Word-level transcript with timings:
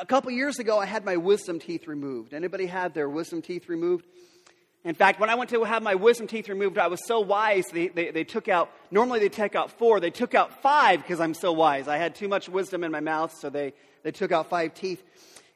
A 0.00 0.06
couple 0.06 0.30
years 0.30 0.58
ago, 0.58 0.78
I 0.78 0.86
had 0.86 1.04
my 1.04 1.18
wisdom 1.18 1.58
teeth 1.58 1.86
removed. 1.86 2.32
Anybody 2.32 2.64
had 2.64 2.94
their 2.94 3.10
wisdom 3.10 3.42
teeth 3.42 3.68
removed? 3.68 4.06
In 4.84 4.94
fact, 4.94 5.20
when 5.20 5.28
I 5.28 5.34
went 5.34 5.50
to 5.50 5.64
have 5.64 5.82
my 5.82 5.96
wisdom 5.96 6.26
teeth 6.26 6.48
removed, 6.48 6.78
I 6.78 6.86
was 6.86 7.06
so 7.06 7.20
wise, 7.20 7.66
they, 7.66 7.88
they, 7.88 8.10
they 8.10 8.24
took 8.24 8.48
out, 8.48 8.70
normally 8.90 9.20
they 9.20 9.28
take 9.28 9.54
out 9.54 9.70
four, 9.70 10.00
they 10.00 10.08
took 10.08 10.34
out 10.34 10.62
five 10.62 11.02
because 11.02 11.20
I'm 11.20 11.34
so 11.34 11.52
wise. 11.52 11.88
I 11.88 11.98
had 11.98 12.14
too 12.14 12.26
much 12.26 12.48
wisdom 12.48 12.84
in 12.84 12.90
my 12.90 13.00
mouth, 13.00 13.36
so 13.38 13.50
they, 13.50 13.74
they 14.02 14.12
took 14.12 14.32
out 14.32 14.48
five 14.48 14.72
teeth. 14.72 15.02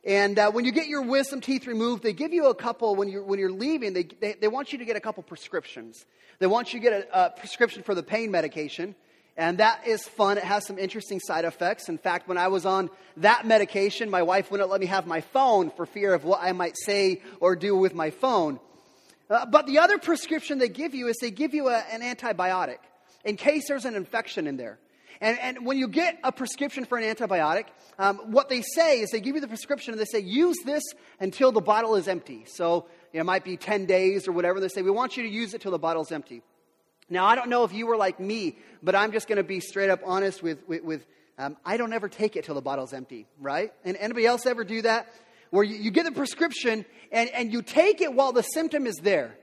And 0.05 0.39
uh, 0.39 0.51
when 0.51 0.67
you 0.67 0.71
get 0.71 0.87
your 0.87 1.01
wisdom 1.01 1.41
teeth 1.41 1.67
removed, 1.67 2.03
they 2.03 2.13
give 2.13 2.35
you 2.35 2.49
a 2.49 2.55
couple, 2.55 2.95
when 2.95 3.09
you're, 3.09 3.25
when 3.25 3.39
you're 3.39 3.51
leaving, 3.51 3.95
they, 3.95 4.03
they, 4.03 4.35
they 4.35 4.49
want 4.49 4.71
you 4.71 4.77
to 4.81 4.85
get 4.85 4.97
a 4.97 5.01
couple 5.01 5.23
prescriptions. 5.23 6.05
They 6.41 6.47
want 6.47 6.75
you 6.75 6.81
to 6.81 6.91
get 6.91 7.09
a, 7.11 7.27
a 7.27 7.31
prescription 7.31 7.83
for 7.83 7.95
the 7.95 8.03
pain 8.03 8.31
medication. 8.31 8.97
And 9.37 9.59
that 9.59 9.87
is 9.87 10.03
fun. 10.03 10.39
It 10.39 10.45
has 10.45 10.67
some 10.67 10.79
interesting 10.79 11.21
side 11.21 11.45
effects. 11.45 11.89
In 11.89 11.99
fact, 11.99 12.27
when 12.27 12.39
I 12.39 12.49
was 12.49 12.65
on 12.65 12.89
that 13.19 13.47
medication, 13.47 14.09
my 14.09 14.23
wife 14.23 14.51
wouldn't 14.51 14.71
let 14.71 14.81
me 14.81 14.87
have 14.87 15.07
my 15.07 15.21
phone 15.21 15.71
for 15.71 15.85
fear 15.85 16.15
of 16.15 16.25
what 16.25 16.41
I 16.43 16.53
might 16.53 16.77
say 16.77 17.21
or 17.39 17.55
do 17.55 17.77
with 17.77 17.95
my 17.95 18.11
phone. 18.11 18.59
Uh, 19.29 19.45
but 19.45 19.67
the 19.67 19.79
other 19.79 19.99
prescription 19.99 20.59
they 20.59 20.69
give 20.69 20.95
you 20.95 21.09
is 21.09 21.17
they 21.21 21.31
give 21.31 21.53
you 21.53 21.69
a, 21.69 21.79
an 21.91 22.01
antibiotic 22.01 22.79
in 23.25 23.37
case 23.37 23.69
there's 23.69 23.85
an 23.85 23.95
infection 23.95 24.47
in 24.47 24.57
there. 24.57 24.79
And, 25.21 25.39
and 25.39 25.67
when 25.67 25.79
you 25.79 25.89
get 25.89 26.19
a 26.23 26.33
prescription 26.33 26.85
for 26.85 26.97
an 26.97 27.05
antibiotic, 27.05 27.65
um, 27.99 28.19
what 28.31 28.49
they 28.49 28.63
say 28.63 29.01
is 29.01 29.11
they 29.11 29.21
give 29.21 29.35
you 29.35 29.41
the 29.41 29.49
prescription 29.49 29.93
and 29.93 30.01
they 30.01 30.05
say, 30.07 30.21
use 30.21 30.57
this 30.65 30.83
until 31.21 31.53
the 31.53 31.61
bottle 31.61 31.97
is 31.97 32.09
empty. 32.09 32.45
So 32.47 32.87
it 33.13 33.25
might 33.25 33.45
be 33.45 33.57
10 33.57 33.87
days 33.87 34.29
or 34.29 34.33
whatever. 34.33 34.61
They 34.61 34.69
say, 34.69 34.83
we 34.83 34.91
want 34.91 35.17
you 35.17 35.23
to 35.23 35.29
use 35.29 35.55
it 35.55 35.61
till 35.61 35.73
the 35.73 35.79
bottle's 35.79 36.13
empty. 36.13 36.43
Now, 37.09 37.27
I 37.27 37.35
don't 37.35 37.51
know 37.51 37.65
if 37.65 37.73
you 37.73 37.87
were 37.87 37.97
like 37.97 38.19
me, 38.19 38.59
but 38.83 38.95
I'm 38.95 39.13
just 39.13 39.29
going 39.29 39.37
to 39.37 39.45
be 39.45 39.61
straight 39.61 39.91
up 39.91 40.01
honest 40.05 40.43
with, 40.43 40.67
with, 40.67 40.83
with 40.83 41.07
um, 41.39 41.57
I 41.65 41.77
don't 41.77 41.93
ever 41.93 42.09
take 42.09 42.37
it 42.37 42.45
till 42.45 42.55
the 42.55 42.63
bottle's 42.63 42.93
empty, 42.93 43.27
right? 43.41 43.73
And 43.85 43.97
anybody 43.97 44.27
else 44.27 44.47
ever 44.47 44.65
do 44.65 44.83
that? 44.83 45.13
where 45.51 45.65
you, 45.65 45.77
you 45.77 45.91
get 45.91 46.05
the 46.05 46.13
prescription 46.13 46.85
and, 47.13 47.31
and 47.31 47.53
you 47.53 47.63
take 47.63 48.01
it 48.01 48.13
while 48.13 48.33
the 48.33 48.43
symptom 48.43 48.87
is 48.87 48.97
there. 48.97 49.37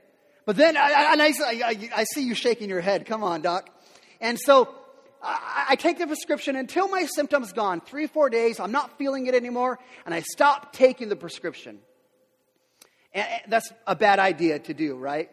But 0.46 0.56
then, 0.56 0.76
I, 0.76 0.80
I, 0.80 1.32
I, 1.64 1.90
I, 1.96 2.04
see 2.04 2.22
you 2.22 2.34
shaking 2.34 2.68
your 2.68 2.82
head. 2.82 3.06
Come 3.06 3.24
on, 3.24 3.40
doc. 3.40 3.70
And 4.20 4.38
so 4.38 4.74
I, 5.22 5.66
I 5.70 5.76
take 5.76 5.98
the 5.98 6.06
prescription 6.06 6.54
until 6.54 6.86
my 6.88 7.06
symptom's 7.06 7.52
gone. 7.52 7.80
Three, 7.80 8.06
four 8.06 8.28
days, 8.28 8.60
I'm 8.60 8.72
not 8.72 8.98
feeling 8.98 9.26
it 9.26 9.34
anymore, 9.34 9.78
and 10.04 10.14
I 10.14 10.20
stop 10.20 10.74
taking 10.74 11.08
the 11.08 11.16
prescription. 11.16 11.78
And 13.14 13.26
that's 13.48 13.72
a 13.86 13.96
bad 13.96 14.18
idea 14.18 14.58
to 14.58 14.74
do, 14.74 14.96
right? 14.96 15.30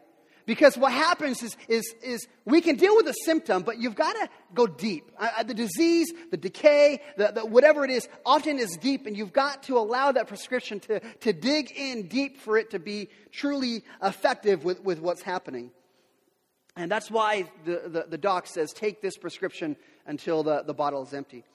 Because 0.52 0.78
what 0.78 0.92
happens 0.92 1.42
is, 1.44 1.56
is, 1.70 1.96
is 2.04 2.28
we 2.44 2.60
can 2.60 2.76
deal 2.76 2.94
with 2.98 3.06
the 3.06 3.14
symptom, 3.14 3.64
but 3.64 3.78
you've 3.78 3.96
got 3.96 4.12
to 4.12 4.28
go 4.54 4.68
deep. 4.68 5.10
Uh, 5.18 5.44
the 5.44 5.54
disease, 5.54 6.12
the 6.30 6.36
decay, 6.36 7.00
the, 7.16 7.32
the, 7.34 7.46
whatever 7.46 7.86
it 7.86 7.90
is, 7.90 8.10
often 8.26 8.60
is 8.60 8.78
deep, 8.82 9.06
and 9.06 9.16
you've 9.16 9.32
got 9.32 9.64
to 9.64 9.78
allow 9.78 10.12
that 10.12 10.28
prescription 10.28 10.82
to, 10.82 11.00
to 11.22 11.32
dig 11.32 11.72
in 11.72 12.10
deep 12.10 12.38
for 12.38 12.58
it 12.58 12.72
to 12.72 12.80
be 12.80 13.08
truly 13.32 13.86
effective 14.04 14.66
with, 14.66 14.84
with 14.84 15.00
what's 15.00 15.22
happening. 15.22 15.72
And 16.76 16.92
that's 16.92 17.10
why 17.10 17.50
the, 17.64 17.84
the, 17.86 18.06
the 18.10 18.18
doc 18.18 18.46
says 18.46 18.74
take 18.74 19.02
this 19.02 19.16
prescription 19.16 19.78
until 20.06 20.44
the, 20.44 20.64
the 20.64 20.74
bottle 20.74 21.02
is 21.04 21.14
empty. 21.14 21.46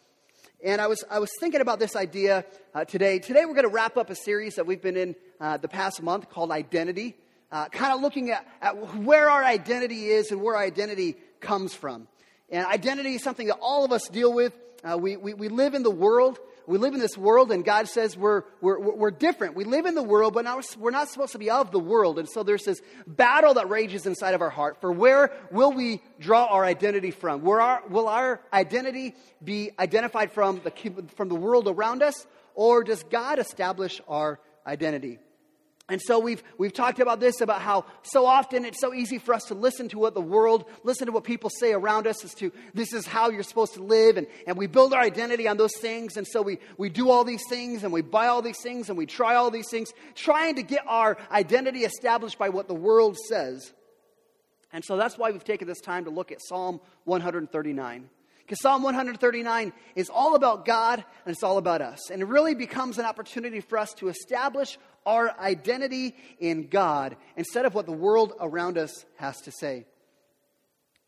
And 0.65 0.81
I 0.81 0.87
was, 0.87 1.05
I 1.11 1.19
was 1.19 1.29
thinking 1.39 1.61
about 1.61 1.81
this 1.81 1.97
idea 1.97 2.47
uh, 2.75 2.87
today. 2.87 3.19
Today, 3.19 3.45
we're 3.45 3.53
going 3.53 3.69
to 3.69 3.75
wrap 3.75 3.99
up 3.99 4.09
a 4.09 4.15
series 4.15 4.55
that 4.55 4.67
we've 4.67 4.81
been 4.81 4.97
in 4.97 5.17
uh, 5.39 5.59
the 5.59 5.69
past 5.69 6.01
month 6.03 6.31
called 6.31 6.51
Identity 6.51 7.15
uh, 7.51 7.69
kind 7.69 7.93
of 7.93 8.01
looking 8.01 8.31
at, 8.31 8.47
at 8.61 8.97
where 8.97 9.31
our 9.31 9.45
identity 9.45 10.07
is 10.07 10.31
and 10.31 10.43
where 10.43 10.57
our 10.57 10.63
identity 10.63 11.17
comes 11.41 11.75
from. 11.75 12.09
And 12.49 12.67
identity 12.67 13.15
is 13.15 13.23
something 13.23 13.49
that 13.49 13.59
all 13.61 13.85
of 13.85 13.93
us 13.93 14.09
deal 14.09 14.33
with. 14.33 14.53
Uh, 14.85 14.97
we, 14.99 15.17
we, 15.17 15.35
we 15.35 15.49
live 15.49 15.75
in 15.75 15.83
the 15.83 15.91
world. 15.91 16.39
We 16.67 16.79
live 16.79 16.95
in 16.95 17.01
this 17.01 17.17
world, 17.17 17.53
and 17.53 17.65
God 17.65 17.87
says 17.89 18.17
we're, 18.17 18.43
we're, 18.61 18.81
we're 18.81 19.13
different. 19.13 19.55
We 19.55 19.63
live 19.63 19.87
in 19.87 19.95
the 19.95 20.03
world, 20.03 20.35
but 20.35 20.45
not, 20.45 20.65
we're 20.77 20.91
not 20.91 21.09
supposed 21.09 21.33
to 21.33 21.39
be 21.39 21.49
of 21.49 21.71
the 21.71 21.79
world. 21.79 22.19
And 22.19 22.29
so 22.29 22.43
there's 22.43 22.65
this 22.65 22.81
battle 23.07 23.55
that 23.55 23.71
rages 23.71 24.05
inside 24.05 24.35
of 24.35 24.43
our 24.43 24.51
heart 24.51 24.81
for 24.81 24.91
where 24.91 25.33
will 25.53 25.73
we 25.73 26.03
draw 26.19 26.47
our 26.47 26.65
identity 26.65 27.13
from? 27.13 27.43
Where 27.43 27.61
our, 27.61 27.83
will 27.89 28.09
our 28.09 28.41
identity 28.53 29.15
be 29.43 29.71
identified 29.79 30.33
from 30.33 30.61
the, 30.65 30.73
from 31.15 31.29
the 31.29 31.37
world 31.37 31.69
around 31.69 32.03
us, 32.03 32.27
or 32.57 32.83
does 32.83 33.05
God 33.05 33.39
establish 33.39 34.01
our 34.09 34.41
identity? 34.67 35.21
And 35.89 36.03
so 36.03 36.19
we've, 36.19 36.43
we've 36.59 36.73
talked 36.73 36.99
about 36.99 37.21
this, 37.21 37.41
about 37.41 37.61
how 37.61 37.85
so 38.03 38.27
often 38.27 38.65
it's 38.65 38.81
so 38.81 38.93
easy 38.93 39.19
for 39.19 39.33
us 39.33 39.45
to 39.45 39.55
listen 39.55 39.89
to 39.91 39.99
what 40.01 40.15
the 40.15 40.21
world, 40.21 40.65
listen 40.83 41.07
to 41.07 41.13
what 41.13 41.23
people 41.23 41.49
say 41.49 41.73
around 41.73 42.09
us 42.09 42.25
as 42.25 42.35
to 42.35 42.51
this 42.75 42.93
is 42.93 43.07
how 43.07 43.31
you're 43.31 43.45
supposed 43.45 43.75
to 43.75 43.83
live. 43.83 44.17
And, 44.17 44.27
and 44.49 44.57
we 44.57 44.67
build 44.67 44.93
our 44.93 45.01
identity 45.01 45.47
on 45.47 45.59
those 45.59 45.77
things. 45.77 46.17
And 46.17 46.27
so 46.27 46.43
we, 46.43 46.59
we 46.77 46.89
do 46.89 47.11
all 47.11 47.23
these 47.23 47.45
things 47.49 47.85
and 47.85 47.93
we 47.93 48.03
buy 48.03 48.27
all 48.27 48.43
these 48.43 48.61
things 48.61 48.89
and 48.89 48.99
we 48.99 49.07
try 49.07 49.37
all 49.37 49.53
these 49.53 49.71
things, 49.71 49.93
trying 50.17 50.57
to 50.57 50.65
get 50.65 50.83
our 50.89 51.17
identity 51.31 51.85
established 51.85 52.37
by 52.37 52.49
what 52.49 52.67
the 52.67 52.75
world 52.75 53.17
says. 53.29 53.73
And 54.73 54.85
so 54.85 54.97
that's 54.97 55.17
why 55.17 55.31
we've 55.31 55.45
taken 55.45 55.69
this 55.69 55.81
time 55.81 56.05
to 56.07 56.11
look 56.11 56.33
at 56.33 56.39
Psalm 56.43 56.81
139. 57.05 58.11
Because 58.47 58.61
Psalm 58.61 58.85
139 58.85 59.73
is 59.97 60.09
all 60.09 60.37
about 60.37 60.65
God 60.65 61.05
and 61.25 61.33
it's 61.33 61.43
all 61.43 61.59
about 61.59 61.83
us. 61.83 62.11
And 62.11 62.23
it 62.23 62.27
really 62.27 62.55
becomes 62.55 62.97
an 62.97 63.05
opportunity 63.05 63.61
for 63.61 63.77
us 63.77 63.93
to 63.95 64.07
establish 64.07 64.79
our 65.05 65.37
identity 65.41 66.15
in 66.39 66.69
God 66.69 67.17
instead 67.37 67.65
of 67.65 67.75
what 67.75 67.87
the 67.87 67.93
world 67.93 68.35
around 68.41 68.79
us 68.79 69.05
has 69.17 69.41
to 69.43 69.51
say. 69.51 69.85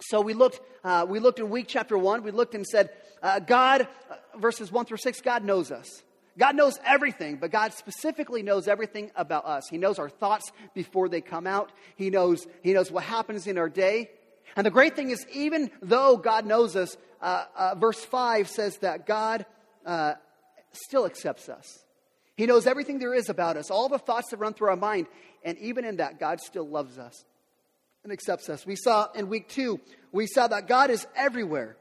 So 0.01 0.21
we 0.21 0.35
looked, 0.35 0.61
uh, 0.83 1.07
we 1.09 1.21
looked 1.21 1.39
in 1.39 1.49
week 1.49 1.67
chapter 1.69 1.97
one, 1.97 2.25
we 2.25 2.33
looked 2.33 2.57
and 2.57 2.67
said, 2.67 2.91
uh, 3.23 3.39
God, 3.39 3.83
uh, 4.11 4.39
verses 4.39 4.73
one 4.73 4.85
through 4.85 4.97
six, 4.97 5.21
God 5.21 5.45
knows 5.45 5.71
us. 5.71 6.03
God 6.37 6.57
knows 6.57 6.79
everything, 6.85 7.37
but 7.37 7.53
God 7.53 7.73
specifically 7.73 8.43
knows 8.43 8.67
everything 8.67 9.13
about 9.15 9.45
us. 9.45 9.69
He 9.69 9.79
knows 9.79 10.01
our 10.01 10.09
thoughts 10.09 10.51
before 10.75 11.09
they 11.09 11.21
come 11.21 11.47
out. 11.47 11.71
He 11.95 12.11
knows, 12.11 12.47
he 12.63 12.73
knows 12.73 12.91
what 12.91 13.05
happens 13.05 13.47
in 13.47 13.59
our 13.59 13.69
day. 13.69 14.11
And 14.57 14.67
the 14.67 14.71
great 14.71 14.97
thing 14.97 15.11
is, 15.11 15.27
even 15.33 15.71
though 15.83 16.17
God 16.17 16.47
knows 16.47 16.77
us, 16.77 16.97
uh, 17.21 17.45
uh, 17.57 17.75
verse 17.75 18.05
5 18.05 18.49
says 18.49 18.79
that 18.79 19.07
God 19.07 19.47
uh, 19.85 20.15
still 20.73 21.07
accepts 21.07 21.49
us. 21.49 21.85
He 22.37 22.47
knows 22.47 22.67
everything 22.67 22.99
there 22.99 23.15
is 23.15 23.29
about 23.29 23.57
us, 23.57 23.71
all 23.71 23.89
the 23.89 23.99
thoughts 23.99 24.31
that 24.31 24.37
run 24.37 24.55
through 24.55 24.69
our 24.69 24.77
mind. 24.77 25.07
And 25.43 25.59
even 25.59 25.85
in 25.85 25.97
that, 25.97 26.21
God 26.21 26.41
still 26.41 26.69
loves 26.69 26.99
us 26.99 27.25
and 28.05 28.13
accepts 28.13 28.49
us. 28.49 28.65
We 28.65 28.77
saw 28.77 29.11
in 29.13 29.29
week 29.29 29.49
two, 29.49 29.81
we 30.13 30.27
saw 30.27 30.47
that 30.49 30.69
God 30.69 30.91
is 30.91 31.07
everywhere. 31.17 31.77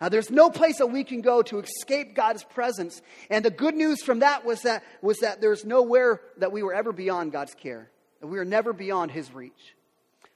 Now, 0.00 0.08
there's 0.08 0.32
no 0.32 0.50
place 0.50 0.78
that 0.78 0.88
we 0.88 1.04
can 1.04 1.20
go 1.20 1.42
to 1.42 1.60
escape 1.60 2.16
God's 2.16 2.42
presence. 2.42 3.00
And 3.30 3.44
the 3.44 3.50
good 3.50 3.76
news 3.76 4.02
from 4.02 4.18
that 4.18 4.44
was 4.44 4.62
that, 4.62 4.82
was 5.00 5.18
that 5.18 5.40
there's 5.40 5.64
nowhere 5.64 6.20
that 6.38 6.50
we 6.50 6.64
were 6.64 6.74
ever 6.74 6.92
beyond 6.92 7.30
God's 7.30 7.54
care, 7.54 7.88
that 8.20 8.26
we 8.26 8.36
were 8.36 8.44
never 8.44 8.72
beyond 8.72 9.12
His 9.12 9.32
reach. 9.32 9.76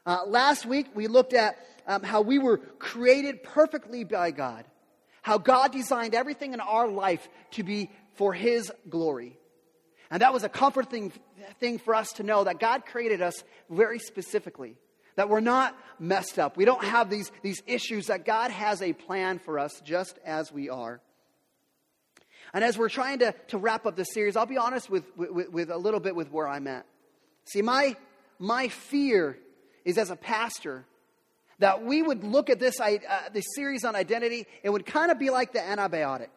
Uh, 0.07 0.21
last 0.25 0.65
week, 0.65 0.87
we 0.95 1.09
looked 1.09 1.35
at 1.35 1.59
um, 1.89 2.05
how 2.05 2.21
we 2.21 2.39
were 2.39 2.59
created 2.59 3.43
perfectly 3.43 4.05
by 4.05 4.31
God, 4.31 4.65
how 5.21 5.37
God 5.37 5.73
designed 5.73 6.15
everything 6.15 6.55
in 6.55 6.61
our 6.61 6.87
life 6.87 7.29
to 7.53 7.65
be 7.65 7.91
for 8.15 8.33
His 8.33 8.73
glory. 8.89 9.37
And 10.09 10.23
that 10.23 10.33
was 10.33 10.45
a 10.45 10.49
comforting 10.49 11.13
thing 11.59 11.81
for 11.81 11.93
us 11.93 12.13
to 12.15 12.23
know 12.23 12.45
that 12.45 12.61
God 12.61 12.87
created 12.87 13.21
us 13.21 13.43
very 13.69 13.99
specifically, 13.99 14.77
that 15.17 15.29
we're 15.29 15.41
not 15.41 15.77
messed 15.99 16.39
up. 16.39 16.57
We 16.57 16.65
don't 16.65 16.85
have 16.85 17.11
these, 17.11 17.33
these 17.43 17.61
issues, 17.67 18.07
that 18.07 18.25
God 18.25 18.53
has 18.53 18.83
a 18.83 18.93
plan 18.93 19.41
for 19.41 19.59
us 19.59 19.83
just 19.85 20.21
as 20.25 20.53
we 20.53 20.71
are. 20.71 21.01
And 22.55 22.63
as 22.63 22.79
we're 22.79 22.89
trying 22.89 23.19
to, 23.19 23.35
to 23.49 23.59
wrap 23.59 23.87
up 23.87 23.97
this 23.97 24.15
series, 24.15 24.37
I'll 24.37 24.47
be 24.47 24.57
honest 24.57 24.89
with, 24.89 25.05
with, 25.17 25.51
with 25.51 25.71
a 25.71 25.77
little 25.77 25.99
bit 25.99 26.15
with 26.15 26.31
where 26.31 26.47
I'm 26.47 26.69
at. 26.69 26.87
See, 27.47 27.61
my, 27.61 27.97
my 28.39 28.69
fear 28.69 29.37
is 29.87 29.97
as 29.97 30.11
a 30.11 30.17
pastor 30.17 30.85
that 31.61 31.83
we 31.83 32.03
would 32.03 32.23
look 32.23 32.51
at 32.51 32.59
this, 32.59 32.79
uh, 32.81 32.99
this 33.33 33.47
series 33.55 33.85
on 33.85 33.97
identity, 33.97 34.47
it 34.63 34.69
would 34.69 34.85
kind 34.85 35.11
of 35.11 35.19
be 35.19 35.31
like 35.31 35.55
the 35.55 35.61
antibiotic. 35.61 36.29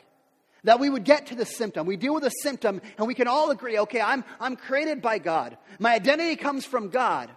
That 0.64 0.80
we 0.80 0.90
would 0.90 1.04
get 1.04 1.28
to 1.28 1.36
the 1.36 1.46
symptom. 1.46 1.88
We 1.88 1.98
deal 1.98 2.14
with 2.14 2.24
the 2.24 2.30
symptom 2.30 2.82
and 2.98 3.08
we 3.08 3.16
can 3.16 3.28
all 3.28 3.50
agree 3.50 3.78
okay, 3.80 4.00
I'm, 4.00 4.24
I'm 4.40 4.56
created 4.56 5.02
by 5.02 5.18
God. 5.18 5.58
My 5.80 5.96
identity 5.96 6.36
comes 6.36 6.66
from 6.66 6.90
God. 6.90 7.30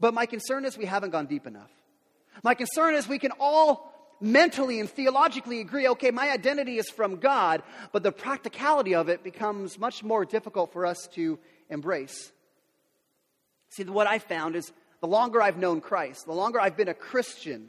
But 0.00 0.14
my 0.14 0.26
concern 0.26 0.64
is 0.64 0.76
we 0.76 0.86
haven't 0.86 1.10
gone 1.10 1.26
deep 1.26 1.46
enough. 1.46 1.70
My 2.42 2.54
concern 2.54 2.94
is 2.94 3.06
we 3.06 3.18
can 3.18 3.32
all 3.38 3.92
mentally 4.20 4.80
and 4.80 4.88
theologically 4.88 5.60
agree 5.60 5.88
okay, 5.88 6.10
my 6.10 6.30
identity 6.30 6.78
is 6.78 6.88
from 6.88 7.16
God, 7.16 7.62
but 7.92 8.02
the 8.02 8.12
practicality 8.12 8.94
of 8.94 9.08
it 9.08 9.22
becomes 9.22 9.78
much 9.78 10.02
more 10.02 10.24
difficult 10.24 10.72
for 10.72 10.86
us 10.86 11.08
to 11.14 11.38
embrace. 11.68 12.32
See, 13.70 13.84
what 13.84 14.06
I 14.06 14.20
found 14.20 14.54
is 14.54 14.72
the 15.04 15.08
longer 15.08 15.42
I've 15.42 15.58
known 15.58 15.82
Christ, 15.82 16.24
the 16.24 16.32
longer 16.32 16.58
I've 16.58 16.78
been 16.78 16.88
a 16.88 16.94
Christian, 16.94 17.68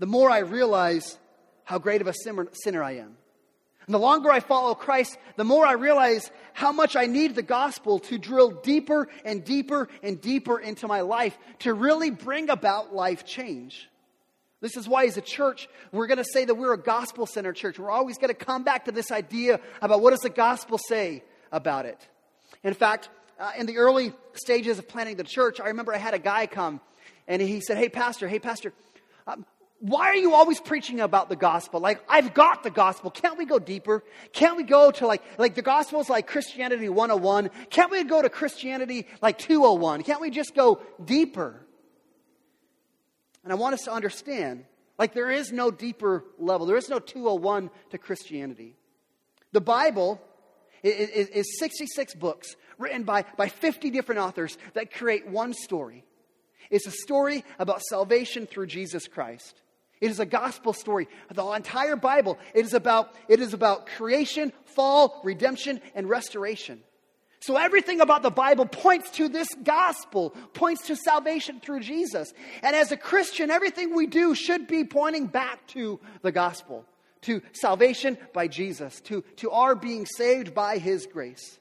the 0.00 0.06
more 0.06 0.28
I 0.28 0.40
realize 0.40 1.16
how 1.62 1.78
great 1.78 2.00
of 2.00 2.08
a 2.08 2.12
sinner 2.12 2.82
I 2.82 2.96
am. 2.96 3.16
And 3.86 3.94
the 3.94 4.00
longer 4.00 4.32
I 4.32 4.40
follow 4.40 4.74
Christ, 4.74 5.16
the 5.36 5.44
more 5.44 5.64
I 5.64 5.74
realize 5.74 6.28
how 6.52 6.72
much 6.72 6.96
I 6.96 7.06
need 7.06 7.36
the 7.36 7.42
gospel 7.42 8.00
to 8.00 8.18
drill 8.18 8.50
deeper 8.50 9.06
and 9.24 9.44
deeper 9.44 9.88
and 10.02 10.20
deeper 10.20 10.58
into 10.58 10.88
my 10.88 11.02
life 11.02 11.38
to 11.60 11.72
really 11.72 12.10
bring 12.10 12.50
about 12.50 12.92
life 12.92 13.24
change. 13.24 13.88
This 14.60 14.76
is 14.76 14.88
why, 14.88 15.04
as 15.04 15.16
a 15.16 15.20
church, 15.20 15.68
we're 15.92 16.08
going 16.08 16.18
to 16.18 16.24
say 16.24 16.46
that 16.46 16.56
we're 16.56 16.74
a 16.74 16.82
gospel 16.82 17.26
centered 17.26 17.54
church. 17.54 17.78
We're 17.78 17.92
always 17.92 18.18
going 18.18 18.34
to 18.34 18.44
come 18.44 18.64
back 18.64 18.86
to 18.86 18.90
this 18.90 19.12
idea 19.12 19.60
about 19.80 20.00
what 20.00 20.10
does 20.10 20.22
the 20.22 20.30
gospel 20.30 20.78
say 20.78 21.22
about 21.52 21.86
it. 21.86 22.08
In 22.64 22.74
fact, 22.74 23.08
uh, 23.40 23.52
in 23.58 23.66
the 23.66 23.78
early 23.78 24.12
stages 24.34 24.78
of 24.78 24.86
planning 24.86 25.16
the 25.16 25.24
church, 25.24 25.60
I 25.60 25.68
remember 25.68 25.94
I 25.94 25.98
had 25.98 26.14
a 26.14 26.18
guy 26.18 26.46
come 26.46 26.80
and 27.26 27.40
he 27.40 27.60
said, 27.60 27.78
Hey, 27.78 27.88
Pastor, 27.88 28.28
hey, 28.28 28.38
Pastor, 28.38 28.72
um, 29.26 29.46
why 29.80 30.08
are 30.08 30.16
you 30.16 30.34
always 30.34 30.60
preaching 30.60 31.00
about 31.00 31.30
the 31.30 31.36
gospel? 31.36 31.80
Like, 31.80 32.02
I've 32.06 32.34
got 32.34 32.62
the 32.62 32.70
gospel. 32.70 33.10
Can't 33.10 33.38
we 33.38 33.46
go 33.46 33.58
deeper? 33.58 34.04
Can't 34.34 34.58
we 34.58 34.62
go 34.62 34.90
to 34.90 35.06
like, 35.06 35.22
like 35.38 35.54
the 35.54 35.62
gospel 35.62 36.00
is 36.00 36.10
like 36.10 36.26
Christianity 36.26 36.90
101? 36.90 37.50
Can't 37.70 37.90
we 37.90 38.04
go 38.04 38.20
to 38.20 38.28
Christianity 38.28 39.06
like 39.22 39.38
201? 39.38 40.02
Can't 40.02 40.20
we 40.20 40.28
just 40.28 40.54
go 40.54 40.82
deeper? 41.02 41.66
And 43.42 43.54
I 43.54 43.56
want 43.56 43.72
us 43.72 43.84
to 43.84 43.92
understand 43.92 44.66
like, 44.98 45.14
there 45.14 45.30
is 45.30 45.50
no 45.50 45.70
deeper 45.70 46.24
level, 46.38 46.66
there 46.66 46.76
is 46.76 46.90
no 46.90 46.98
201 46.98 47.70
to 47.88 47.96
Christianity. 47.96 48.76
The 49.52 49.62
Bible 49.62 50.20
is, 50.82 51.28
is 51.28 51.58
66 51.58 52.14
books 52.16 52.54
written 52.80 53.04
by, 53.04 53.24
by 53.36 53.48
50 53.48 53.90
different 53.90 54.20
authors 54.20 54.58
that 54.74 54.92
create 54.92 55.28
one 55.28 55.52
story. 55.52 56.04
It's 56.70 56.86
a 56.86 56.92
story 56.92 57.44
about 57.58 57.82
salvation 57.82 58.46
through 58.46 58.66
Jesus 58.66 59.06
Christ. 59.06 59.60
It 60.00 60.10
is 60.10 60.20
a 60.20 60.26
gospel 60.26 60.72
story. 60.72 61.08
The 61.30 61.44
entire 61.50 61.96
Bible, 61.96 62.38
it 62.54 62.64
is 62.64 62.74
about, 62.74 63.14
it 63.28 63.40
is 63.40 63.52
about 63.52 63.86
creation, 63.86 64.52
fall, 64.64 65.20
redemption, 65.24 65.80
and 65.94 66.08
restoration. 66.08 66.80
So 67.40 67.56
everything 67.56 68.00
about 68.00 68.22
the 68.22 68.30
Bible 68.30 68.66
points 68.66 69.10
to 69.12 69.28
this 69.28 69.48
gospel, 69.62 70.30
points 70.52 70.86
to 70.86 70.96
salvation 70.96 71.60
through 71.60 71.80
Jesus. 71.80 72.32
And 72.62 72.76
as 72.76 72.92
a 72.92 72.96
Christian, 72.96 73.50
everything 73.50 73.94
we 73.94 74.06
do 74.06 74.34
should 74.34 74.66
be 74.66 74.84
pointing 74.84 75.26
back 75.26 75.66
to 75.68 76.00
the 76.22 76.32
gospel, 76.32 76.84
to 77.22 77.40
salvation 77.52 78.18
by 78.34 78.46
Jesus, 78.46 79.00
to, 79.02 79.22
to 79.36 79.50
our 79.50 79.74
being 79.74 80.04
saved 80.04 80.54
by 80.54 80.78
his 80.78 81.06
grace. 81.06 81.58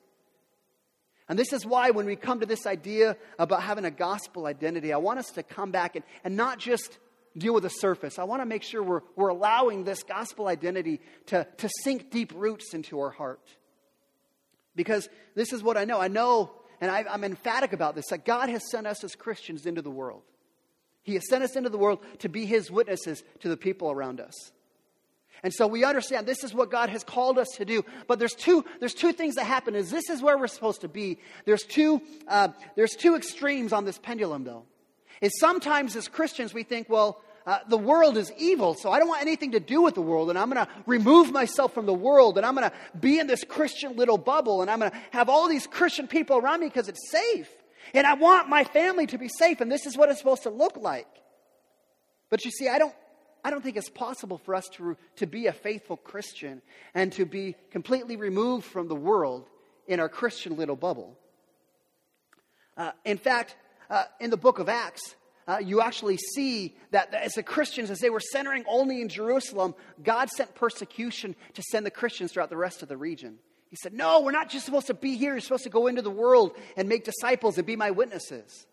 And 1.30 1.38
this 1.38 1.54
is 1.54 1.64
why 1.64 1.92
when 1.92 2.08
we 2.08 2.16
come 2.16 2.40
to 2.40 2.48
this 2.48 2.66
idea 2.66 3.16
about 3.38 3.62
having 3.62 3.86
a 3.86 3.92
gospel 3.92 4.48
identity, 4.48 4.92
I 4.92 4.98
want 4.98 5.20
us 5.20 5.30
to 5.34 5.44
come 5.44 5.70
back 5.70 5.96
and, 5.96 6.04
and 6.24 6.36
not 6.36 6.58
just 6.58 6.98
deal 7.38 7.54
with 7.54 7.64
the 7.64 7.70
surface. 7.70 8.18
I 8.18 8.24
want 8.24 8.42
to 8.42 8.48
make 8.48 8.64
sure 8.64 8.82
we're, 8.82 9.02
we're 9.16 9.30
allowing 9.30 9.84
this 9.84 10.02
gospel 10.02 10.48
identity 10.48 11.00
to, 11.28 11.48
to 11.58 11.70
sink 11.84 12.10
deep 12.10 12.34
roots 12.36 12.74
into 12.74 13.00
our 13.00 13.12
heart. 13.12 13.48
Because 14.76 15.08
this 15.36 15.54
is 15.54 15.62
what 15.62 15.78
I 15.78 15.86
know. 15.86 16.02
I 16.02 16.08
know, 16.08 16.52
and 16.82 16.90
I, 16.90 17.06
I'm 17.08 17.24
emphatic 17.24 17.74
about 17.74 17.94
this, 17.94 18.08
that 18.08 18.26
God 18.26 18.50
has 18.50 18.68
sent 18.72 18.88
us 18.88 19.04
as 19.04 19.14
Christians 19.14 19.68
into 19.68 19.84
the 19.84 19.92
world. 19.92 20.24
He 21.04 21.14
has 21.14 21.28
sent 21.30 21.44
us 21.44 21.56
into 21.56 21.70
the 21.70 21.78
world 21.78 22.00
to 22.20 22.30
be 22.30 22.46
His 22.48 22.72
witnesses 22.72 23.24
to 23.42 23.50
the 23.50 23.58
people 23.58 23.92
around 23.92 24.20
us. 24.20 24.34
And 25.44 25.54
so 25.54 25.68
we 25.68 25.84
understand 25.84 26.28
this 26.28 26.44
is 26.44 26.54
what 26.54 26.70
God 26.70 26.90
has 26.90 27.04
called 27.04 27.38
us 27.38 27.48
to 27.58 27.66
do. 27.66 27.86
But 28.08 28.20
there's 28.20 28.34
two, 28.34 28.66
there's 28.80 28.94
two 28.94 29.14
things 29.14 29.36
that 29.36 29.46
happen 29.46 29.76
is 29.76 29.90
this 29.90 30.10
is 30.10 30.22
where 30.22 30.38
we're 30.38 30.48
supposed 30.48 30.82
to 30.82 30.90
be. 30.90 31.20
There's 31.46 31.64
two, 31.64 32.02
uh, 32.28 32.50
there's 32.76 32.96
two 32.96 33.16
extremes 33.16 33.72
on 33.74 33.86
this 33.86 33.98
pendulum, 33.98 34.44
though. 34.44 34.66
Is 35.22 35.38
sometimes 35.40 35.96
as 35.96 36.08
Christians 36.08 36.54
we 36.54 36.64
think, 36.64 36.90
well, 36.90 37.22
uh, 37.46 37.60
the 37.68 37.78
world 37.78 38.18
is 38.18 38.32
evil, 38.38 38.76
so 38.76 38.92
I 38.92 39.00
don't 39.00 39.08
want 39.08 39.22
anything 39.22 39.54
to 39.54 39.60
do 39.60 39.82
with 39.82 39.96
the 39.96 40.02
world, 40.02 40.30
and 40.30 40.38
I'm 40.38 40.52
going 40.52 40.64
to 40.64 40.72
remove 40.86 41.32
myself 41.32 41.74
from 41.74 41.86
the 41.86 41.94
world, 41.94 42.38
and 42.38 42.46
I'm 42.46 42.54
going 42.54 42.70
to 42.70 42.76
be 43.00 43.18
in 43.18 43.28
this 43.28 43.44
Christian 43.44 43.96
little 43.96 44.18
bubble, 44.18 44.62
and 44.62 44.70
I'm 44.70 44.80
going 44.80 44.92
to 44.92 44.98
have 45.12 45.30
all 45.30 45.48
these 45.48 45.66
Christian 45.66 46.08
people 46.08 46.38
around 46.38 46.60
me 46.60 46.68
because 46.68 46.90
it's 46.90 47.10
safe. 47.10 47.50
And 47.94 48.06
I 48.06 48.14
want 48.14 48.50
my 48.50 48.66
family 48.66 49.08
to 49.08 49.18
be 49.18 49.30
safe, 49.30 49.62
and 49.62 49.72
this 49.72 49.86
is 49.86 49.98
what 49.98 50.10
it's 50.10 50.20
supposed 50.20 50.44
to 50.44 50.50
look 50.50 50.78
like. 50.78 51.08
But 52.30 52.46
you 52.46 52.52
see, 52.52 52.68
I 52.68 52.78
don't, 52.78 52.94
I 53.44 53.50
don't 53.50 53.62
think 53.62 53.78
it's 53.78 53.90
possible 53.90 54.38
for 54.38 54.56
us 54.56 54.68
to, 54.74 54.98
to 55.18 55.26
be 55.26 55.48
a 55.48 55.54
faithful 55.54 55.98
Christian 55.98 56.62
and 56.94 57.12
to 57.14 57.26
be 57.26 57.56
completely 57.72 58.16
removed 58.16 58.66
from 58.66 58.88
the 58.88 58.96
world 58.96 59.48
in 59.88 60.00
our 60.00 60.10
Christian 60.10 60.56
little 60.56 60.76
bubble. 60.76 61.18
Uh, 62.78 62.92
in 63.06 63.18
fact, 63.18 63.56
uh, 63.90 64.04
in 64.20 64.30
the 64.30 64.38
book 64.38 64.60
of 64.60 64.70
Acts, 64.70 65.16
uh, 65.48 65.58
you 65.58 65.82
actually 65.82 66.18
see 66.18 66.76
that 66.92 67.14
as 67.14 67.34
the 67.34 67.44
Christians, 67.44 67.90
as 67.90 68.00
they 68.00 68.10
were 68.10 68.20
centering 68.20 68.64
only 68.68 69.02
in 69.02 69.10
Jerusalem, 69.10 69.74
God 70.04 70.30
sent 70.30 70.54
persecution 70.54 71.36
to 71.56 71.64
send 71.64 71.86
the 71.86 71.92
Christians 71.92 72.32
throughout 72.32 72.50
the 72.52 72.58
rest 72.58 72.84
of 72.84 72.88
the 72.88 72.98
region. 72.98 73.40
He 73.70 73.76
said, 73.82 73.94
No, 73.94 74.22
we're 74.22 74.32
not 74.32 74.50
just 74.50 74.66
supposed 74.66 74.88
to 74.88 74.94
be 74.94 75.16
here. 75.16 75.32
You're 75.32 75.42
supposed 75.42 75.64
to 75.64 75.70
go 75.70 75.88
into 75.88 76.02
the 76.02 76.12
world 76.12 76.56
and 76.78 76.88
make 76.88 77.04
disciples 77.04 77.58
and 77.58 77.66
be 77.66 77.76
my 77.76 77.92
witnesses. 77.92 78.68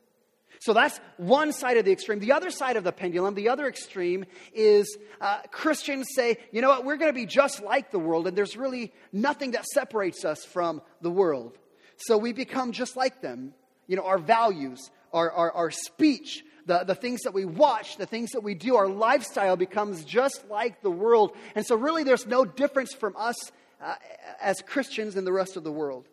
So 0.67 0.73
that's 0.73 0.99
one 1.17 1.53
side 1.53 1.77
of 1.77 1.85
the 1.85 1.93
extreme. 1.93 2.19
The 2.19 2.33
other 2.33 2.51
side 2.51 2.77
of 2.77 2.83
the 2.83 2.91
pendulum, 2.91 3.37
the 3.37 3.51
other 3.51 3.69
extreme, 3.69 4.25
is 4.53 4.99
uh, 5.21 5.43
Christians 5.53 6.09
say, 6.13 6.39
you 6.51 6.61
know 6.61 6.69
what, 6.71 6.85
we're 6.85 6.97
going 6.97 7.09
to 7.09 7.15
be 7.15 7.25
just 7.25 7.63
like 7.63 7.93
the 7.93 8.01
world, 8.01 8.27
and 8.27 8.37
there's 8.37 8.57
really 8.57 8.93
nothing 9.13 9.53
that 9.53 9.65
separates 9.65 10.25
us 10.25 10.45
from 10.45 10.83
the 11.03 11.11
world. 11.11 11.57
So 11.99 12.19
we 12.19 12.33
become 12.33 12.73
just 12.73 12.97
like 12.97 13.23
them. 13.23 13.55
You 13.87 13.95
know, 13.95 14.07
our 14.07 14.19
values, 14.19 14.91
our, 15.13 15.31
our, 15.31 15.53
our 15.53 15.71
speech, 15.71 16.43
the, 16.67 16.83
the 16.83 16.97
things 16.97 17.21
that 17.23 17.33
we 17.33 17.45
watch, 17.45 17.97
the 17.97 18.07
things 18.07 18.33
that 18.33 18.41
we 18.41 18.57
do, 18.57 18.75
our 18.75 18.89
lifestyle 18.89 19.55
becomes 19.55 20.05
just 20.05 20.51
like 20.51 20.83
the 20.83 20.91
world. 20.91 21.37
And 21.55 21.65
so, 21.65 21.77
really, 21.77 22.03
there's 22.03 22.27
no 22.27 22.45
difference 22.45 22.93
from 22.93 23.15
us 23.17 23.37
uh, 23.81 23.95
as 24.43 24.57
Christians 24.63 25.15
in 25.15 25.25
the 25.25 25.33
rest 25.33 25.57
of 25.57 25.63
the 25.63 25.71
world. 25.71 26.09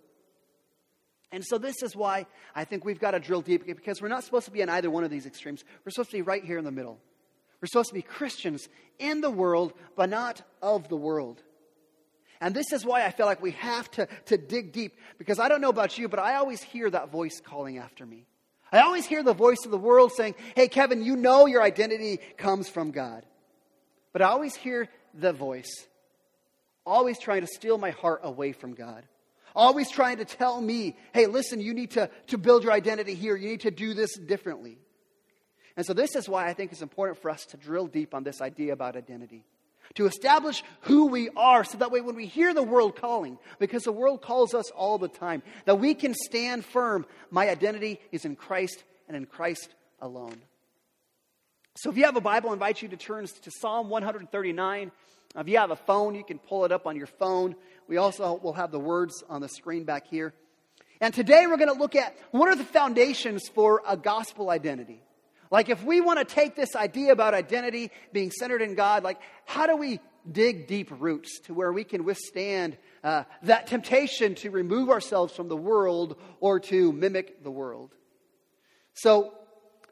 And 1.33 1.43
so, 1.43 1.57
this 1.57 1.81
is 1.81 1.95
why 1.95 2.27
I 2.55 2.63
think 2.63 2.85
we've 2.85 2.99
got 2.99 3.11
to 3.11 3.19
drill 3.19 3.41
deep 3.41 3.65
because 3.65 3.99
we're 3.99 4.07
not 4.07 4.23
supposed 4.23 4.45
to 4.45 4.51
be 4.51 4.61
in 4.61 4.69
either 4.69 4.91
one 4.91 5.03
of 5.03 5.09
these 5.09 5.25
extremes. 5.25 5.65
We're 5.83 5.89
supposed 5.89 6.11
to 6.11 6.17
be 6.17 6.21
right 6.21 6.45
here 6.45 6.59
in 6.59 6.63
the 6.63 6.71
middle. 6.71 6.99
We're 7.59 7.67
supposed 7.67 7.89
to 7.89 7.95
be 7.95 8.03
Christians 8.03 8.69
in 8.99 9.21
the 9.21 9.31
world, 9.31 9.73
but 9.95 10.11
not 10.11 10.43
of 10.61 10.89
the 10.89 10.95
world. 10.95 11.41
And 12.39 12.53
this 12.53 12.71
is 12.71 12.85
why 12.85 13.03
I 13.03 13.09
feel 13.09 13.25
like 13.25 13.41
we 13.41 13.51
have 13.51 13.89
to, 13.91 14.07
to 14.25 14.37
dig 14.37 14.73
deep 14.73 14.95
because 15.17 15.39
I 15.39 15.47
don't 15.49 15.59
know 15.59 15.69
about 15.69 15.97
you, 15.97 16.07
but 16.07 16.19
I 16.19 16.35
always 16.35 16.61
hear 16.61 16.87
that 16.91 17.09
voice 17.09 17.41
calling 17.43 17.79
after 17.79 18.05
me. 18.05 18.27
I 18.71 18.81
always 18.81 19.07
hear 19.07 19.23
the 19.23 19.33
voice 19.33 19.65
of 19.65 19.71
the 19.71 19.77
world 19.77 20.11
saying, 20.11 20.35
Hey, 20.55 20.67
Kevin, 20.67 21.03
you 21.03 21.15
know 21.15 21.47
your 21.47 21.63
identity 21.63 22.19
comes 22.37 22.69
from 22.69 22.91
God. 22.91 23.25
But 24.11 24.21
I 24.21 24.25
always 24.25 24.55
hear 24.55 24.87
the 25.15 25.33
voice, 25.33 25.87
always 26.85 27.17
trying 27.17 27.41
to 27.41 27.47
steal 27.47 27.79
my 27.79 27.89
heart 27.89 28.19
away 28.23 28.51
from 28.51 28.75
God. 28.75 29.03
Always 29.55 29.89
trying 29.89 30.17
to 30.17 30.25
tell 30.25 30.59
me, 30.59 30.97
hey, 31.13 31.27
listen, 31.27 31.59
you 31.59 31.73
need 31.73 31.91
to, 31.91 32.09
to 32.27 32.37
build 32.37 32.63
your 32.63 32.73
identity 32.73 33.13
here. 33.13 33.35
You 33.35 33.49
need 33.49 33.61
to 33.61 33.71
do 33.71 33.93
this 33.93 34.17
differently. 34.17 34.77
And 35.75 35.85
so, 35.85 35.93
this 35.93 36.15
is 36.15 36.29
why 36.29 36.47
I 36.47 36.53
think 36.53 36.71
it's 36.71 36.81
important 36.81 37.19
for 37.19 37.29
us 37.29 37.45
to 37.47 37.57
drill 37.57 37.87
deep 37.87 38.13
on 38.13 38.23
this 38.23 38.41
idea 38.41 38.73
about 38.73 38.95
identity 38.95 39.43
to 39.95 40.05
establish 40.05 40.63
who 40.81 41.07
we 41.07 41.29
are 41.35 41.63
so 41.63 41.77
that 41.77 41.91
way 41.91 42.01
when 42.01 42.15
we 42.15 42.25
hear 42.25 42.53
the 42.53 42.63
world 42.63 42.95
calling, 42.95 43.37
because 43.59 43.83
the 43.83 43.91
world 43.91 44.21
calls 44.21 44.53
us 44.53 44.69
all 44.71 44.97
the 44.97 45.07
time, 45.07 45.43
that 45.65 45.75
we 45.75 45.93
can 45.93 46.13
stand 46.13 46.65
firm. 46.65 47.05
My 47.29 47.49
identity 47.49 47.99
is 48.11 48.25
in 48.25 48.35
Christ 48.35 48.83
and 49.07 49.15
in 49.15 49.25
Christ 49.25 49.73
alone. 50.01 50.41
So 51.75 51.89
if 51.89 51.97
you 51.97 52.05
have 52.05 52.15
a 52.15 52.21
Bible, 52.21 52.49
I 52.51 52.53
invite 52.53 52.81
you 52.81 52.87
to 52.89 52.97
turn 52.97 53.25
to 53.25 53.51
Psalm 53.59 53.89
139. 53.89 54.91
If 55.35 55.47
you 55.47 55.57
have 55.57 55.71
a 55.71 55.75
phone, 55.75 56.13
you 56.13 56.23
can 56.23 56.37
pull 56.37 56.65
it 56.65 56.71
up 56.71 56.85
on 56.85 56.95
your 56.95 57.07
phone. 57.07 57.55
We 57.87 57.97
also 57.97 58.39
will 58.41 58.53
have 58.53 58.71
the 58.71 58.79
words 58.79 59.23
on 59.29 59.41
the 59.41 59.49
screen 59.49 59.83
back 59.83 60.07
here. 60.07 60.33
And 61.01 61.13
today 61.13 61.47
we're 61.47 61.57
going 61.57 61.73
to 61.73 61.79
look 61.79 61.95
at 61.95 62.15
what 62.31 62.47
are 62.47 62.55
the 62.55 62.63
foundations 62.63 63.49
for 63.49 63.81
a 63.87 63.97
gospel 63.97 64.49
identity. 64.49 65.01
Like, 65.51 65.69
if 65.69 65.83
we 65.83 66.01
want 66.01 66.17
to 66.17 66.25
take 66.25 66.55
this 66.55 66.75
idea 66.75 67.11
about 67.11 67.33
identity 67.33 67.91
being 68.11 68.31
centered 68.31 68.61
in 68.61 68.73
God, 68.73 69.03
like, 69.03 69.19
how 69.45 69.67
do 69.67 69.75
we 69.75 69.99
dig 70.31 70.65
deep 70.65 70.89
roots 70.99 71.39
to 71.41 71.53
where 71.53 71.71
we 71.71 71.83
can 71.83 72.05
withstand 72.05 72.77
uh, 73.03 73.25
that 73.43 73.67
temptation 73.67 74.33
to 74.35 74.49
remove 74.49 74.89
ourselves 74.89 75.35
from 75.35 75.49
the 75.49 75.57
world 75.57 76.17
or 76.39 76.59
to 76.61 76.91
mimic 76.91 77.43
the 77.43 77.51
world? 77.51 77.91
So, 78.93 79.33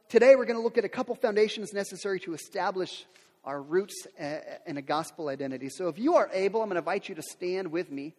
today 0.09 0.35
we're 0.35 0.45
going 0.45 0.57
to 0.57 0.63
look 0.63 0.79
at 0.79 0.85
a 0.85 0.89
couple 0.89 1.13
foundations 1.13 1.73
necessary 1.73 2.19
to 2.21 2.33
establish 2.33 3.05
our 3.43 3.61
roots 3.61 4.05
uh, 4.19 4.37
in 4.65 4.77
a 4.77 4.81
gospel 4.81 5.29
identity. 5.29 5.69
So, 5.69 5.87
if 5.87 5.97
you 5.97 6.15
are 6.15 6.29
able, 6.31 6.61
I'm 6.61 6.69
going 6.69 6.75
to 6.75 6.79
invite 6.79 7.09
you 7.09 7.15
to 7.15 7.23
stand 7.23 7.71
with 7.71 7.91
me 7.91 8.13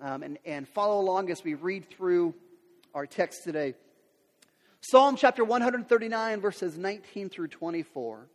um, 0.00 0.22
and, 0.22 0.38
and 0.44 0.68
follow 0.68 1.00
along 1.00 1.30
as 1.30 1.42
we 1.44 1.54
read 1.54 1.88
through 1.90 2.34
our 2.94 3.06
text 3.06 3.44
today. 3.44 3.74
Psalm 4.80 5.16
chapter 5.16 5.44
139, 5.44 6.40
verses 6.40 6.76
19 6.76 7.28
through 7.28 7.48
24. 7.48 8.26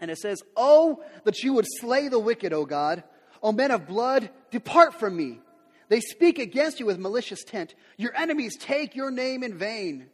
And 0.00 0.10
it 0.10 0.18
says, 0.18 0.42
Oh, 0.56 1.02
that 1.24 1.42
you 1.42 1.52
would 1.54 1.66
slay 1.80 2.08
the 2.08 2.18
wicked, 2.18 2.52
O 2.52 2.64
God. 2.64 3.02
O 3.42 3.52
men 3.52 3.70
of 3.70 3.86
blood, 3.86 4.30
depart 4.50 4.98
from 4.98 5.16
me. 5.16 5.40
They 5.88 6.00
speak 6.00 6.38
against 6.38 6.80
you 6.80 6.86
with 6.86 6.98
malicious 6.98 7.42
intent. 7.42 7.74
Your 7.96 8.14
enemies 8.16 8.56
take 8.58 8.96
your 8.96 9.10
name 9.10 9.42
in 9.42 9.56
vain. 9.56 10.08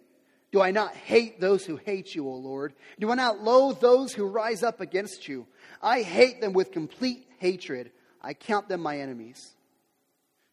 Do 0.52 0.60
I 0.60 0.70
not 0.70 0.94
hate 0.94 1.40
those 1.40 1.64
who 1.64 1.76
hate 1.76 2.14
you, 2.14 2.28
O 2.28 2.34
Lord? 2.34 2.74
Do 3.00 3.10
I 3.10 3.14
not 3.14 3.42
loathe 3.42 3.80
those 3.80 4.12
who 4.12 4.26
rise 4.26 4.62
up 4.62 4.80
against 4.80 5.26
you? 5.26 5.46
I 5.82 6.02
hate 6.02 6.42
them 6.42 6.52
with 6.52 6.72
complete 6.72 7.26
hatred. 7.38 7.90
I 8.20 8.34
count 8.34 8.68
them 8.68 8.82
my 8.82 8.98
enemies. 8.98 9.40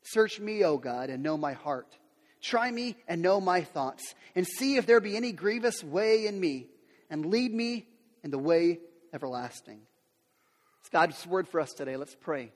Search 0.02 0.40
me, 0.40 0.64
O 0.64 0.78
God, 0.78 1.10
and 1.10 1.22
know 1.22 1.38
my 1.38 1.52
heart. 1.52 1.98
Try 2.42 2.72
me 2.72 2.96
and 3.10 3.22
know 3.22 3.42
my 3.42 3.62
thoughts, 3.62 4.16
and 4.34 4.48
see 4.48 4.78
if 4.78 4.86
there 4.86 5.02
be 5.02 5.18
any 5.18 5.34
grievous 5.34 5.84
way 5.84 6.26
in 6.26 6.40
me, 6.40 6.68
and 7.10 7.26
lead 7.26 7.54
me 7.54 7.86
in 8.24 8.32
the 8.32 8.40
way 8.40 8.80
everlasting. 9.14 9.82
It's 10.80 10.90
God's 10.90 11.28
word 11.28 11.50
for 11.50 11.60
us 11.60 11.74
today. 11.74 11.98
Let's 11.98 12.16
pray. 12.16 12.54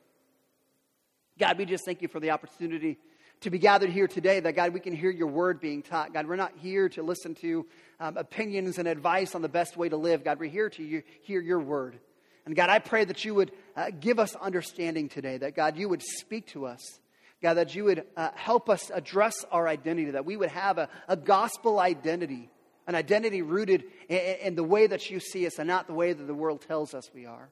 God, 1.37 1.57
we 1.57 1.65
just 1.65 1.83
thank 1.85 2.01
you 2.01 2.07
for 2.07 2.21
the 2.21 2.31
opportunity 2.31 2.97
to 3.43 3.49
be 3.49 3.59
gathered 3.59 3.89
here 3.89 4.07
today, 4.07 4.39
that 4.39 4.55
God, 4.55 4.73
we 4.73 4.79
can 4.79 4.95
hear 4.95 5.11
your 5.11 5.27
word 5.27 5.59
being 5.59 5.81
taught. 5.81 6.13
God, 6.13 6.27
we're 6.27 6.35
not 6.35 6.53
here 6.57 6.89
to 6.89 7.03
listen 7.03 7.35
to 7.35 7.65
um, 7.99 8.17
opinions 8.17 8.77
and 8.77 8.87
advice 8.87 9.35
on 9.35 9.41
the 9.41 9.49
best 9.49 9.77
way 9.77 9.89
to 9.89 9.97
live. 9.97 10.23
God, 10.23 10.39
we're 10.39 10.49
here 10.49 10.69
to 10.71 10.83
you, 10.83 11.03
hear 11.21 11.41
your 11.41 11.59
word. 11.59 11.99
And 12.45 12.55
God, 12.55 12.69
I 12.69 12.79
pray 12.79 13.05
that 13.05 13.23
you 13.23 13.35
would 13.35 13.51
uh, 13.75 13.91
give 13.97 14.19
us 14.19 14.35
understanding 14.35 15.09
today, 15.09 15.37
that 15.37 15.55
God, 15.55 15.77
you 15.77 15.89
would 15.89 16.01
speak 16.01 16.47
to 16.47 16.65
us. 16.65 16.99
God, 17.41 17.55
that 17.55 17.75
you 17.75 17.83
would 17.83 18.05
uh, 18.15 18.29
help 18.35 18.69
us 18.69 18.89
address 18.93 19.35
our 19.51 19.67
identity, 19.67 20.11
that 20.11 20.25
we 20.25 20.37
would 20.37 20.49
have 20.49 20.77
a, 20.77 20.87
a 21.09 21.17
gospel 21.17 21.79
identity, 21.79 22.49
an 22.87 22.95
identity 22.95 23.41
rooted 23.41 23.83
in, 24.07 24.17
in 24.17 24.55
the 24.55 24.63
way 24.63 24.87
that 24.87 25.09
you 25.09 25.19
see 25.19 25.45
us 25.45 25.59
and 25.59 25.67
not 25.67 25.87
the 25.87 25.93
way 25.93 26.13
that 26.13 26.23
the 26.23 26.33
world 26.33 26.61
tells 26.61 26.93
us 26.93 27.09
we 27.13 27.25
are. 27.25 27.49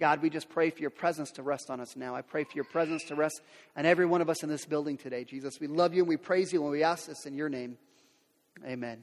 God, 0.00 0.22
we 0.22 0.30
just 0.30 0.48
pray 0.48 0.70
for 0.70 0.80
your 0.80 0.88
presence 0.88 1.30
to 1.32 1.42
rest 1.42 1.68
on 1.68 1.78
us 1.78 1.94
now. 1.94 2.16
I 2.16 2.22
pray 2.22 2.44
for 2.44 2.52
your 2.54 2.64
presence 2.64 3.04
to 3.08 3.14
rest 3.14 3.42
on 3.76 3.84
every 3.84 4.06
one 4.06 4.22
of 4.22 4.30
us 4.30 4.42
in 4.42 4.48
this 4.48 4.64
building 4.64 4.96
today, 4.96 5.24
Jesus. 5.24 5.60
We 5.60 5.66
love 5.66 5.92
you 5.92 6.00
and 6.00 6.08
we 6.08 6.16
praise 6.16 6.54
you 6.54 6.62
and 6.62 6.70
we 6.70 6.82
ask 6.82 7.06
this 7.06 7.26
in 7.26 7.34
your 7.34 7.50
name. 7.50 7.76
Amen. 8.64 9.02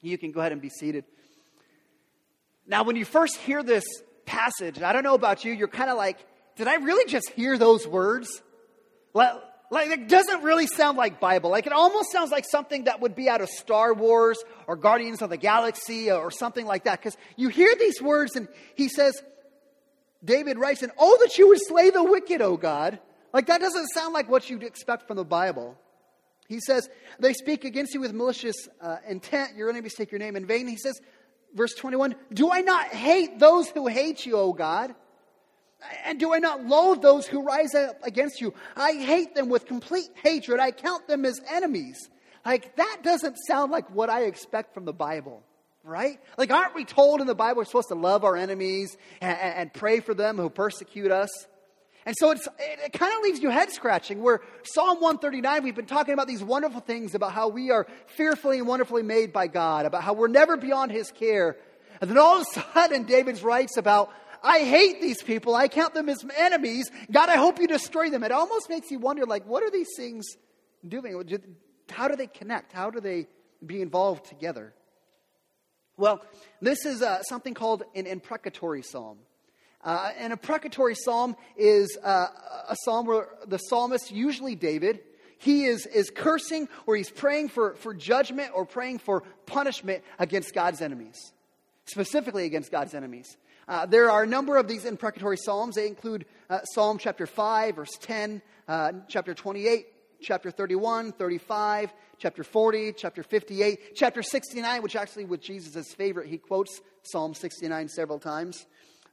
You 0.00 0.16
can 0.16 0.32
go 0.32 0.40
ahead 0.40 0.52
and 0.52 0.62
be 0.62 0.70
seated. 0.70 1.04
Now, 2.66 2.82
when 2.82 2.96
you 2.96 3.04
first 3.04 3.36
hear 3.36 3.62
this 3.62 3.84
passage, 4.24 4.80
I 4.80 4.94
don't 4.94 5.02
know 5.02 5.14
about 5.14 5.44
you, 5.44 5.52
you're 5.52 5.68
kind 5.68 5.90
of 5.90 5.98
like, 5.98 6.18
did 6.56 6.66
I 6.66 6.76
really 6.76 7.04
just 7.10 7.28
hear 7.30 7.58
those 7.58 7.86
words? 7.86 8.40
Like, 9.12 9.34
like, 9.70 9.90
it 9.90 10.08
doesn't 10.08 10.42
really 10.42 10.66
sound 10.66 10.96
like 10.96 11.20
Bible. 11.20 11.50
Like, 11.50 11.66
it 11.66 11.72
almost 11.74 12.10
sounds 12.10 12.30
like 12.30 12.46
something 12.50 12.84
that 12.84 13.00
would 13.00 13.14
be 13.14 13.28
out 13.28 13.42
of 13.42 13.50
Star 13.50 13.92
Wars 13.92 14.38
or 14.66 14.76
Guardians 14.76 15.20
of 15.20 15.28
the 15.28 15.36
Galaxy 15.36 16.10
or 16.10 16.30
something 16.30 16.64
like 16.64 16.84
that. 16.84 17.00
Because 17.00 17.18
you 17.36 17.50
hear 17.50 17.74
these 17.78 18.00
words, 18.00 18.34
and 18.34 18.48
he 18.74 18.88
says, 18.88 19.22
David 20.24 20.58
writes, 20.58 20.82
and 20.82 20.92
oh, 20.98 21.18
that 21.20 21.38
you 21.38 21.48
would 21.48 21.60
slay 21.66 21.90
the 21.90 22.02
wicked, 22.02 22.42
O 22.42 22.56
God. 22.56 22.98
Like 23.32 23.46
that 23.46 23.60
doesn't 23.60 23.88
sound 23.88 24.12
like 24.12 24.28
what 24.28 24.50
you'd 24.50 24.62
expect 24.62 25.06
from 25.06 25.16
the 25.16 25.24
Bible. 25.24 25.78
He 26.48 26.60
says, 26.60 26.88
they 27.20 27.32
speak 27.32 27.64
against 27.64 27.94
you 27.94 28.00
with 28.00 28.12
malicious 28.12 28.56
uh, 28.80 28.96
intent. 29.08 29.56
Your 29.56 29.70
enemies 29.70 29.94
take 29.94 30.10
your 30.10 30.18
name 30.18 30.34
in 30.34 30.46
vain. 30.46 30.66
He 30.66 30.76
says, 30.76 31.00
verse 31.54 31.74
21, 31.74 32.16
do 32.32 32.50
I 32.50 32.60
not 32.60 32.88
hate 32.88 33.38
those 33.38 33.68
who 33.70 33.86
hate 33.86 34.26
you, 34.26 34.36
O 34.36 34.52
God? 34.52 34.94
And 36.04 36.18
do 36.18 36.34
I 36.34 36.38
not 36.38 36.66
loathe 36.66 37.00
those 37.02 37.26
who 37.26 37.42
rise 37.42 37.74
up 37.74 37.96
against 38.02 38.40
you? 38.40 38.52
I 38.76 38.94
hate 38.94 39.34
them 39.34 39.48
with 39.48 39.66
complete 39.66 40.08
hatred. 40.22 40.60
I 40.60 40.72
count 40.72 41.06
them 41.06 41.24
as 41.24 41.40
enemies. 41.50 42.10
Like, 42.44 42.76
that 42.76 42.98
doesn't 43.02 43.36
sound 43.46 43.70
like 43.70 43.88
what 43.90 44.10
I 44.10 44.24
expect 44.24 44.74
from 44.74 44.84
the 44.84 44.92
Bible 44.92 45.42
right? 45.84 46.18
Like, 46.36 46.50
aren't 46.50 46.74
we 46.74 46.84
told 46.84 47.20
in 47.20 47.26
the 47.26 47.34
Bible 47.34 47.58
we're 47.58 47.64
supposed 47.64 47.88
to 47.88 47.94
love 47.94 48.24
our 48.24 48.36
enemies 48.36 48.96
and, 49.20 49.38
and 49.38 49.74
pray 49.74 50.00
for 50.00 50.14
them 50.14 50.36
who 50.36 50.50
persecute 50.50 51.10
us? 51.10 51.30
And 52.06 52.16
so 52.18 52.30
it, 52.30 52.40
it 52.58 52.92
kind 52.92 53.14
of 53.14 53.22
leaves 53.22 53.40
you 53.40 53.50
head 53.50 53.70
scratching. 53.70 54.22
Where 54.22 54.40
Psalm 54.62 55.00
139, 55.00 55.62
we've 55.62 55.74
been 55.74 55.86
talking 55.86 56.14
about 56.14 56.28
these 56.28 56.42
wonderful 56.42 56.80
things 56.80 57.14
about 57.14 57.32
how 57.32 57.48
we 57.48 57.70
are 57.70 57.86
fearfully 58.06 58.58
and 58.58 58.66
wonderfully 58.66 59.02
made 59.02 59.32
by 59.32 59.46
God, 59.46 59.86
about 59.86 60.02
how 60.02 60.14
we're 60.14 60.28
never 60.28 60.56
beyond 60.56 60.92
His 60.92 61.10
care. 61.10 61.56
And 62.00 62.08
then 62.08 62.18
all 62.18 62.40
of 62.40 62.46
a 62.56 62.60
sudden, 62.74 63.02
David 63.06 63.42
writes 63.42 63.76
about, 63.76 64.10
I 64.42 64.60
hate 64.60 65.02
these 65.02 65.22
people. 65.22 65.54
I 65.54 65.68
count 65.68 65.92
them 65.92 66.08
as 66.08 66.24
enemies. 66.38 66.90
God, 67.10 67.28
I 67.28 67.36
hope 67.36 67.60
you 67.60 67.68
destroy 67.68 68.08
them. 68.08 68.24
It 68.24 68.32
almost 68.32 68.70
makes 68.70 68.90
you 68.90 68.98
wonder, 68.98 69.26
like, 69.26 69.46
what 69.46 69.62
are 69.62 69.70
these 69.70 69.90
things 69.96 70.26
doing? 70.86 71.22
How 71.90 72.08
do 72.08 72.16
they 72.16 72.26
connect? 72.26 72.72
How 72.72 72.90
do 72.90 73.00
they 73.00 73.26
be 73.64 73.82
involved 73.82 74.24
together? 74.24 74.72
Well, 76.00 76.24
this 76.62 76.86
is 76.86 77.02
uh, 77.02 77.22
something 77.24 77.52
called 77.52 77.82
an 77.94 78.06
imprecatory 78.06 78.82
psalm. 78.82 79.18
Uh, 79.84 80.10
an 80.18 80.32
imprecatory 80.32 80.94
psalm 80.94 81.36
is 81.58 81.98
uh, 82.02 82.28
a 82.70 82.76
psalm 82.84 83.04
where 83.04 83.28
the 83.46 83.58
psalmist, 83.58 84.10
usually 84.10 84.54
David, 84.54 85.00
he 85.36 85.64
is, 85.64 85.84
is 85.84 86.08
cursing 86.08 86.70
or 86.86 86.96
he's 86.96 87.10
praying 87.10 87.50
for, 87.50 87.74
for 87.74 87.92
judgment 87.92 88.52
or 88.54 88.64
praying 88.64 89.00
for 89.00 89.24
punishment 89.44 90.02
against 90.18 90.54
God's 90.54 90.80
enemies, 90.80 91.34
specifically 91.84 92.46
against 92.46 92.70
God's 92.70 92.94
enemies. 92.94 93.36
Uh, 93.68 93.84
there 93.84 94.10
are 94.10 94.22
a 94.22 94.26
number 94.26 94.56
of 94.56 94.68
these 94.68 94.86
imprecatory 94.86 95.36
psalms. 95.36 95.74
They 95.74 95.86
include 95.86 96.24
uh, 96.48 96.60
Psalm 96.72 96.96
chapter 96.96 97.26
5, 97.26 97.76
verse 97.76 97.98
10, 98.00 98.40
uh, 98.68 98.92
chapter 99.06 99.34
28, 99.34 99.86
chapter 100.20 100.50
31, 100.50 101.12
35, 101.12 101.92
chapter 102.18 102.44
40, 102.44 102.92
chapter 102.92 103.22
58, 103.22 103.94
chapter 103.94 104.22
69, 104.22 104.82
which 104.82 104.96
actually 104.96 105.24
was 105.24 105.40
Jesus' 105.40 105.92
favorite. 105.94 106.28
He 106.28 106.38
quotes 106.38 106.80
Psalm 107.02 107.34
69 107.34 107.88
several 107.88 108.18
times. 108.18 108.66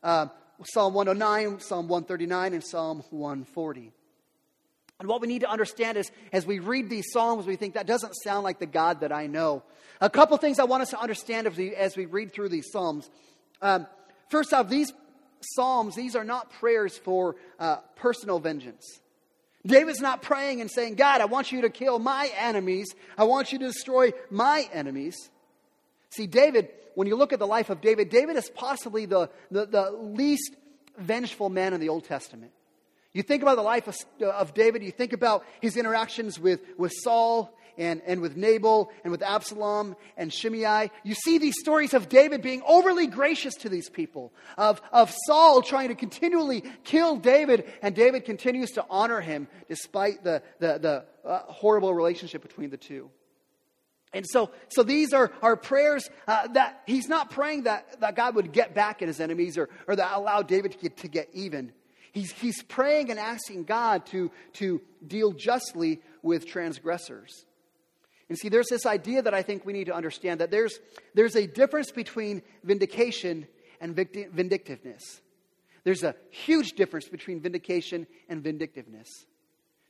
Uh, 0.03 0.27
Psalm 0.63 0.93
109, 0.93 1.59
Psalm 1.59 1.87
139, 1.87 2.53
and 2.53 2.63
Psalm 2.63 3.03
140. 3.09 3.91
And 4.99 5.07
what 5.07 5.21
we 5.21 5.27
need 5.27 5.41
to 5.41 5.49
understand 5.49 5.97
is 5.97 6.11
as 6.33 6.45
we 6.45 6.59
read 6.59 6.89
these 6.89 7.11
Psalms, 7.11 7.45
we 7.45 7.55
think 7.55 7.75
that 7.75 7.85
doesn't 7.85 8.13
sound 8.23 8.43
like 8.43 8.59
the 8.59 8.65
God 8.65 9.01
that 9.01 9.11
I 9.11 9.27
know. 9.27 9.63
A 10.01 10.09
couple 10.09 10.35
things 10.37 10.59
I 10.59 10.63
want 10.63 10.81
us 10.81 10.89
to 10.89 10.99
understand 10.99 11.47
as 11.47 11.55
we, 11.55 11.75
as 11.75 11.95
we 11.95 12.05
read 12.05 12.33
through 12.33 12.49
these 12.49 12.71
Psalms. 12.71 13.09
Um, 13.61 13.87
first 14.29 14.53
off, 14.53 14.69
these 14.69 14.91
Psalms, 15.39 15.95
these 15.95 16.15
are 16.15 16.23
not 16.23 16.51
prayers 16.51 16.97
for 16.97 17.35
uh, 17.59 17.77
personal 17.95 18.39
vengeance. 18.39 18.99
David's 19.67 20.01
not 20.01 20.21
praying 20.21 20.61
and 20.61 20.71
saying, 20.71 20.95
God, 20.95 21.21
I 21.21 21.25
want 21.25 21.51
you 21.51 21.61
to 21.61 21.69
kill 21.69 21.99
my 21.99 22.31
enemies. 22.37 22.87
I 23.17 23.25
want 23.25 23.51
you 23.51 23.59
to 23.59 23.67
destroy 23.67 24.13
my 24.29 24.67
enemies. 24.73 25.29
See, 26.09 26.25
David, 26.25 26.69
when 26.95 27.07
you 27.07 27.15
look 27.15 27.33
at 27.33 27.39
the 27.39 27.47
life 27.47 27.69
of 27.69 27.81
David, 27.81 28.09
David 28.09 28.37
is 28.37 28.49
possibly 28.49 29.05
the, 29.05 29.29
the, 29.51 29.65
the 29.65 29.91
least 29.91 30.55
vengeful 30.97 31.49
man 31.49 31.73
in 31.73 31.79
the 31.79 31.89
Old 31.89 32.05
Testament. 32.05 32.51
You 33.13 33.23
think 33.23 33.41
about 33.41 33.55
the 33.55 33.63
life 33.63 33.87
of, 33.87 33.97
of 34.21 34.53
David, 34.53 34.83
you 34.83 34.91
think 34.91 35.13
about 35.13 35.45
his 35.61 35.75
interactions 35.75 36.39
with, 36.39 36.61
with 36.77 36.93
Saul 37.03 37.53
and, 37.77 38.01
and 38.05 38.21
with 38.21 38.35
Nabal 38.35 38.91
and 39.03 39.11
with 39.11 39.21
Absalom 39.21 39.95
and 40.15 40.33
Shimei. 40.33 40.91
You 41.03 41.13
see 41.13 41.37
these 41.37 41.59
stories 41.59 41.93
of 41.93 42.09
David 42.09 42.41
being 42.41 42.61
overly 42.67 43.07
gracious 43.07 43.55
to 43.55 43.69
these 43.69 43.89
people, 43.89 44.33
of, 44.57 44.81
of 44.91 45.13
Saul 45.25 45.61
trying 45.61 45.89
to 45.89 45.95
continually 45.95 46.63
kill 46.83 47.17
David, 47.17 47.71
and 47.81 47.95
David 47.95 48.25
continues 48.25 48.71
to 48.71 48.85
honor 48.89 49.21
him 49.21 49.47
despite 49.67 50.23
the, 50.23 50.41
the, 50.59 50.79
the 50.79 51.27
uh, 51.27 51.39
horrible 51.47 51.93
relationship 51.93 52.41
between 52.41 52.69
the 52.69 52.77
two. 52.77 53.09
And 54.13 54.25
so, 54.27 54.51
so 54.69 54.83
these 54.83 55.13
are, 55.13 55.31
are 55.41 55.57
prayers 55.57 56.09
uh, 56.27 56.47
that 56.49 56.81
he's 56.85 57.09
not 57.09 57.29
praying 57.29 57.63
that, 57.63 57.99
that 57.99 58.15
God 58.15 58.35
would 58.35 58.53
get 58.53 58.73
back 58.73 59.01
at 59.01 59.07
his 59.07 59.19
enemies 59.19 59.57
or, 59.57 59.69
or 59.87 59.95
that 59.95 60.11
allow 60.15 60.41
David 60.41 60.71
to 60.71 60.77
get, 60.77 60.97
to 60.97 61.07
get 61.07 61.29
even. 61.33 61.73
He's, 62.13 62.31
he's 62.31 62.63
praying 62.63 63.11
and 63.11 63.19
asking 63.19 63.65
God 63.65 64.05
to, 64.07 64.31
to 64.53 64.81
deal 65.05 65.33
justly 65.33 66.01
with 66.23 66.47
transgressors. 66.47 67.45
And 68.29 68.37
see, 68.37 68.49
there's 68.49 68.67
this 68.67 68.85
idea 68.85 69.21
that 69.21 69.33
I 69.33 69.41
think 69.41 69.65
we 69.65 69.73
need 69.73 69.85
to 69.85 69.95
understand 69.95 70.41
that 70.41 70.51
there's, 70.51 70.79
there's 71.13 71.35
a 71.35 71.47
difference 71.47 71.91
between 71.91 72.41
vindication 72.63 73.47
and 73.79 73.95
vindictiveness. 73.95 75.21
There's 75.83 76.03
a 76.03 76.15
huge 76.31 76.73
difference 76.73 77.07
between 77.07 77.39
vindication 77.39 78.07
and 78.27 78.43
vindictiveness. 78.43 79.07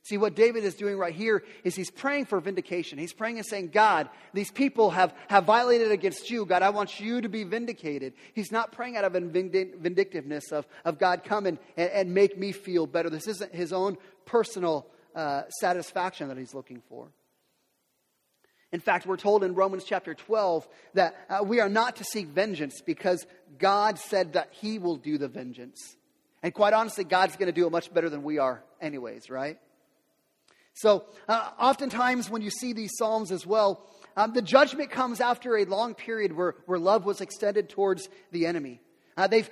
See, 0.04 0.16
what 0.16 0.36
David 0.36 0.64
is 0.64 0.74
doing 0.74 0.96
right 0.96 1.14
here 1.14 1.44
is 1.64 1.74
he's 1.74 1.90
praying 1.90 2.26
for 2.26 2.40
vindication. 2.40 2.98
He's 2.98 3.12
praying 3.12 3.36
and 3.36 3.46
saying, 3.46 3.70
God, 3.70 4.08
these 4.32 4.50
people 4.50 4.90
have, 4.90 5.12
have 5.28 5.44
violated 5.44 5.90
against 5.90 6.30
you. 6.30 6.46
God, 6.46 6.62
I 6.62 6.70
want 6.70 6.98
you 6.98 7.20
to 7.20 7.28
be 7.28 7.44
vindicated. 7.44 8.14
He's 8.32 8.50
not 8.50 8.72
praying 8.72 8.96
out 8.96 9.04
of 9.04 9.12
vindictiveness 9.12 10.50
of, 10.52 10.66
of 10.84 10.98
God, 10.98 11.24
come 11.24 11.44
and, 11.44 11.58
and, 11.76 11.90
and 11.90 12.14
make 12.14 12.38
me 12.38 12.52
feel 12.52 12.86
better. 12.86 13.10
This 13.10 13.26
isn't 13.26 13.54
his 13.54 13.72
own 13.72 13.98
personal 14.24 14.86
uh, 15.14 15.42
satisfaction 15.60 16.28
that 16.28 16.38
he's 16.38 16.54
looking 16.54 16.80
for. 16.88 17.08
In 18.72 18.80
fact, 18.80 19.06
we're 19.06 19.16
told 19.16 19.44
in 19.44 19.54
Romans 19.54 19.84
chapter 19.84 20.14
12 20.14 20.68
that 20.94 21.16
uh, 21.30 21.42
we 21.42 21.60
are 21.60 21.68
not 21.68 21.96
to 21.96 22.04
seek 22.04 22.26
vengeance 22.26 22.82
because 22.84 23.26
God 23.58 23.98
said 23.98 24.34
that 24.34 24.50
He 24.52 24.78
will 24.78 24.96
do 24.96 25.16
the 25.16 25.28
vengeance. 25.28 25.96
And 26.42 26.52
quite 26.52 26.74
honestly, 26.74 27.04
God's 27.04 27.36
going 27.36 27.46
to 27.46 27.52
do 27.52 27.66
it 27.66 27.70
much 27.70 27.92
better 27.92 28.10
than 28.10 28.22
we 28.22 28.38
are, 28.38 28.62
anyways, 28.80 29.30
right? 29.30 29.58
So, 30.74 31.06
uh, 31.26 31.50
oftentimes 31.58 32.30
when 32.30 32.42
you 32.42 32.50
see 32.50 32.72
these 32.72 32.92
Psalms 32.96 33.32
as 33.32 33.44
well, 33.46 33.84
um, 34.16 34.32
the 34.32 34.42
judgment 34.42 34.90
comes 34.90 35.20
after 35.20 35.56
a 35.56 35.64
long 35.64 35.94
period 35.94 36.32
where, 36.32 36.54
where 36.66 36.78
love 36.78 37.04
was 37.04 37.20
extended 37.20 37.68
towards 37.68 38.08
the 38.30 38.46
enemy. 38.46 38.80
Uh, 39.16 39.26
they've 39.26 39.50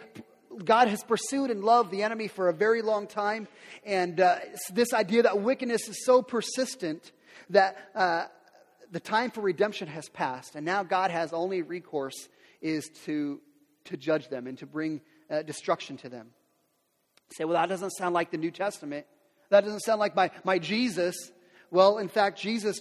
God 0.64 0.88
has 0.88 1.02
pursued 1.02 1.50
and 1.50 1.62
loved 1.62 1.90
the 1.90 2.02
enemy 2.02 2.28
for 2.28 2.48
a 2.48 2.52
very 2.52 2.82
long 2.82 3.06
time. 3.06 3.46
And 3.84 4.20
uh, 4.20 4.38
this 4.72 4.92
idea 4.94 5.22
that 5.22 5.40
wickedness 5.40 5.88
is 5.88 6.04
so 6.04 6.22
persistent 6.22 7.12
that 7.50 7.76
uh, 7.94 8.24
the 8.92 9.00
time 9.00 9.30
for 9.30 9.40
redemption 9.40 9.88
has 9.88 10.08
passed, 10.08 10.54
and 10.54 10.64
now 10.64 10.82
God 10.82 11.10
has 11.10 11.32
only 11.32 11.62
recourse 11.62 12.28
is 12.60 12.88
to, 13.04 13.40
to 13.84 13.96
judge 13.96 14.28
them 14.28 14.46
and 14.46 14.58
to 14.58 14.66
bring 14.66 15.00
uh, 15.30 15.42
destruction 15.42 15.96
to 15.98 16.08
them. 16.08 16.28
You 17.30 17.34
say, 17.36 17.44
well, 17.44 17.54
that 17.60 17.68
doesn't 17.68 17.90
sound 17.90 18.14
like 18.14 18.30
the 18.30 18.36
New 18.36 18.50
Testament. 18.50 19.06
That 19.50 19.64
doesn't 19.64 19.80
sound 19.80 20.00
like 20.00 20.14
my, 20.14 20.30
my 20.44 20.58
Jesus. 20.58 21.14
Well, 21.70 21.98
in 21.98 22.08
fact, 22.08 22.38
Jesus 22.38 22.78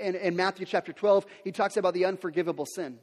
in, 0.00 0.14
in 0.14 0.36
Matthew 0.36 0.66
chapter 0.66 0.92
12, 0.92 1.26
he 1.44 1.52
talks 1.52 1.76
about 1.76 1.94
the 1.94 2.04
unforgivable 2.04 2.66
sin. 2.66 2.98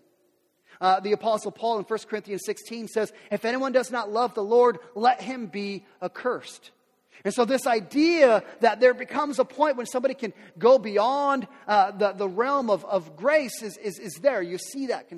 Uh, 0.79 0.99
the 0.99 1.13
Apostle 1.13 1.51
Paul 1.51 1.79
in 1.79 1.85
1 1.85 1.99
Corinthians 2.07 2.43
16 2.45 2.87
says, 2.87 3.11
If 3.31 3.45
anyone 3.45 3.71
does 3.71 3.91
not 3.91 4.11
love 4.11 4.35
the 4.35 4.43
Lord, 4.43 4.77
let 4.93 5.21
him 5.21 5.47
be 5.47 5.85
accursed. 6.01 6.71
And 7.23 7.33
so, 7.33 7.45
this 7.45 7.65
idea 7.65 8.43
that 8.59 8.79
there 8.79 8.93
becomes 8.93 9.39
a 9.39 9.45
point 9.45 9.77
when 9.77 9.85
somebody 9.85 10.13
can 10.13 10.33
go 10.57 10.77
beyond 10.77 11.47
uh, 11.67 11.91
the, 11.91 12.11
the 12.13 12.27
realm 12.27 12.69
of, 12.69 12.85
of 12.85 13.15
grace 13.15 13.61
is, 13.61 13.77
is, 13.77 13.99
is 13.99 14.13
there. 14.21 14.41
You 14.41 14.57
see 14.57 14.87
that 14.87 15.11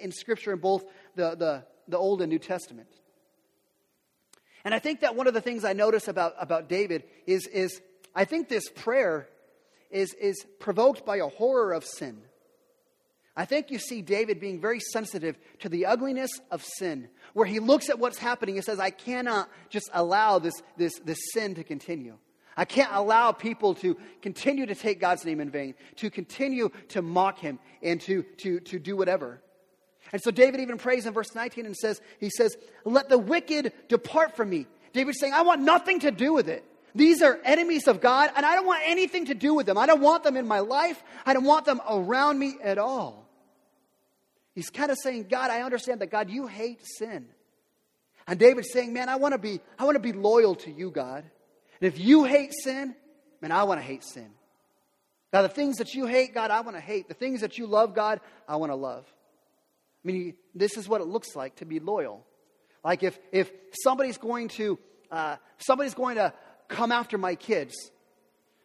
in 0.00 0.12
Scripture 0.12 0.52
in 0.52 0.58
both 0.58 0.84
the, 1.14 1.34
the, 1.34 1.64
the 1.88 1.98
Old 1.98 2.22
and 2.22 2.30
New 2.30 2.38
Testament. 2.38 2.88
And 4.64 4.74
I 4.74 4.78
think 4.78 5.00
that 5.00 5.16
one 5.16 5.26
of 5.26 5.34
the 5.34 5.40
things 5.40 5.64
I 5.64 5.72
notice 5.72 6.08
about, 6.08 6.34
about 6.38 6.68
David 6.68 7.04
is, 7.26 7.46
is 7.48 7.80
I 8.14 8.24
think 8.24 8.48
this 8.48 8.68
prayer 8.68 9.28
is, 9.90 10.14
is 10.14 10.44
provoked 10.60 11.04
by 11.04 11.16
a 11.16 11.26
horror 11.26 11.72
of 11.72 11.84
sin. 11.84 12.22
I 13.34 13.46
think 13.46 13.70
you 13.70 13.78
see 13.78 14.02
David 14.02 14.40
being 14.40 14.60
very 14.60 14.80
sensitive 14.80 15.38
to 15.60 15.68
the 15.68 15.86
ugliness 15.86 16.30
of 16.50 16.62
sin, 16.62 17.08
where 17.32 17.46
he 17.46 17.60
looks 17.60 17.88
at 17.88 17.98
what's 17.98 18.18
happening 18.18 18.56
and 18.56 18.64
says, 18.64 18.78
I 18.78 18.90
cannot 18.90 19.48
just 19.70 19.88
allow 19.94 20.38
this, 20.38 20.54
this, 20.76 20.98
this 21.04 21.18
sin 21.32 21.54
to 21.54 21.64
continue. 21.64 22.18
I 22.56 22.66
can't 22.66 22.90
allow 22.92 23.32
people 23.32 23.74
to 23.76 23.96
continue 24.20 24.66
to 24.66 24.74
take 24.74 25.00
God's 25.00 25.24
name 25.24 25.40
in 25.40 25.48
vain, 25.48 25.74
to 25.96 26.10
continue 26.10 26.70
to 26.88 27.00
mock 27.00 27.38
him, 27.38 27.58
and 27.82 28.00
to, 28.02 28.22
to, 28.38 28.60
to 28.60 28.78
do 28.78 28.96
whatever. 28.96 29.40
And 30.12 30.20
so 30.22 30.30
David 30.30 30.60
even 30.60 30.76
prays 30.76 31.06
in 31.06 31.14
verse 31.14 31.34
19 31.34 31.64
and 31.64 31.74
says, 31.76 32.02
He 32.20 32.28
says, 32.28 32.54
Let 32.84 33.08
the 33.08 33.18
wicked 33.18 33.72
depart 33.88 34.36
from 34.36 34.50
me. 34.50 34.66
David's 34.92 35.18
saying, 35.18 35.32
I 35.32 35.40
want 35.40 35.62
nothing 35.62 36.00
to 36.00 36.10
do 36.10 36.34
with 36.34 36.48
it. 36.48 36.64
These 36.94 37.22
are 37.22 37.40
enemies 37.44 37.88
of 37.88 38.02
God, 38.02 38.30
and 38.36 38.44
I 38.44 38.54
don't 38.54 38.66
want 38.66 38.82
anything 38.84 39.26
to 39.26 39.34
do 39.34 39.54
with 39.54 39.64
them. 39.64 39.78
I 39.78 39.86
don't 39.86 40.02
want 40.02 40.24
them 40.24 40.36
in 40.36 40.46
my 40.46 40.58
life. 40.58 41.02
I 41.24 41.32
don't 41.32 41.44
want 41.44 41.64
them 41.64 41.80
around 41.88 42.38
me 42.38 42.56
at 42.62 42.76
all. 42.76 43.21
He's 44.54 44.70
kind 44.70 44.90
of 44.90 44.98
saying, 44.98 45.26
God, 45.30 45.50
I 45.50 45.62
understand 45.62 46.00
that, 46.00 46.10
God, 46.10 46.30
you 46.30 46.46
hate 46.46 46.80
sin. 46.98 47.26
And 48.26 48.38
David's 48.38 48.72
saying, 48.72 48.92
man, 48.92 49.08
I 49.08 49.16
want 49.16 49.32
to 49.32 49.38
be, 49.38 49.60
I 49.78 49.84
want 49.84 49.96
to 49.96 50.00
be 50.00 50.12
loyal 50.12 50.54
to 50.56 50.70
you, 50.70 50.90
God. 50.90 51.24
And 51.80 51.92
if 51.92 51.98
you 51.98 52.24
hate 52.24 52.52
sin, 52.62 52.94
man, 53.40 53.50
I 53.50 53.64
want 53.64 53.80
to 53.80 53.86
hate 53.86 54.04
sin. 54.04 54.30
Now, 55.32 55.42
the 55.42 55.48
things 55.48 55.78
that 55.78 55.94
you 55.94 56.06
hate, 56.06 56.34
God, 56.34 56.50
I 56.50 56.60
want 56.60 56.76
to 56.76 56.80
hate. 56.80 57.08
The 57.08 57.14
things 57.14 57.40
that 57.40 57.56
you 57.56 57.66
love, 57.66 57.94
God, 57.94 58.20
I 58.46 58.56
want 58.56 58.70
to 58.70 58.76
love. 58.76 59.06
I 60.04 60.06
mean, 60.06 60.34
this 60.54 60.76
is 60.76 60.88
what 60.88 61.00
it 61.00 61.06
looks 61.06 61.34
like 61.34 61.56
to 61.56 61.64
be 61.64 61.80
loyal. 61.80 62.24
Like 62.84 63.02
if, 63.02 63.18
if 63.30 63.50
somebody's 63.82 64.18
going 64.18 64.48
to, 64.48 64.78
uh, 65.10 65.36
somebody's 65.58 65.94
going 65.94 66.16
to 66.16 66.32
come 66.68 66.92
after 66.92 67.16
my 67.16 67.34
kids, 67.34 67.74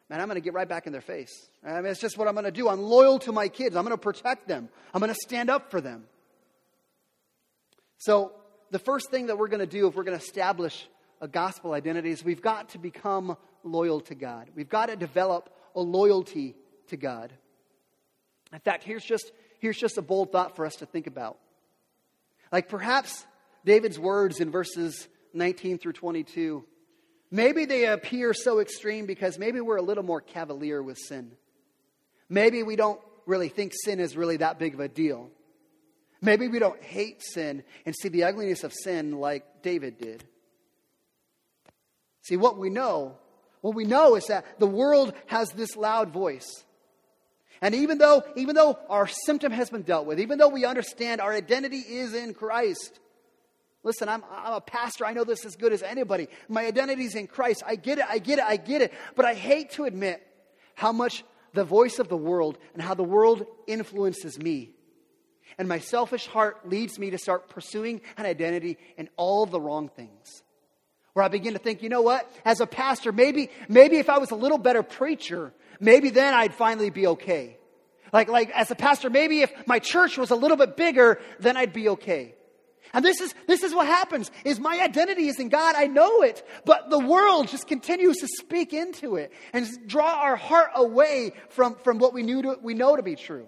man, 0.09 0.21
I'm 0.21 0.27
going 0.27 0.35
to 0.35 0.41
get 0.41 0.53
right 0.53 0.67
back 0.67 0.87
in 0.87 0.91
their 0.93 1.01
face. 1.01 1.49
I 1.65 1.81
mean, 1.81 1.91
it's 1.91 1.99
just 1.99 2.17
what 2.17 2.27
I'm 2.27 2.33
going 2.33 2.45
to 2.45 2.51
do. 2.51 2.69
I'm 2.69 2.81
loyal 2.81 3.19
to 3.19 3.31
my 3.31 3.47
kids. 3.47 3.75
I'm 3.75 3.83
going 3.83 3.95
to 3.95 4.01
protect 4.01 4.47
them. 4.47 4.69
I'm 4.93 4.99
going 4.99 5.13
to 5.13 5.19
stand 5.19 5.49
up 5.49 5.71
for 5.71 5.81
them. 5.81 6.05
So, 7.97 8.31
the 8.69 8.79
first 8.79 9.09
thing 9.09 9.27
that 9.27 9.37
we're 9.37 9.47
going 9.47 9.61
to 9.61 9.65
do 9.65 9.87
if 9.87 9.95
we're 9.95 10.03
going 10.03 10.17
to 10.17 10.23
establish 10.23 10.87
a 11.21 11.27
gospel 11.27 11.73
identity 11.73 12.11
is 12.11 12.23
we've 12.23 12.41
got 12.41 12.69
to 12.69 12.77
become 12.77 13.37
loyal 13.63 14.01
to 14.01 14.15
God. 14.15 14.49
We've 14.55 14.69
got 14.69 14.87
to 14.87 14.95
develop 14.95 15.49
a 15.75 15.81
loyalty 15.81 16.55
to 16.87 16.97
God. 16.97 17.31
In 18.53 18.59
fact, 18.59 18.83
here's 18.83 19.03
just, 19.03 19.31
here's 19.59 19.77
just 19.77 19.97
a 19.97 20.01
bold 20.01 20.31
thought 20.31 20.55
for 20.55 20.65
us 20.65 20.75
to 20.77 20.85
think 20.85 21.07
about. 21.07 21.37
Like 22.51 22.69
perhaps 22.69 23.25
David's 23.65 23.99
words 23.99 24.39
in 24.39 24.51
verses 24.51 25.07
19 25.33 25.77
through 25.77 25.93
22 25.93 26.63
Maybe 27.29 27.65
they 27.65 27.86
appear 27.86 28.34
so 28.34 28.60
extreme 28.60 29.05
because 29.05 29.38
maybe 29.38 29.60
we're 29.60 29.77
a 29.77 29.81
little 29.81 30.03
more 30.03 30.22
cavalier 30.22 30.81
with 30.81 30.98
sin. 30.98 31.31
Maybe 32.29 32.63
we 32.63 32.75
don't 32.75 33.00
really 33.25 33.50
think 33.50 33.74
sin 33.75 34.00
is 34.00 34.15
really 34.15 34.38
that 34.38 34.60
big 34.60 34.74
of 34.74 34.79
a 34.79 34.88
deal. 34.88 35.29
Maybe 36.22 36.48
we 36.48 36.60
don't 36.60 36.81
hate 36.81 37.22
sin 37.22 37.63
and 37.86 37.96
see 37.96 38.10
the 38.10 38.24
ugliness 38.24 38.63
of 38.63 38.74
sin 38.74 39.19
like 39.19 39.62
David 39.62 39.98
did. 40.00 40.24
See, 42.24 42.38
what 42.38 42.57
we 42.57 42.69
know, 42.69 43.17
what 43.62 43.75
we 43.75 43.86
know 43.86 44.15
is 44.15 44.25
that 44.27 44.60
the 44.60 44.67
world 44.67 45.13
has 45.27 45.50
this 45.51 45.75
loud 45.75 46.10
voice. 46.10 46.63
And 47.62 47.75
even 47.75 47.98
though, 47.98 48.24
even 48.36 48.55
though 48.55 48.78
our 48.89 49.08
symptom 49.08 49.51
has 49.51 49.69
been 49.69 49.82
dealt 49.84 50.06
with, 50.06 50.19
even 50.19 50.38
though 50.38 50.49
we 50.49 50.65
understand 50.65 51.21
our 51.21 51.34
identity 51.34 51.80
is 51.80 52.13
in 52.13 52.34
Christ, 52.34 52.99
Listen, 53.88 54.10
I'm, 54.10 54.21
I'm 54.30 54.52
a 54.52 54.60
pastor. 54.60 55.06
I 55.06 55.13
know 55.13 55.23
this 55.23 55.45
as 55.45 55.56
good 55.56 55.71
as 55.71 55.82
anybody. 55.82 56.28
My 56.50 56.65
identity 56.65 57.06
is 57.06 57.15
in 57.15 57.26
Christ. 57.26 57.63
I 57.65 57.78
get 57.78 58.00
it. 58.00 58.06
I 58.10 58.19
get 58.19 58.38
it. 58.38 58.43
I 58.43 58.58
get 58.58 58.82
it. 58.82 58.93
But 59.15 59.23
I 59.23 59.34
hate 59.34 59.71
to 59.71 59.86
admit 59.86 60.21
how 60.76 60.91
much 60.91 61.23
the 61.54 61.63
voice 61.63 61.97
of 61.97 62.10
the 62.10 62.17
world 62.17 62.58
and 62.73 62.82
how 62.82 62.95
the 62.95 63.06
world 63.06 63.45
influences 63.65 64.38
me. 64.38 64.71
And 65.58 65.69
my 65.69 65.80
selfish 65.80 66.28
heart 66.28 66.67
leads 66.67 67.00
me 67.00 67.12
to 67.12 67.17
start 67.17 67.47
pursuing 67.47 68.02
an 68.17 68.26
identity 68.26 68.78
in 68.97 69.08
all 69.15 69.45
the 69.45 69.62
wrong 69.62 69.88
things. 69.88 70.43
Where 71.13 71.23
I 71.23 71.30
begin 71.30 71.54
to 71.54 71.60
think, 71.60 71.82
you 71.82 71.88
know 71.88 72.02
what? 72.02 72.30
As 72.43 72.60
a 72.60 72.67
pastor, 72.67 73.13
maybe, 73.13 73.50
maybe 73.69 74.00
if 74.00 74.10
I 74.10 74.17
was 74.17 74.32
a 74.32 74.36
little 74.36 74.58
better 74.58 74.84
preacher, 74.84 75.54
maybe 75.80 76.10
then 76.10 76.34
I'd 76.34 76.54
finally 76.54 76.89
be 76.89 77.08
okay. 77.08 77.58
Like, 78.12 78.28
like 78.28 78.50
as 78.50 78.69
a 78.69 78.76
pastor, 78.76 79.10
maybe 79.10 79.43
if 79.43 79.54
my 79.65 79.80
church 79.80 80.17
was 80.17 80.32
a 80.32 80.36
little 80.36 80.58
bit 80.58 80.76
bigger, 80.76 81.21
then 81.39 81.56
I'd 81.56 81.71
be 81.71 81.88
okay. 81.88 82.34
And 82.93 83.04
this 83.04 83.21
is, 83.21 83.34
this 83.47 83.63
is 83.63 83.73
what 83.73 83.88
happens 83.88 84.32
is 84.45 84.60
my 84.60 84.80
identity 84.82 85.28
is 85.28 85.39
in 85.39 85.50
God. 85.50 85.76
I 85.76 85.88
know 85.88 86.21
it. 86.21 86.45
But 86.65 86.89
the 86.89 87.00
world 87.00 87.47
just 87.47 87.67
continues 87.67 88.17
to 88.17 88.28
speak 88.28 88.73
into 88.73 89.15
it 89.15 89.32
and 89.54 89.67
draw 89.88 90.21
our 90.21 90.36
heart 90.36 90.69
away 90.76 91.34
from, 91.50 91.76
from 91.84 92.00
what 92.00 92.13
we, 92.13 92.23
knew 92.23 92.41
to, 92.41 92.58
we 92.62 92.73
know 92.73 92.95
to 92.95 93.04
be 93.04 93.15
true. 93.15 93.47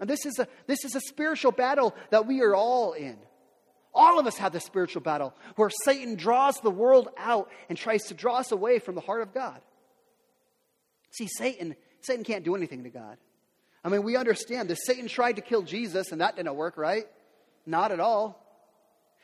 And 0.00 0.08
this 0.08 0.24
is, 0.24 0.38
a, 0.38 0.46
this 0.66 0.84
is 0.84 0.94
a 0.94 1.00
spiritual 1.00 1.52
battle 1.52 1.94
that 2.10 2.26
we 2.26 2.42
are 2.42 2.54
all 2.54 2.92
in. 2.92 3.18
All 3.94 4.20
of 4.20 4.26
us 4.26 4.36
have 4.38 4.52
this 4.52 4.64
spiritual 4.64 5.02
battle 5.02 5.34
where 5.56 5.70
Satan 5.84 6.14
draws 6.14 6.60
the 6.60 6.70
world 6.70 7.08
out 7.18 7.50
and 7.68 7.76
tries 7.76 8.04
to 8.04 8.14
draw 8.14 8.36
us 8.36 8.52
away 8.52 8.78
from 8.78 8.94
the 8.94 9.00
heart 9.00 9.22
of 9.22 9.34
God. 9.34 9.60
See, 11.10 11.26
Satan, 11.26 11.74
Satan 12.00 12.22
can't 12.22 12.44
do 12.44 12.54
anything 12.54 12.84
to 12.84 12.90
God. 12.90 13.16
I 13.84 13.88
mean, 13.88 14.02
we 14.02 14.16
understand 14.16 14.70
that 14.70 14.78
Satan 14.84 15.08
tried 15.08 15.36
to 15.36 15.42
kill 15.42 15.62
Jesus 15.62 16.12
and 16.12 16.20
that 16.20 16.36
didn't 16.36 16.54
work, 16.54 16.76
right? 16.76 17.06
Not 17.68 17.92
at 17.92 18.00
all. 18.00 18.42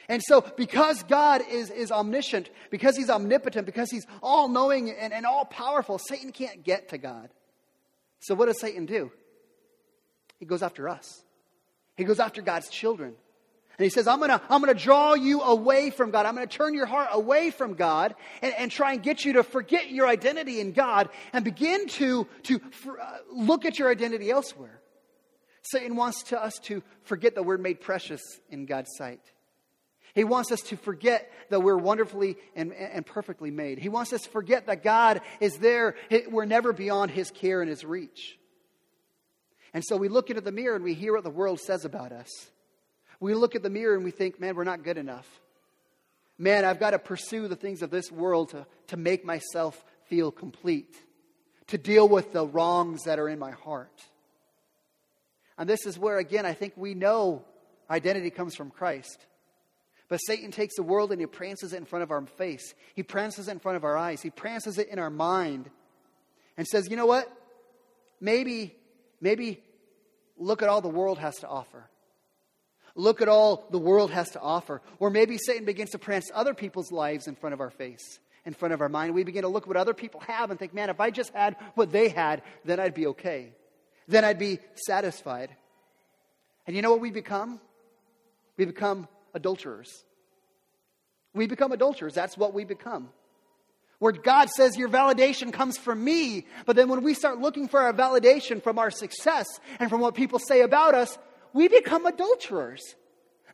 And 0.06 0.22
so, 0.22 0.42
because 0.42 1.02
God 1.04 1.40
is, 1.50 1.70
is 1.70 1.90
omniscient, 1.90 2.50
because 2.70 2.94
He's 2.94 3.08
omnipotent, 3.08 3.64
because 3.64 3.90
He's 3.90 4.06
all 4.22 4.48
knowing 4.48 4.90
and, 4.90 5.14
and 5.14 5.24
all 5.24 5.46
powerful, 5.46 5.98
Satan 5.98 6.30
can't 6.30 6.62
get 6.62 6.90
to 6.90 6.98
God. 6.98 7.30
So, 8.20 8.34
what 8.34 8.46
does 8.46 8.60
Satan 8.60 8.84
do? 8.84 9.10
He 10.38 10.44
goes 10.44 10.62
after 10.62 10.90
us, 10.90 11.22
he 11.96 12.04
goes 12.04 12.20
after 12.20 12.42
God's 12.42 12.68
children. 12.68 13.14
And 13.76 13.82
he 13.82 13.90
says, 13.90 14.06
I'm 14.06 14.18
going 14.18 14.30
to 14.30 14.40
I'm 14.50 14.62
to 14.64 14.74
draw 14.74 15.14
you 15.14 15.40
away 15.40 15.90
from 15.90 16.12
God. 16.12 16.26
I'm 16.26 16.36
going 16.36 16.46
to 16.46 16.56
turn 16.56 16.74
your 16.74 16.86
heart 16.86 17.08
away 17.10 17.50
from 17.50 17.74
God 17.74 18.14
and, 18.40 18.54
and 18.56 18.70
try 18.70 18.92
and 18.92 19.02
get 19.02 19.24
you 19.24 19.32
to 19.32 19.42
forget 19.42 19.90
your 19.90 20.06
identity 20.06 20.60
in 20.60 20.70
God 20.70 21.08
and 21.32 21.44
begin 21.44 21.88
to, 21.88 22.28
to 22.44 22.60
uh, 22.86 23.16
look 23.32 23.64
at 23.64 23.76
your 23.76 23.90
identity 23.90 24.30
elsewhere. 24.30 24.80
Satan 25.70 25.96
wants 25.96 26.22
to 26.24 26.42
us 26.42 26.58
to 26.64 26.82
forget 27.04 27.34
that 27.36 27.44
we're 27.44 27.58
made 27.58 27.80
precious 27.80 28.22
in 28.50 28.66
God's 28.66 28.90
sight. 28.96 29.20
He 30.14 30.22
wants 30.22 30.52
us 30.52 30.60
to 30.62 30.76
forget 30.76 31.30
that 31.50 31.60
we're 31.60 31.76
wonderfully 31.76 32.36
and, 32.54 32.72
and 32.72 33.04
perfectly 33.04 33.50
made. 33.50 33.78
He 33.78 33.88
wants 33.88 34.12
us 34.12 34.22
to 34.22 34.30
forget 34.30 34.66
that 34.66 34.84
God 34.84 35.22
is 35.40 35.58
there. 35.58 35.96
We're 36.28 36.44
never 36.44 36.72
beyond 36.72 37.10
His 37.10 37.30
care 37.30 37.60
and 37.60 37.68
His 37.68 37.84
reach. 37.84 38.38
And 39.72 39.82
so 39.84 39.96
we 39.96 40.08
look 40.08 40.30
into 40.30 40.40
the 40.40 40.52
mirror 40.52 40.76
and 40.76 40.84
we 40.84 40.94
hear 40.94 41.14
what 41.14 41.24
the 41.24 41.30
world 41.30 41.58
says 41.58 41.84
about 41.84 42.12
us. 42.12 42.28
We 43.18 43.34
look 43.34 43.56
at 43.56 43.62
the 43.64 43.70
mirror 43.70 43.94
and 43.94 44.04
we 44.04 44.12
think, 44.12 44.38
man, 44.38 44.54
we're 44.54 44.64
not 44.64 44.84
good 44.84 44.98
enough. 44.98 45.28
Man, 46.38 46.64
I've 46.64 46.78
got 46.78 46.90
to 46.90 46.98
pursue 46.98 47.48
the 47.48 47.56
things 47.56 47.82
of 47.82 47.90
this 47.90 48.12
world 48.12 48.50
to, 48.50 48.66
to 48.88 48.96
make 48.96 49.24
myself 49.24 49.82
feel 50.06 50.30
complete, 50.30 50.94
to 51.68 51.78
deal 51.78 52.08
with 52.08 52.32
the 52.32 52.46
wrongs 52.46 53.04
that 53.04 53.18
are 53.18 53.28
in 53.28 53.38
my 53.38 53.52
heart. 53.52 54.00
And 55.56 55.68
this 55.68 55.86
is 55.86 55.98
where, 55.98 56.18
again, 56.18 56.46
I 56.46 56.52
think 56.52 56.74
we 56.76 56.94
know 56.94 57.44
identity 57.90 58.30
comes 58.30 58.54
from 58.54 58.70
Christ. 58.70 59.26
But 60.08 60.18
Satan 60.18 60.50
takes 60.50 60.76
the 60.76 60.82
world 60.82 61.12
and 61.12 61.20
he 61.20 61.26
prances 61.26 61.72
it 61.72 61.76
in 61.76 61.84
front 61.84 62.02
of 62.02 62.10
our 62.10 62.24
face. 62.26 62.74
He 62.94 63.02
prances 63.02 63.48
it 63.48 63.52
in 63.52 63.58
front 63.58 63.76
of 63.76 63.84
our 63.84 63.96
eyes. 63.96 64.20
He 64.20 64.30
prances 64.30 64.78
it 64.78 64.88
in 64.88 64.98
our 64.98 65.10
mind 65.10 65.70
and 66.56 66.66
says, 66.66 66.88
you 66.90 66.96
know 66.96 67.06
what? 67.06 67.30
Maybe, 68.20 68.74
maybe 69.20 69.62
look 70.36 70.62
at 70.62 70.68
all 70.68 70.80
the 70.80 70.88
world 70.88 71.18
has 71.18 71.36
to 71.36 71.48
offer. 71.48 71.88
Look 72.96 73.22
at 73.22 73.28
all 73.28 73.66
the 73.70 73.78
world 73.78 74.10
has 74.10 74.30
to 74.30 74.40
offer. 74.40 74.82
Or 74.98 75.10
maybe 75.10 75.38
Satan 75.38 75.64
begins 75.64 75.90
to 75.90 75.98
prance 75.98 76.30
other 76.34 76.54
people's 76.54 76.92
lives 76.92 77.26
in 77.26 77.34
front 77.34 77.54
of 77.54 77.60
our 77.60 77.70
face, 77.70 78.20
in 78.44 78.52
front 78.52 78.74
of 78.74 78.80
our 78.80 78.88
mind. 78.88 79.14
We 79.14 79.24
begin 79.24 79.42
to 79.42 79.48
look 79.48 79.64
at 79.64 79.68
what 79.68 79.76
other 79.76 79.94
people 79.94 80.20
have 80.20 80.50
and 80.50 80.58
think, 80.58 80.74
man, 80.74 80.90
if 80.90 81.00
I 81.00 81.10
just 81.10 81.32
had 81.32 81.56
what 81.74 81.90
they 81.90 82.08
had, 82.08 82.42
then 82.64 82.78
I'd 82.78 82.94
be 82.94 83.06
okay 83.08 83.52
then 84.08 84.24
I'd 84.24 84.38
be 84.38 84.58
satisfied. 84.74 85.50
And 86.66 86.74
you 86.74 86.82
know 86.82 86.90
what 86.90 87.00
we 87.00 87.10
become? 87.10 87.60
We 88.56 88.64
become 88.64 89.08
adulterers. 89.34 90.04
We 91.34 91.46
become 91.46 91.72
adulterers. 91.72 92.14
That's 92.14 92.36
what 92.36 92.54
we 92.54 92.64
become. 92.64 93.10
Where 93.98 94.12
God 94.12 94.50
says 94.50 94.76
your 94.76 94.88
validation 94.88 95.52
comes 95.52 95.78
from 95.78 96.02
me, 96.02 96.46
but 96.66 96.76
then 96.76 96.88
when 96.88 97.02
we 97.02 97.14
start 97.14 97.38
looking 97.38 97.68
for 97.68 97.80
our 97.80 97.92
validation 97.92 98.62
from 98.62 98.78
our 98.78 98.90
success 98.90 99.46
and 99.78 99.88
from 99.88 100.00
what 100.00 100.14
people 100.14 100.38
say 100.38 100.60
about 100.60 100.94
us, 100.94 101.18
we 101.52 101.68
become 101.68 102.04
adulterers. 102.06 102.82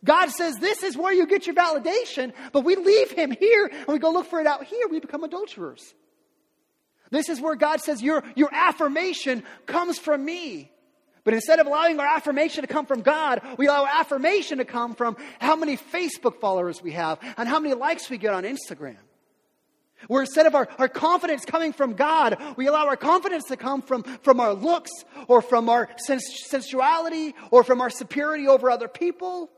God 0.03 0.31
says 0.31 0.57
this 0.57 0.83
is 0.83 0.97
where 0.97 1.13
you 1.13 1.27
get 1.27 1.47
your 1.47 1.55
validation, 1.55 2.33
but 2.53 2.65
we 2.65 2.75
leave 2.75 3.11
him 3.11 3.31
here 3.31 3.71
and 3.71 3.89
we 3.89 3.99
go 3.99 4.11
look 4.11 4.27
for 4.27 4.41
it 4.41 4.47
out 4.47 4.65
here. 4.65 4.89
We 4.91 4.99
become 4.99 5.25
adulterers. 5.25 5.95
This 7.11 7.29
is 7.29 7.41
where 7.41 7.57
God 7.57 7.81
says 7.81 8.03
your, 8.03 8.23
your 8.37 8.51
affirmation 8.53 9.43
comes 9.67 9.99
from 9.99 10.25
me. 10.25 10.71
But 11.25 11.35
instead 11.35 11.59
of 11.59 11.67
allowing 11.67 12.01
our 12.01 12.07
affirmation 12.07 12.63
to 12.63 12.67
come 12.67 12.87
from 12.87 13.03
God, 13.03 13.43
we 13.59 13.67
allow 13.67 13.83
our 13.83 14.01
affirmation 14.01 14.59
to 14.59 14.65
come 14.65 14.95
from 14.95 15.17
how 15.39 15.57
many 15.57 15.77
Facebook 15.77 16.41
followers 16.41 16.83
we 16.83 16.93
have 16.93 17.19
and 17.37 17.49
how 17.49 17.61
many 17.61 17.75
likes 17.75 18.09
we 18.09 18.17
get 18.17 18.33
on 18.33 18.45
Instagram. 18.45 18.97
Where 20.09 20.23
instead 20.23 20.47
of 20.47 20.55
our, 20.55 20.67
our 20.79 20.89
confidence 20.89 21.45
coming 21.45 21.75
from 21.75 21.93
God, 21.93 22.39
we 22.57 22.69
allow 22.69 22.87
our 22.87 22.97
confidence 22.97 23.45
to 23.49 23.57
come 23.57 23.83
from, 23.83 24.03
from 24.23 24.41
our 24.41 24.55
looks 24.55 24.91
or 25.29 25.43
from 25.43 25.69
our 25.69 25.91
sens- 25.99 26.25
sensuality 26.49 27.35
or 27.51 27.65
from 27.65 27.83
our 27.83 27.91
superiority 27.91 28.49
over 28.49 28.71
other 28.71 28.89
people. 28.89 29.51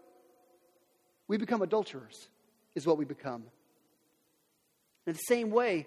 We 1.28 1.36
become 1.36 1.62
adulterers, 1.62 2.28
is 2.74 2.86
what 2.86 2.98
we 2.98 3.04
become. 3.04 3.44
In 5.06 5.12
the 5.12 5.18
same 5.20 5.50
way, 5.50 5.86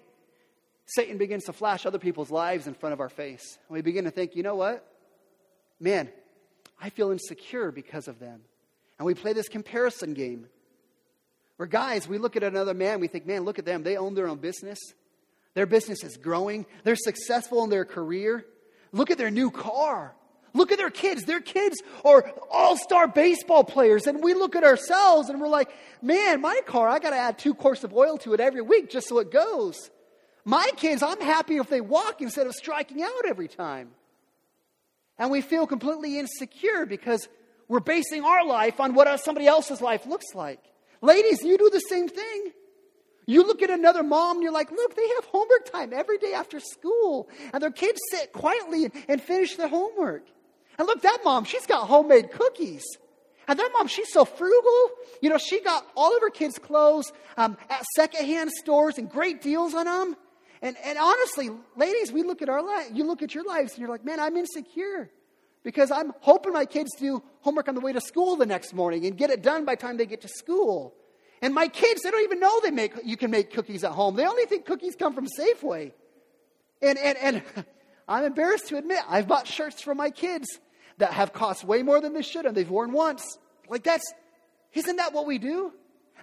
Satan 0.86 1.18
begins 1.18 1.44
to 1.44 1.52
flash 1.52 1.84
other 1.84 1.98
people's 1.98 2.30
lives 2.30 2.66
in 2.66 2.74
front 2.74 2.92
of 2.92 3.00
our 3.00 3.08
face. 3.08 3.58
And 3.68 3.74
we 3.74 3.82
begin 3.82 4.04
to 4.04 4.10
think, 4.10 4.36
you 4.36 4.42
know 4.42 4.54
what? 4.54 4.86
Man, 5.80 6.08
I 6.80 6.90
feel 6.90 7.10
insecure 7.10 7.72
because 7.72 8.08
of 8.08 8.18
them. 8.20 8.42
And 8.98 9.06
we 9.06 9.14
play 9.14 9.32
this 9.32 9.48
comparison 9.48 10.14
game. 10.14 10.46
Where 11.56 11.66
guys, 11.66 12.06
we 12.06 12.18
look 12.18 12.36
at 12.36 12.42
another 12.42 12.74
man, 12.74 13.00
we 13.00 13.08
think, 13.08 13.26
man, 13.26 13.44
look 13.44 13.58
at 13.58 13.64
them. 13.64 13.82
They 13.82 13.96
own 13.96 14.14
their 14.14 14.28
own 14.28 14.38
business. 14.38 14.78
Their 15.54 15.66
business 15.66 16.04
is 16.04 16.16
growing. 16.16 16.66
They're 16.84 16.96
successful 16.96 17.64
in 17.64 17.70
their 17.70 17.84
career. 17.84 18.44
Look 18.92 19.10
at 19.10 19.18
their 19.18 19.30
new 19.30 19.50
car. 19.50 20.14
Look 20.52 20.70
at 20.70 20.78
their 20.78 20.90
kids. 20.90 21.24
Their 21.24 21.40
kids 21.40 21.76
are 22.04 22.30
all 22.50 22.76
star 22.76 23.08
baseball 23.08 23.64
players. 23.64 24.06
And 24.06 24.22
we 24.22 24.34
look 24.34 24.54
at 24.54 24.64
ourselves 24.64 25.30
and 25.30 25.40
we're 25.40 25.48
like, 25.48 25.70
man, 26.00 26.40
my 26.40 26.60
car, 26.66 26.88
I 26.88 26.98
got 26.98 27.10
to 27.10 27.16
add 27.16 27.38
two 27.38 27.54
quarts 27.54 27.84
of 27.84 27.92
oil 27.92 28.18
to 28.18 28.34
it 28.34 28.40
every 28.40 28.62
week 28.62 28.90
just 28.90 29.08
so 29.08 29.18
it 29.18 29.30
goes. 29.30 29.90
My 30.48 30.70
kids, 30.76 31.02
I'm 31.02 31.20
happy 31.20 31.56
if 31.56 31.68
they 31.68 31.80
walk 31.80 32.22
instead 32.22 32.46
of 32.46 32.54
striking 32.54 33.02
out 33.02 33.26
every 33.26 33.48
time. 33.48 33.90
And 35.18 35.32
we 35.32 35.40
feel 35.40 35.66
completely 35.66 36.20
insecure 36.20 36.86
because 36.86 37.28
we're 37.66 37.80
basing 37.80 38.22
our 38.22 38.46
life 38.46 38.78
on 38.78 38.94
what 38.94 39.08
somebody 39.18 39.48
else's 39.48 39.80
life 39.80 40.06
looks 40.06 40.36
like. 40.36 40.60
Ladies, 41.02 41.42
you 41.42 41.58
do 41.58 41.68
the 41.68 41.80
same 41.80 42.08
thing. 42.08 42.52
You 43.26 43.44
look 43.44 43.60
at 43.60 43.70
another 43.70 44.04
mom 44.04 44.36
and 44.36 44.44
you're 44.44 44.52
like, 44.52 44.70
look, 44.70 44.94
they 44.94 45.08
have 45.16 45.24
homework 45.24 45.68
time 45.68 45.92
every 45.92 46.18
day 46.18 46.32
after 46.32 46.60
school. 46.60 47.28
And 47.52 47.60
their 47.60 47.72
kids 47.72 47.98
sit 48.12 48.32
quietly 48.32 48.88
and, 49.08 49.20
finish 49.20 49.56
their 49.56 49.66
homework. 49.66 50.28
And 50.78 50.86
look, 50.86 51.02
that 51.02 51.18
mom, 51.24 51.44
she's 51.44 51.66
got 51.66 51.88
homemade 51.88 52.30
cookies. 52.30 52.84
And 53.48 53.58
that 53.58 53.70
mom, 53.72 53.88
she's 53.88 54.12
so 54.12 54.24
frugal. 54.24 54.90
You 55.20 55.30
know, 55.30 55.38
she 55.38 55.60
got 55.60 55.84
all 55.96 56.14
of 56.14 56.22
her 56.22 56.30
kids' 56.30 56.60
clothes 56.60 57.12
um, 57.36 57.56
at 57.68 57.84
secondhand 57.96 58.52
stores 58.52 58.96
and 58.96 59.10
great 59.10 59.42
deals 59.42 59.74
on 59.74 59.86
them. 59.86 60.16
And, 60.62 60.76
and 60.84 60.98
honestly, 60.98 61.50
ladies, 61.76 62.12
we 62.12 62.22
look 62.22 62.42
at 62.42 62.48
our 62.48 62.62
life, 62.62 62.88
you 62.92 63.04
look 63.04 63.22
at 63.22 63.34
your 63.34 63.44
lives 63.44 63.72
and 63.72 63.80
you're 63.80 63.90
like, 63.90 64.04
man, 64.04 64.20
I'm 64.20 64.36
insecure 64.36 65.10
because 65.62 65.90
I'm 65.90 66.12
hoping 66.20 66.52
my 66.52 66.64
kids 66.64 66.90
do 66.98 67.22
homework 67.40 67.68
on 67.68 67.74
the 67.74 67.80
way 67.80 67.92
to 67.92 68.00
school 68.00 68.36
the 68.36 68.46
next 68.46 68.72
morning 68.72 69.04
and 69.04 69.16
get 69.16 69.30
it 69.30 69.42
done 69.42 69.64
by 69.64 69.74
the 69.74 69.82
time 69.82 69.96
they 69.96 70.06
get 70.06 70.22
to 70.22 70.28
school. 70.28 70.94
And 71.42 71.52
my 71.52 71.68
kids, 71.68 72.02
they 72.02 72.10
don't 72.10 72.22
even 72.22 72.40
know 72.40 72.60
they 72.62 72.70
make, 72.70 72.92
you 73.04 73.16
can 73.16 73.30
make 73.30 73.52
cookies 73.52 73.84
at 73.84 73.92
home. 73.92 74.16
They 74.16 74.26
only 74.26 74.46
think 74.46 74.64
cookies 74.64 74.96
come 74.96 75.12
from 75.12 75.26
Safeway. 75.26 75.92
And, 76.80 76.98
and, 76.98 77.18
and 77.18 77.42
I'm 78.08 78.24
embarrassed 78.24 78.68
to 78.68 78.78
admit, 78.78 79.00
I've 79.08 79.28
bought 79.28 79.46
shirts 79.46 79.82
for 79.82 79.94
my 79.94 80.10
kids 80.10 80.46
that 80.98 81.12
have 81.12 81.32
cost 81.32 81.64
way 81.64 81.82
more 81.82 82.00
than 82.00 82.14
they 82.14 82.22
should 82.22 82.46
and 82.46 82.56
they've 82.56 82.70
worn 82.70 82.92
once. 82.92 83.38
Like 83.68 83.82
that's, 83.82 84.04
isn't 84.72 84.96
that 84.96 85.12
what 85.12 85.26
we 85.26 85.38
do? 85.38 85.72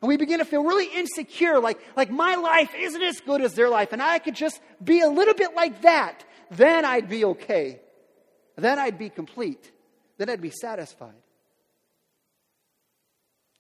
And 0.02 0.10
we 0.10 0.18
begin 0.18 0.40
to 0.40 0.46
feel 0.46 0.64
really 0.64 0.88
insecure, 0.88 1.60
like, 1.60 1.80
like 1.96 2.12
my 2.12 2.36
life 2.36 2.74
isn't 2.78 3.02
as 3.02 3.20
good 3.22 3.42
as 3.42 3.54
their 3.54 3.70
life, 3.70 3.94
and 3.94 4.02
I 4.02 4.20
could 4.20 4.36
just 4.36 4.60
be 4.84 5.02
a 5.02 5.08
little 5.08 5.34
bit 5.34 5.56
like 5.56 5.82
that. 5.84 6.26
Then 6.52 6.84
I'd 6.86 7.10
be 7.10 7.26
okay. 7.26 7.80
Then 8.56 8.80
I'd 8.80 8.98
be 8.98 9.10
complete. 9.10 9.72
Then 10.18 10.30
I'd 10.30 10.42
be 10.42 10.52
satisfied. 10.52 11.14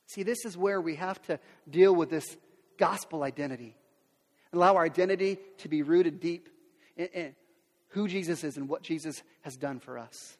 See, 0.07 0.23
this 0.23 0.45
is 0.45 0.57
where 0.57 0.79
we 0.79 0.95
have 0.95 1.21
to 1.23 1.39
deal 1.69 1.95
with 1.95 2.09
this 2.09 2.37
gospel 2.77 3.23
identity. 3.23 3.75
Allow 4.51 4.75
our 4.75 4.85
identity 4.85 5.39
to 5.59 5.67
be 5.67 5.81
rooted 5.81 6.19
deep 6.19 6.49
in, 6.95 7.07
in 7.07 7.35
who 7.89 8.07
Jesus 8.07 8.43
is 8.43 8.57
and 8.57 8.69
what 8.69 8.83
Jesus 8.83 9.23
has 9.41 9.55
done 9.55 9.79
for 9.79 9.97
us. 9.97 10.37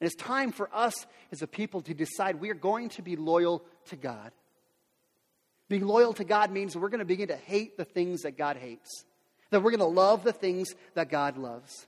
And 0.00 0.06
it's 0.06 0.16
time 0.16 0.52
for 0.52 0.70
us 0.72 0.94
as 1.32 1.42
a 1.42 1.46
people 1.46 1.82
to 1.82 1.94
decide 1.94 2.40
we 2.40 2.50
are 2.50 2.54
going 2.54 2.90
to 2.90 3.02
be 3.02 3.16
loyal 3.16 3.62
to 3.86 3.96
God. 3.96 4.32
Being 5.68 5.86
loyal 5.86 6.12
to 6.14 6.24
God 6.24 6.50
means 6.50 6.76
we're 6.76 6.88
going 6.88 7.00
to 7.00 7.04
begin 7.04 7.28
to 7.28 7.36
hate 7.36 7.76
the 7.76 7.84
things 7.84 8.22
that 8.22 8.38
God 8.38 8.56
hates, 8.56 9.04
that 9.50 9.62
we're 9.62 9.72
going 9.72 9.80
to 9.80 9.86
love 9.86 10.22
the 10.22 10.32
things 10.32 10.68
that 10.94 11.10
God 11.10 11.36
loves. 11.36 11.86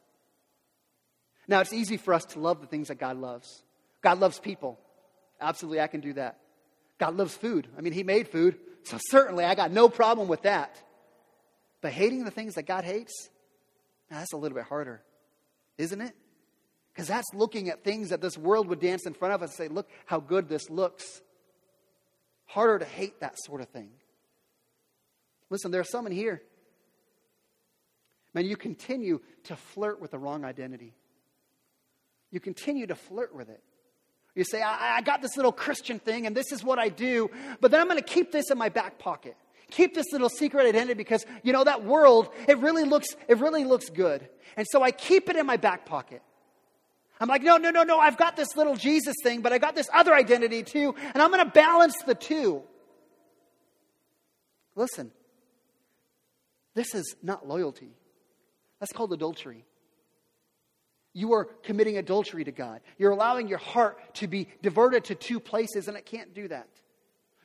Now, 1.47 1.61
it's 1.61 1.73
easy 1.73 1.97
for 1.97 2.13
us 2.13 2.25
to 2.27 2.41
love 2.41 2.61
the 2.61 2.67
things 2.67 2.89
that 2.89 2.97
God 2.97 3.17
loves. 3.17 3.63
God 4.03 4.21
loves 4.21 4.39
people. 4.39 4.79
Absolutely, 5.41 5.81
I 5.81 5.87
can 5.87 6.01
do 6.01 6.13
that. 6.15 6.39
God 6.99 7.17
loves 7.17 7.35
food. 7.35 7.69
I 7.77 7.81
mean, 7.81 7.93
He 7.93 8.03
made 8.03 8.29
food, 8.29 8.59
so 8.83 8.99
certainly 9.11 9.45
I 9.45 9.55
got 9.55 9.71
no 9.71 9.89
problem 9.89 10.29
with 10.29 10.43
that. 10.43 10.77
But 11.81 11.93
hating 11.93 12.25
the 12.25 12.31
things 12.31 12.55
that 12.55 12.65
God 12.65 12.85
hates, 12.85 13.31
now 14.11 14.19
that's 14.19 14.33
a 14.33 14.37
little 14.37 14.57
bit 14.57 14.65
harder, 14.65 15.01
isn't 15.79 16.01
it? 16.01 16.15
Because 16.93 17.07
that's 17.07 17.33
looking 17.33 17.69
at 17.71 17.85
things 17.85 18.09
that 18.09 18.21
this 18.21 18.37
world 18.37 18.67
would 18.69 18.81
dance 18.81 19.07
in 19.07 19.15
front 19.15 19.35
of 19.35 19.43
us 19.43 19.51
and 19.51 19.57
say, 19.57 19.73
look 19.73 19.89
how 20.07 20.19
good 20.19 20.49
this 20.49 20.69
looks. 20.69 21.23
Harder 22.49 22.79
to 22.79 22.85
hate 22.85 23.21
that 23.21 23.39
sort 23.39 23.61
of 23.61 23.69
thing. 23.69 23.91
Listen, 25.51 25.71
there 25.71 25.81
are 25.81 25.85
some 25.85 26.07
in 26.07 26.13
here. 26.13 26.43
Man, 28.35 28.47
you 28.47 28.57
continue 28.57 29.21
to 29.45 29.57
flirt 29.57 30.01
with 30.01 30.11
the 30.13 30.19
wrong 30.19 30.45
identity. 30.45 30.95
You 32.31 32.41
continue 32.41 32.87
to 32.87 32.95
flirt 32.95 33.35
with 33.35 33.49
it. 33.49 33.63
You 34.35 34.45
say, 34.45 34.63
I, 34.63 34.97
I 34.97 35.01
got 35.03 35.21
this 35.21 35.37
little 35.37 35.53
Christian 35.53 35.99
thing 35.99 36.27
and 36.27 36.37
this 36.37 36.51
is 36.53 36.65
what 36.65 36.79
I 36.79 36.89
do, 36.89 37.31
but 37.61 37.71
then 37.71 37.81
I'm 37.81 37.87
going 37.87 37.99
to 37.99 38.05
keep 38.05 38.33
this 38.33 38.51
in 38.51 38.57
my 38.57 38.69
back 38.69 38.99
pocket. 38.99 39.37
Keep 39.71 39.95
this 39.95 40.07
little 40.13 40.31
secret 40.31 40.67
identity 40.67 40.95
because, 40.95 41.27
you 41.43 41.53
know, 41.53 41.65
that 41.65 41.85
world, 41.85 42.31
it 42.47 42.59
really 42.59 42.85
looks, 42.85 43.09
it 43.29 43.39
really 43.39 43.65
looks 43.65 43.91
good. 43.91 44.27
And 44.57 44.67
so 44.71 44.83
I 44.83 44.91
keep 44.91 45.29
it 45.29 45.37
in 45.37 45.45
my 45.45 45.59
back 45.59 45.85
pocket. 45.85 46.23
I'm 47.21 47.29
like, 47.29 47.43
no, 47.43 47.57
no, 47.57 47.71
no, 47.71 47.83
no, 47.83 47.99
I've 47.99 48.17
got 48.17 48.37
this 48.37 48.57
little 48.57 48.77
Jesus 48.77 49.17
thing, 49.23 49.41
but 49.41 49.53
I 49.53 49.59
got 49.59 49.75
this 49.75 49.89
other 49.93 50.15
identity 50.15 50.63
too, 50.63 50.95
and 51.15 51.23
I'm 51.23 51.31
going 51.31 51.45
to 51.45 51.51
balance 51.51 51.97
the 52.07 52.15
two. 52.15 52.63
Listen, 54.77 55.11
this 56.75 56.95
is 56.95 57.17
not 57.23 57.47
loyalty. 57.47 57.91
That's 58.79 58.93
called 58.93 59.13
adultery. 59.13 59.65
You 61.13 61.33
are 61.33 61.47
committing 61.65 61.99
adultery 61.99 62.45
to 62.45 62.53
God. 62.53 62.81
You're 62.97 63.11
allowing 63.11 63.49
your 63.49 63.59
heart 63.59 64.15
to 64.17 64.29
be 64.29 64.47
diverted 64.63 65.05
to 65.07 65.17
two 65.17 65.41
places, 65.41 65.89
and 65.89 65.97
it 65.97 66.07
can't 66.07 66.33
do 66.33 66.47
that. 66.49 66.69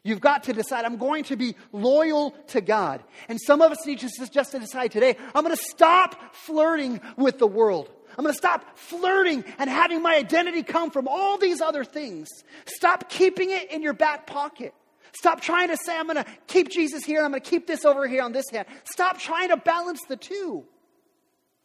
You've 0.04 0.22
got 0.22 0.44
to 0.44 0.54
decide, 0.54 0.84
I'm 0.84 0.98
going 0.98 1.24
to 1.26 1.38
be 1.38 1.56
loyal 1.72 2.32
to 2.48 2.60
God. 2.60 3.02
And 3.30 3.40
some 3.40 3.62
of 3.62 3.72
us 3.72 3.86
need 3.88 4.00
to 4.00 4.10
just 4.32 4.52
to 4.52 4.60
decide 4.60 4.92
today, 4.92 5.16
I'm 5.34 5.44
going 5.44 5.56
to 5.56 5.64
stop 5.64 6.36
flirting 6.36 7.00
with 7.16 7.40
the 7.40 7.48
world. 7.48 7.90
I'm 8.17 8.23
going 8.23 8.34
to 8.34 8.38
stop 8.38 8.78
flirting 8.78 9.43
and 9.58 9.69
having 9.69 10.02
my 10.02 10.15
identity 10.15 10.63
come 10.63 10.91
from 10.91 11.08
all 11.08 11.38
these 11.38 11.62
other 11.62 11.84
things. 11.84 12.30
Stop 12.65 13.10
keeping 13.10 13.52
it 13.52 13.71
in 13.71 13.82
your 13.82 13.93
back 13.93 14.28
pocket. 14.28 14.73
Stop 15.13 15.41
trying 15.41 15.69
to 15.69 15.78
say, 15.78 15.97
I'm 15.97 16.08
going 16.08 16.23
to 16.23 16.26
keep 16.47 16.69
Jesus 16.69 17.04
here, 17.04 17.23
I'm 17.23 17.32
going 17.32 17.41
to 17.41 17.49
keep 17.49 17.67
this 17.67 17.86
over 17.86 18.08
here 18.08 18.23
on 18.23 18.32
this 18.32 18.49
hand. 18.52 18.67
Stop 18.86 19.19
trying 19.19 19.49
to 19.49 19.58
balance 19.58 20.02
the 20.08 20.17
two. 20.17 20.65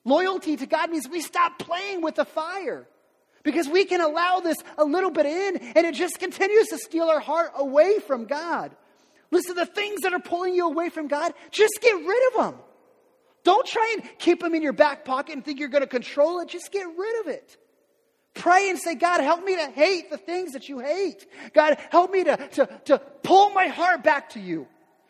Loyalty 0.04 0.56
to 0.56 0.66
God 0.66 0.90
means 0.90 1.08
we 1.08 1.20
stop 1.20 1.58
playing 1.58 2.02
with 2.02 2.14
the 2.14 2.24
fire 2.24 2.86
because 3.42 3.68
we 3.68 3.84
can 3.84 4.00
allow 4.00 4.40
this 4.40 4.56
a 4.76 4.84
little 4.84 5.10
bit 5.10 5.26
in 5.26 5.56
and 5.76 5.86
it 5.86 5.94
just 5.94 6.18
continues 6.18 6.68
to 6.68 6.78
steal 6.78 7.04
our 7.04 7.20
heart 7.20 7.52
away 7.56 7.98
from 7.98 8.24
God. 8.26 8.74
Listen, 9.30 9.56
the 9.56 9.66
things 9.66 10.00
that 10.02 10.12
are 10.12 10.20
pulling 10.20 10.54
you 10.54 10.66
away 10.66 10.88
from 10.88 11.08
God, 11.08 11.32
just 11.50 11.78
get 11.80 11.94
rid 11.94 12.28
of 12.28 12.34
them. 12.42 12.60
Don't 13.48 13.66
try 13.66 13.96
and 13.96 14.18
keep 14.18 14.40
them 14.40 14.54
in 14.54 14.60
your 14.60 14.74
back 14.74 15.06
pocket 15.06 15.34
and 15.34 15.42
think 15.42 15.58
you're 15.58 15.70
going 15.70 15.80
to 15.80 15.88
control 15.88 16.40
it. 16.40 16.50
Just 16.50 16.70
get 16.70 16.84
rid 16.84 17.20
of 17.20 17.28
it. 17.28 17.56
Pray 18.34 18.68
and 18.68 18.78
say, 18.78 18.94
God, 18.94 19.22
help 19.22 19.42
me 19.42 19.56
to 19.56 19.70
hate 19.70 20.10
the 20.10 20.18
things 20.18 20.52
that 20.52 20.68
you 20.68 20.80
hate. 20.80 21.26
God, 21.54 21.78
help 21.88 22.10
me 22.10 22.24
to, 22.24 22.36
to, 22.36 22.68
to 22.84 22.98
pull 23.22 23.48
my 23.48 23.68
heart 23.68 24.04
back 24.04 24.28
to 24.34 24.38
you. 24.38 24.66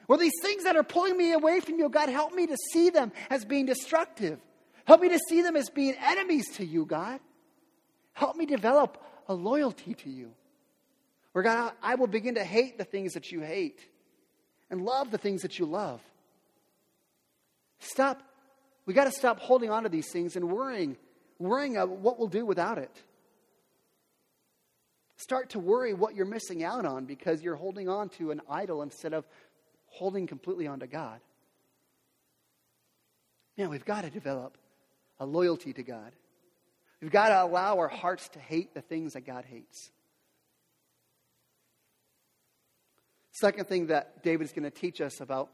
Or 0.07 0.17
these 0.19 0.39
things 0.41 0.63
that 0.63 0.77
are 0.77 0.85
pulling 0.85 1.17
me 1.17 1.33
away 1.33 1.59
from 1.59 1.81
you, 1.81 1.89
God, 1.89 2.11
help 2.11 2.33
me 2.33 2.47
to 2.47 2.57
see 2.71 2.91
them 2.91 3.11
as 3.29 3.45
being 3.45 3.67
destructive. 3.67 4.39
Help 4.85 5.01
me 5.01 5.09
to 5.09 5.19
see 5.29 5.43
them 5.43 5.57
as 5.57 5.69
being 5.69 5.97
enemies 6.01 6.49
to 6.59 6.65
you, 6.65 6.85
God. 6.87 7.19
Help 8.13 8.37
me 8.37 8.47
develop 8.47 9.03
a 9.27 9.35
loyalty 9.35 9.95
to 9.95 10.11
you. 10.11 10.31
Where, 11.33 11.43
God, 11.43 11.73
I 11.83 11.97
will 11.97 12.07
begin 12.07 12.37
to 12.37 12.45
hate 12.45 12.79
the 12.79 12.85
things 12.85 13.15
that 13.15 13.33
you 13.33 13.41
hate 13.41 13.81
and 14.71 14.83
love 14.83 15.11
the 15.11 15.19
things 15.19 15.43
that 15.43 15.59
you 15.59 15.67
love. 15.67 16.01
Stop. 17.81 18.23
We 18.89 18.95
got 18.95 19.05
to 19.05 19.13
stop 19.13 19.39
holding 19.39 19.69
on 19.69 19.83
to 19.83 19.91
these 19.91 20.11
things 20.11 20.35
and 20.35 20.51
worrying, 20.51 20.97
worrying 21.39 21.77
of 21.77 21.91
what 21.91 22.19
we'll 22.19 22.27
do 22.27 22.47
without 22.47 22.79
it. 22.79 22.91
Start 25.19 25.51
to 25.51 25.59
worry 25.59 25.93
what 25.93 26.15
you're 26.15 26.25
missing 26.25 26.65
out 26.65 26.87
on 26.87 27.05
because 27.05 27.43
you're 27.43 27.55
holding 27.55 27.91
on 27.91 28.09
to 28.09 28.31
an 28.31 28.41
idol 28.49 28.81
instead 28.81 29.13
of 29.13 29.27
holding 29.89 30.27
completely 30.27 30.67
onto 30.67 30.87
God. 30.87 31.21
Man, 33.59 33.69
we've 33.69 33.85
got 33.85 34.05
to 34.05 34.11
develop 34.11 34.57
a 35.21 35.27
loyalty 35.27 35.75
to 35.75 35.83
God. 35.83 36.13
We've 37.03 37.11
got 37.11 37.29
to 37.29 37.45
allow 37.45 37.77
our 37.77 37.89
hearts 37.89 38.31
to 38.31 38.39
hate 38.39 38.73
the 38.73 38.81
things 38.81 39.13
that 39.13 39.27
God 39.27 39.45
hates. 39.45 39.91
Second 43.33 43.67
thing 43.67 43.89
that 43.89 44.23
David 44.23 44.47
is 44.47 44.53
going 44.53 44.65
to 44.65 44.71
teach 44.71 45.03
us 45.03 45.21
about 45.21 45.51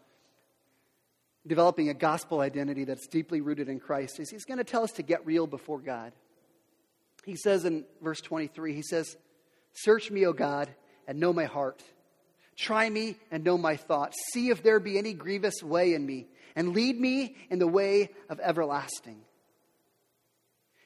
developing 1.46 1.88
a 1.88 1.94
gospel 1.94 2.40
identity 2.40 2.84
that's 2.84 3.06
deeply 3.06 3.40
rooted 3.40 3.68
in 3.68 3.80
Christ 3.80 4.18
is 4.18 4.30
he's 4.30 4.44
going 4.44 4.58
to 4.58 4.64
tell 4.64 4.84
us 4.84 4.92
to 4.92 5.02
get 5.02 5.26
real 5.26 5.46
before 5.46 5.78
God. 5.78 6.12
He 7.24 7.36
says 7.36 7.64
in 7.64 7.84
verse 8.02 8.20
23, 8.20 8.74
he 8.74 8.82
says, 8.82 9.16
Search 9.72 10.10
me, 10.10 10.26
O 10.26 10.32
God, 10.32 10.68
and 11.06 11.18
know 11.18 11.32
my 11.32 11.44
heart. 11.44 11.82
Try 12.56 12.88
me 12.88 13.16
and 13.30 13.42
know 13.44 13.58
my 13.58 13.76
thoughts. 13.76 14.16
See 14.32 14.50
if 14.50 14.62
there 14.62 14.78
be 14.78 14.98
any 14.98 15.12
grievous 15.12 15.62
way 15.62 15.94
in 15.94 16.06
me, 16.06 16.28
and 16.54 16.72
lead 16.72 17.00
me 17.00 17.36
in 17.50 17.58
the 17.58 17.66
way 17.66 18.10
of 18.28 18.38
everlasting. 18.40 19.20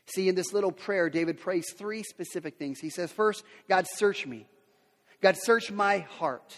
See, 0.06 0.28
in 0.28 0.34
this 0.34 0.54
little 0.54 0.72
prayer, 0.72 1.10
David 1.10 1.38
prays 1.38 1.66
three 1.76 2.02
specific 2.02 2.58
things. 2.58 2.78
He 2.80 2.88
says, 2.88 3.12
First, 3.12 3.44
God, 3.68 3.86
search 3.96 4.26
me. 4.26 4.46
God, 5.20 5.36
search 5.36 5.70
my 5.70 5.98
heart. 5.98 6.56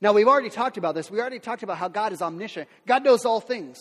Now, 0.00 0.12
we've 0.12 0.28
already 0.28 0.50
talked 0.50 0.76
about 0.78 0.94
this. 0.94 1.10
We 1.10 1.20
already 1.20 1.38
talked 1.38 1.62
about 1.62 1.76
how 1.76 1.88
God 1.88 2.12
is 2.12 2.22
omniscient. 2.22 2.68
God 2.86 3.04
knows 3.04 3.24
all 3.24 3.40
things. 3.40 3.78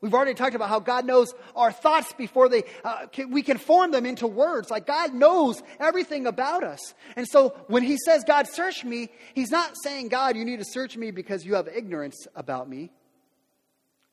We've 0.00 0.14
already 0.14 0.32
talked 0.32 0.54
about 0.54 0.70
how 0.70 0.80
God 0.80 1.04
knows 1.04 1.34
our 1.54 1.70
thoughts 1.70 2.14
before 2.14 2.48
they, 2.48 2.64
uh, 2.84 3.06
can, 3.12 3.30
we 3.30 3.42
can 3.42 3.58
form 3.58 3.90
them 3.90 4.06
into 4.06 4.26
words. 4.26 4.70
Like 4.70 4.86
God 4.86 5.12
knows 5.12 5.62
everything 5.78 6.26
about 6.26 6.64
us. 6.64 6.94
And 7.16 7.28
so 7.28 7.50
when 7.66 7.82
he 7.82 7.98
says, 7.98 8.24
God, 8.26 8.46
search 8.48 8.82
me, 8.82 9.10
he's 9.34 9.50
not 9.50 9.74
saying, 9.82 10.08
God, 10.08 10.36
you 10.36 10.44
need 10.44 10.58
to 10.58 10.64
search 10.64 10.96
me 10.96 11.10
because 11.10 11.44
you 11.44 11.54
have 11.54 11.68
ignorance 11.68 12.26
about 12.34 12.68
me. 12.68 12.90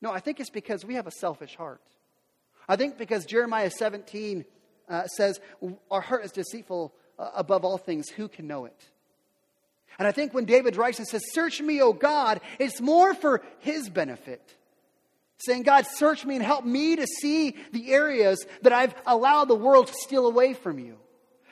No, 0.02 0.12
I 0.12 0.20
think 0.20 0.40
it's 0.40 0.50
because 0.50 0.84
we 0.84 0.94
have 0.94 1.06
a 1.06 1.10
selfish 1.10 1.56
heart. 1.56 1.80
I 2.68 2.76
think 2.76 2.98
because 2.98 3.24
Jeremiah 3.24 3.70
17 3.70 4.44
uh, 4.88 5.06
says, 5.06 5.40
Our 5.90 6.02
heart 6.02 6.24
is 6.24 6.32
deceitful 6.32 6.92
uh, 7.18 7.30
above 7.34 7.64
all 7.64 7.78
things. 7.78 8.10
Who 8.10 8.28
can 8.28 8.46
know 8.46 8.66
it? 8.66 8.90
And 9.98 10.06
I 10.06 10.12
think 10.12 10.34
when 10.34 10.44
David 10.44 10.76
writes 10.76 10.98
and 10.98 11.08
says, 11.08 11.22
Search 11.32 11.60
me, 11.60 11.80
O 11.80 11.92
God, 11.92 12.40
it's 12.58 12.80
more 12.80 13.14
for 13.14 13.42
his 13.60 13.88
benefit. 13.88 14.42
Saying, 15.38 15.62
God, 15.62 15.86
search 15.86 16.24
me 16.24 16.34
and 16.36 16.44
help 16.44 16.64
me 16.64 16.96
to 16.96 17.06
see 17.06 17.54
the 17.72 17.92
areas 17.92 18.44
that 18.62 18.72
I've 18.72 18.94
allowed 19.06 19.46
the 19.46 19.54
world 19.54 19.86
to 19.86 19.94
steal 19.94 20.26
away 20.26 20.54
from 20.54 20.78
you. 20.78 20.98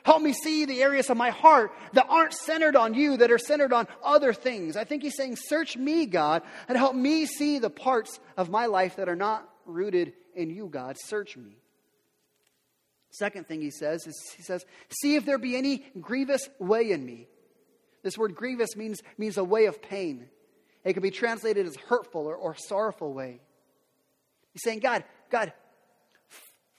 Help 0.06 0.22
me 0.22 0.32
see 0.32 0.64
the 0.64 0.82
areas 0.82 1.10
of 1.10 1.16
my 1.16 1.30
heart 1.30 1.72
that 1.92 2.06
aren't 2.08 2.32
centered 2.32 2.76
on 2.76 2.94
you, 2.94 3.16
that 3.16 3.32
are 3.32 3.38
centered 3.38 3.72
on 3.72 3.88
other 4.04 4.32
things. 4.32 4.76
I 4.76 4.84
think 4.84 5.02
he's 5.02 5.16
saying, 5.16 5.36
Search 5.36 5.76
me, 5.76 6.06
God, 6.06 6.42
and 6.68 6.78
help 6.78 6.94
me 6.94 7.26
see 7.26 7.58
the 7.58 7.70
parts 7.70 8.20
of 8.36 8.48
my 8.48 8.66
life 8.66 8.96
that 8.96 9.08
are 9.08 9.16
not 9.16 9.48
rooted 9.64 10.12
in 10.36 10.50
you, 10.50 10.68
God. 10.68 10.96
Search 11.04 11.36
me. 11.36 11.58
Second 13.10 13.48
thing 13.48 13.60
he 13.60 13.70
says 13.70 14.06
is, 14.06 14.16
He 14.36 14.42
says, 14.42 14.64
See 14.88 15.16
if 15.16 15.24
there 15.24 15.38
be 15.38 15.56
any 15.56 15.84
grievous 16.00 16.48
way 16.60 16.92
in 16.92 17.04
me. 17.04 17.26
This 18.06 18.16
word 18.16 18.36
grievous 18.36 18.76
means, 18.76 19.02
means 19.18 19.36
a 19.36 19.42
way 19.42 19.64
of 19.64 19.82
pain. 19.82 20.28
It 20.84 20.92
can 20.92 21.02
be 21.02 21.10
translated 21.10 21.66
as 21.66 21.74
hurtful 21.74 22.24
or, 22.24 22.36
or 22.36 22.54
sorrowful 22.54 23.12
way. 23.12 23.40
He's 24.52 24.62
saying, 24.62 24.78
God, 24.78 25.02
God, 25.28 25.52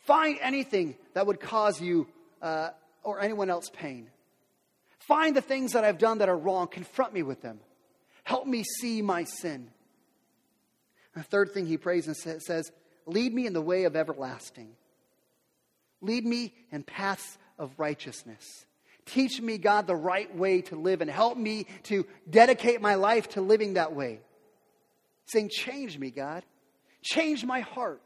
find 0.06 0.38
anything 0.42 0.96
that 1.16 1.28
would 1.28 1.42
cause 1.42 1.82
you 1.82 2.08
uh, 2.42 2.70
or 3.04 3.20
anyone 3.20 3.50
else 3.50 3.70
pain. 3.70 4.10
Find 5.00 5.36
the 5.36 5.42
things 5.42 5.74
that 5.74 5.84
I've 5.84 5.98
done 5.98 6.20
that 6.20 6.30
are 6.30 6.38
wrong. 6.38 6.70
Confront 6.70 7.14
me 7.14 7.24
with 7.24 7.42
them. 7.42 7.60
Help 8.24 8.48
me 8.48 8.64
see 8.80 9.02
my 9.02 9.26
sin. 9.26 9.70
The 11.14 11.24
third 11.24 11.52
thing 11.52 11.66
he 11.66 11.76
prays 11.76 12.08
and 12.08 12.16
says, 12.16 12.72
Lead 13.06 13.34
me 13.34 13.46
in 13.46 13.52
the 13.52 13.62
way 13.62 13.84
of 13.84 13.98
everlasting. 13.98 14.70
Lead 16.00 16.26
me 16.26 16.54
in 16.72 16.84
paths 16.84 17.38
of 17.60 17.78
righteousness. 17.78 18.66
Teach 19.08 19.42
me, 19.42 19.58
God, 19.58 19.88
the 19.88 19.96
right 19.96 20.34
way 20.36 20.62
to 20.64 20.76
live 20.76 21.02
and 21.02 21.10
help 21.10 21.38
me 21.38 21.66
to 21.84 22.06
dedicate 22.30 22.82
my 22.82 22.96
life 22.96 23.30
to 23.30 23.42
living 23.42 23.74
that 23.74 23.94
way. 23.94 24.20
Saying, 25.26 25.50
Change 25.50 25.98
me, 25.98 26.12
God. 26.12 26.44
Change 27.02 27.46
my 27.46 27.62
heart. 27.62 28.04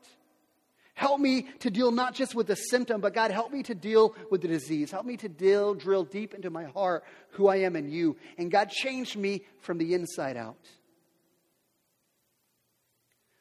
Help 0.94 1.20
me 1.20 1.48
to 1.60 1.72
deal 1.72 1.92
not 1.92 2.14
just 2.14 2.36
with 2.36 2.46
the 2.48 2.56
symptom, 2.56 3.02
but 3.02 3.14
God, 3.14 3.32
help 3.32 3.52
me 3.52 3.64
to 3.64 3.74
deal 3.74 4.14
with 4.30 4.42
the 4.42 4.48
disease. 4.48 4.92
Help 4.92 5.06
me 5.06 5.18
to 5.18 5.30
deal, 5.30 5.74
drill 5.74 6.04
deep 6.04 6.34
into 6.34 6.52
my 6.52 6.66
heart 6.66 7.04
who 7.32 7.48
I 7.48 7.58
am 7.58 7.76
in 7.76 7.90
you. 7.90 8.18
And 8.38 8.52
God, 8.52 8.70
change 8.70 9.18
me 9.18 9.44
from 9.62 9.80
the 9.80 9.96
inside 9.96 10.38
out. 10.38 10.60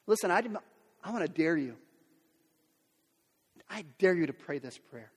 Listen, 0.07 0.31
I, 0.31 0.43
I 1.05 1.11
want 1.11 1.27
to 1.27 1.31
dare 1.31 1.57
you. 1.57 1.77
I 3.69 3.85
dare 3.99 4.15
you 4.15 4.27
to 4.27 4.33
pray 4.33 4.59
this 4.59 4.79
prayer. 4.79 5.13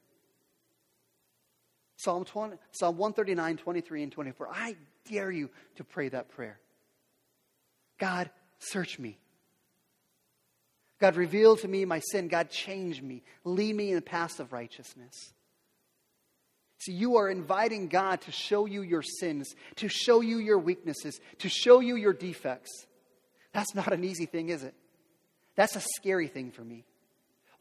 Psalm, 1.97 2.25
20, 2.25 2.57
Psalm 2.71 2.97
139, 2.97 3.57
23, 3.57 4.03
and 4.03 4.11
24. 4.11 4.49
I 4.51 4.75
dare 5.09 5.31
you 5.31 5.49
to 5.75 5.83
pray 5.83 6.09
that 6.09 6.29
prayer. 6.29 6.59
God, 7.99 8.29
search 8.59 8.99
me. 8.99 9.17
God, 10.99 11.15
reveal 11.15 11.57
to 11.57 11.67
me 11.67 11.85
my 11.85 11.99
sin. 11.99 12.27
God, 12.27 12.49
change 12.49 13.01
me. 13.01 13.23
Lead 13.43 13.75
me 13.75 13.89
in 13.89 13.95
the 13.95 14.01
path 14.01 14.39
of 14.39 14.53
righteousness. 14.53 15.33
See, 16.79 16.93
you 16.93 17.17
are 17.17 17.29
inviting 17.29 17.87
God 17.87 18.21
to 18.21 18.31
show 18.31 18.65
you 18.65 18.81
your 18.81 19.01
sins, 19.01 19.53
to 19.77 19.87
show 19.87 20.21
you 20.21 20.37
your 20.37 20.59
weaknesses, 20.59 21.19
to 21.39 21.49
show 21.49 21.79
you 21.79 21.95
your 21.95 22.13
defects. 22.13 22.71
That's 23.53 23.73
not 23.73 23.93
an 23.93 24.03
easy 24.03 24.25
thing, 24.25 24.49
is 24.49 24.63
it? 24.63 24.73
That's 25.55 25.75
a 25.75 25.81
scary 25.81 26.27
thing 26.27 26.51
for 26.51 26.63
me. 26.63 26.85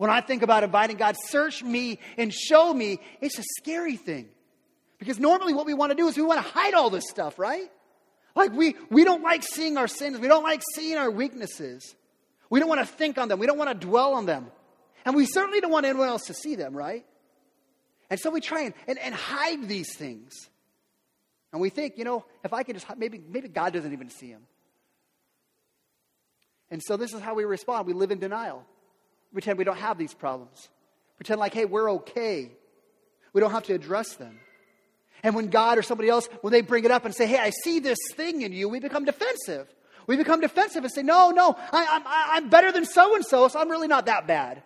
When 0.02 0.10
I 0.10 0.20
think 0.20 0.42
about 0.42 0.64
inviting 0.64 0.96
God, 0.96 1.14
search 1.28 1.62
me 1.62 2.00
and 2.18 2.34
show 2.34 2.74
me, 2.74 2.98
it's 3.20 3.38
a 3.38 3.44
scary 3.60 3.96
thing. 3.96 4.30
Because 4.98 5.20
normally 5.20 5.54
what 5.54 5.64
we 5.64 5.74
want 5.74 5.90
to 5.92 5.94
do 5.94 6.08
is 6.08 6.16
we 6.16 6.24
want 6.24 6.44
to 6.44 6.52
hide 6.52 6.74
all 6.74 6.90
this 6.90 7.04
stuff, 7.08 7.38
right? 7.38 7.70
Like 8.34 8.50
we, 8.52 8.74
we 8.90 9.04
don't 9.04 9.22
like 9.22 9.44
seeing 9.44 9.76
our 9.76 9.86
sins. 9.86 10.18
We 10.18 10.26
don't 10.26 10.42
like 10.42 10.60
seeing 10.74 10.98
our 10.98 11.08
weaknesses. 11.08 11.94
We 12.50 12.58
don't 12.58 12.68
want 12.68 12.80
to 12.80 12.86
think 12.86 13.16
on 13.16 13.28
them. 13.28 13.38
We 13.38 13.46
don't 13.46 13.58
want 13.58 13.70
to 13.70 13.86
dwell 13.86 14.14
on 14.14 14.26
them. 14.26 14.48
And 15.04 15.14
we 15.14 15.24
certainly 15.24 15.60
don't 15.60 15.70
want 15.70 15.86
anyone 15.86 16.08
else 16.08 16.24
to 16.24 16.34
see 16.34 16.56
them, 16.56 16.76
right? 16.76 17.06
And 18.10 18.18
so 18.18 18.30
we 18.30 18.40
try 18.40 18.62
and, 18.62 18.74
and, 18.88 18.98
and 18.98 19.14
hide 19.14 19.68
these 19.68 19.94
things. 19.94 20.32
And 21.52 21.62
we 21.62 21.70
think, 21.70 21.96
you 21.96 22.02
know, 22.02 22.24
if 22.42 22.52
I 22.52 22.64
could 22.64 22.74
just, 22.74 22.88
maybe, 22.98 23.20
maybe 23.24 23.46
God 23.46 23.72
doesn't 23.72 23.92
even 23.92 24.10
see 24.10 24.32
them. 24.32 24.42
And 26.72 26.82
so 26.82 26.96
this 26.96 27.14
is 27.14 27.20
how 27.20 27.34
we 27.34 27.44
respond. 27.44 27.86
We 27.86 27.92
live 27.92 28.10
in 28.10 28.18
denial. 28.18 28.66
Pretend 29.32 29.58
we 29.58 29.64
don't 29.64 29.78
have 29.78 29.98
these 29.98 30.14
problems. 30.14 30.68
Pretend 31.16 31.40
like, 31.40 31.54
hey, 31.54 31.64
we're 31.64 31.90
okay. 31.92 32.50
We 33.32 33.40
don't 33.40 33.52
have 33.52 33.64
to 33.64 33.74
address 33.74 34.14
them. 34.14 34.38
And 35.22 35.34
when 35.34 35.48
God 35.48 35.78
or 35.78 35.82
somebody 35.82 36.08
else, 36.08 36.28
when 36.40 36.52
they 36.52 36.62
bring 36.62 36.84
it 36.84 36.90
up 36.90 37.04
and 37.04 37.14
say, 37.14 37.26
hey, 37.26 37.38
I 37.38 37.50
see 37.50 37.78
this 37.78 37.98
thing 38.14 38.42
in 38.42 38.52
you, 38.52 38.68
we 38.68 38.80
become 38.80 39.04
defensive. 39.04 39.72
We 40.06 40.16
become 40.16 40.40
defensive 40.40 40.82
and 40.82 40.92
say, 40.92 41.02
no, 41.02 41.30
no, 41.30 41.56
I, 41.72 42.38
am 42.38 42.48
better 42.48 42.72
than 42.72 42.84
so 42.84 43.14
and 43.14 43.24
so, 43.24 43.46
so 43.48 43.60
I'm 43.60 43.70
really 43.70 43.86
not 43.86 44.06
that 44.06 44.26
bad. 44.26 44.62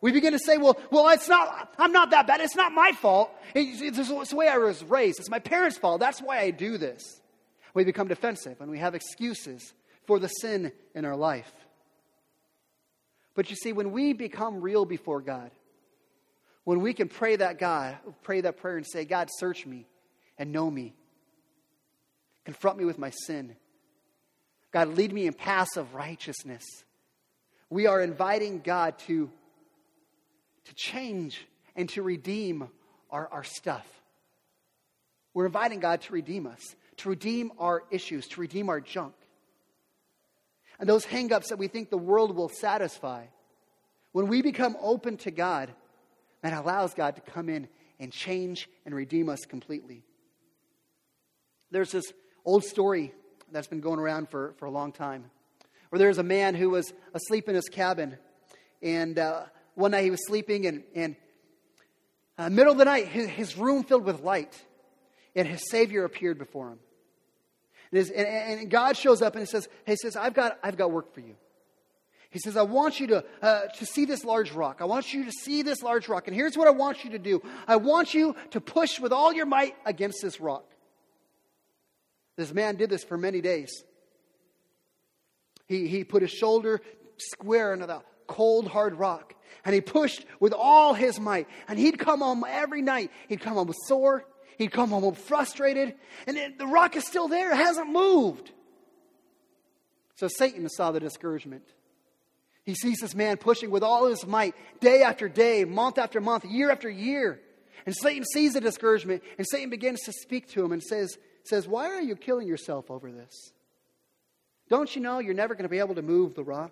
We 0.00 0.10
begin 0.10 0.32
to 0.32 0.40
say, 0.40 0.58
well, 0.58 0.76
well, 0.90 1.08
it's 1.10 1.28
not, 1.28 1.72
I'm 1.78 1.92
not 1.92 2.10
that 2.10 2.26
bad. 2.26 2.40
It's 2.40 2.56
not 2.56 2.72
my 2.72 2.90
fault. 2.90 3.30
It's, 3.54 3.80
it's, 3.80 4.10
it's 4.10 4.30
the 4.30 4.36
way 4.36 4.48
I 4.48 4.58
was 4.58 4.82
raised. 4.82 5.20
It's 5.20 5.30
my 5.30 5.38
parents' 5.38 5.78
fault. 5.78 6.00
That's 6.00 6.20
why 6.20 6.40
I 6.40 6.50
do 6.50 6.76
this. 6.76 7.20
We 7.72 7.84
become 7.84 8.08
defensive 8.08 8.60
and 8.60 8.70
we 8.70 8.78
have 8.78 8.96
excuses 8.96 9.72
for 10.06 10.18
the 10.18 10.26
sin 10.26 10.72
in 10.96 11.04
our 11.04 11.16
life. 11.16 11.50
But 13.34 13.50
you 13.50 13.56
see, 13.56 13.72
when 13.72 13.92
we 13.92 14.12
become 14.12 14.60
real 14.60 14.84
before 14.84 15.20
God, 15.20 15.50
when 16.64 16.80
we 16.80 16.94
can 16.94 17.08
pray 17.08 17.36
that 17.36 17.58
God, 17.58 17.96
pray 18.22 18.40
that 18.42 18.58
prayer 18.58 18.76
and 18.76 18.86
say, 18.86 19.04
God, 19.04 19.28
search 19.38 19.66
me 19.66 19.86
and 20.38 20.52
know 20.52 20.70
me. 20.70 20.94
Confront 22.44 22.78
me 22.78 22.84
with 22.84 22.98
my 22.98 23.10
sin. 23.10 23.56
God, 24.70 24.96
lead 24.96 25.12
me 25.12 25.26
in 25.26 25.32
paths 25.32 25.76
of 25.76 25.94
righteousness. 25.94 26.64
We 27.68 27.86
are 27.86 28.00
inviting 28.00 28.60
God 28.60 28.98
to, 29.06 29.30
to 30.64 30.74
change 30.74 31.46
and 31.74 31.88
to 31.90 32.02
redeem 32.02 32.68
our, 33.10 33.28
our 33.28 33.44
stuff. 33.44 33.86
We're 35.34 35.46
inviting 35.46 35.80
God 35.80 36.02
to 36.02 36.12
redeem 36.12 36.46
us, 36.46 36.60
to 36.98 37.08
redeem 37.08 37.52
our 37.58 37.84
issues, 37.90 38.26
to 38.28 38.40
redeem 38.40 38.68
our 38.68 38.80
junk 38.80 39.14
and 40.82 40.88
those 40.88 41.06
hangups 41.06 41.50
that 41.50 41.60
we 41.60 41.68
think 41.68 41.90
the 41.90 41.96
world 41.96 42.34
will 42.34 42.48
satisfy. 42.48 43.26
When 44.10 44.26
we 44.26 44.42
become 44.42 44.76
open 44.80 45.16
to 45.18 45.30
God, 45.30 45.72
that 46.40 46.52
allows 46.52 46.92
God 46.92 47.14
to 47.14 47.20
come 47.22 47.48
in 47.48 47.68
and 48.00 48.10
change 48.10 48.68
and 48.84 48.92
redeem 48.92 49.28
us 49.28 49.38
completely. 49.48 50.02
There's 51.70 51.92
this 51.92 52.12
old 52.44 52.64
story 52.64 53.14
that's 53.52 53.68
been 53.68 53.80
going 53.80 54.00
around 54.00 54.28
for, 54.28 54.54
for 54.58 54.66
a 54.66 54.72
long 54.72 54.90
time 54.90 55.30
where 55.90 56.00
there's 56.00 56.18
a 56.18 56.24
man 56.24 56.56
who 56.56 56.70
was 56.70 56.92
asleep 57.14 57.48
in 57.48 57.54
his 57.54 57.68
cabin. 57.68 58.18
And 58.82 59.20
uh, 59.20 59.42
one 59.76 59.92
night 59.92 60.02
he 60.02 60.10
was 60.10 60.26
sleeping, 60.26 60.66
and, 60.66 60.82
and 60.96 61.14
uh, 62.36 62.50
middle 62.50 62.72
of 62.72 62.78
the 62.78 62.86
night, 62.86 63.06
his, 63.06 63.28
his 63.28 63.56
room 63.56 63.84
filled 63.84 64.04
with 64.04 64.22
light. 64.22 64.60
and 65.36 65.46
his 65.46 65.62
Savior 65.70 66.02
appeared 66.04 66.38
before 66.38 66.70
him. 66.70 66.80
And, 67.92 68.10
and, 68.10 68.70
God 68.70 68.96
shows 68.96 69.20
up 69.20 69.34
and 69.34 69.42
he 69.42 69.46
says, 69.46 69.68
hey, 69.84 69.92
he 69.92 69.96
says 69.96 70.16
I've, 70.16 70.32
got, 70.32 70.58
I've 70.62 70.76
got 70.76 70.90
work 70.90 71.12
for 71.12 71.20
you. 71.20 71.36
He 72.30 72.38
says, 72.38 72.56
I 72.56 72.62
want 72.62 72.98
you 72.98 73.08
to, 73.08 73.24
uh, 73.42 73.66
to 73.66 73.84
see 73.84 74.06
this 74.06 74.24
large 74.24 74.52
rock. 74.52 74.78
I 74.80 74.86
want 74.86 75.12
you 75.12 75.26
to 75.26 75.32
see 75.32 75.60
this 75.60 75.82
large 75.82 76.08
rock. 76.08 76.26
And 76.26 76.34
here's 76.34 76.56
what 76.56 76.66
I 76.66 76.70
want 76.70 77.04
you 77.04 77.10
to 77.10 77.18
do 77.18 77.42
I 77.68 77.76
want 77.76 78.14
you 78.14 78.34
to 78.52 78.60
push 78.60 78.98
with 78.98 79.12
all 79.12 79.34
your 79.34 79.44
might 79.44 79.74
against 79.84 80.22
this 80.22 80.40
rock. 80.40 80.64
This 82.36 82.54
man 82.54 82.76
did 82.76 82.88
this 82.88 83.04
for 83.04 83.18
many 83.18 83.42
days. 83.42 83.84
He, 85.66 85.86
he 85.86 86.04
put 86.04 86.22
his 86.22 86.30
shoulder 86.30 86.80
square 87.18 87.74
into 87.74 87.86
the 87.86 88.00
cold, 88.26 88.66
hard 88.66 88.94
rock. 88.94 89.34
And 89.66 89.74
he 89.74 89.82
pushed 89.82 90.24
with 90.40 90.54
all 90.54 90.94
his 90.94 91.20
might. 91.20 91.46
And 91.68 91.78
he'd 91.78 91.98
come 91.98 92.20
home 92.20 92.44
every 92.48 92.80
night. 92.80 93.10
He'd 93.28 93.40
come 93.40 93.54
home 93.54 93.68
with 93.68 93.76
sore. 93.86 94.24
He'd 94.62 94.70
come 94.70 94.90
home 94.90 95.14
frustrated. 95.14 95.94
And 96.26 96.54
the 96.56 96.68
rock 96.68 96.94
is 96.94 97.04
still 97.04 97.26
there, 97.26 97.50
it 97.50 97.56
hasn't 97.56 97.90
moved. 97.90 98.52
So 100.14 100.28
Satan 100.28 100.68
saw 100.68 100.92
the 100.92 101.00
discouragement. 101.00 101.64
He 102.64 102.74
sees 102.74 102.98
this 103.00 103.12
man 103.12 103.38
pushing 103.38 103.72
with 103.72 103.82
all 103.82 104.06
his 104.06 104.24
might, 104.24 104.54
day 104.78 105.02
after 105.02 105.28
day, 105.28 105.64
month 105.64 105.98
after 105.98 106.20
month, 106.20 106.44
year 106.44 106.70
after 106.70 106.88
year. 106.88 107.40
And 107.86 107.96
Satan 107.96 108.24
sees 108.24 108.52
the 108.52 108.60
discouragement, 108.60 109.24
and 109.36 109.44
Satan 109.50 109.68
begins 109.68 110.02
to 110.02 110.12
speak 110.12 110.48
to 110.50 110.64
him 110.64 110.70
and 110.70 110.80
says, 110.80 111.18
says 111.42 111.66
Why 111.66 111.86
are 111.86 112.00
you 112.00 112.14
killing 112.14 112.46
yourself 112.46 112.88
over 112.88 113.10
this? 113.10 113.52
Don't 114.68 114.94
you 114.94 115.02
know 115.02 115.18
you're 115.18 115.34
never 115.34 115.54
going 115.54 115.64
to 115.64 115.68
be 115.68 115.80
able 115.80 115.96
to 115.96 116.02
move 116.02 116.36
the 116.36 116.44
rock? 116.44 116.70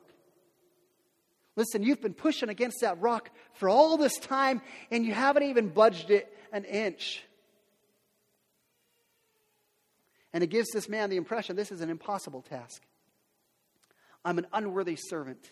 Listen, 1.56 1.82
you've 1.82 2.00
been 2.00 2.14
pushing 2.14 2.50
against 2.50 2.82
that 2.82 3.00
rock 3.00 3.30
for 3.54 3.68
all 3.68 3.96
this 3.96 4.16
time, 4.16 4.62
and 4.92 5.04
you 5.04 5.12
haven't 5.12 5.42
even 5.42 5.70
budged 5.70 6.12
it 6.12 6.32
an 6.52 6.64
inch. 6.64 7.24
And 10.32 10.44
it 10.44 10.48
gives 10.48 10.68
this 10.70 10.88
man 10.88 11.10
the 11.10 11.16
impression 11.16 11.56
this 11.56 11.72
is 11.72 11.80
an 11.80 11.90
impossible 11.90 12.42
task. 12.42 12.82
I'm 14.24 14.38
an 14.38 14.46
unworthy 14.52 14.96
servant. 14.96 15.50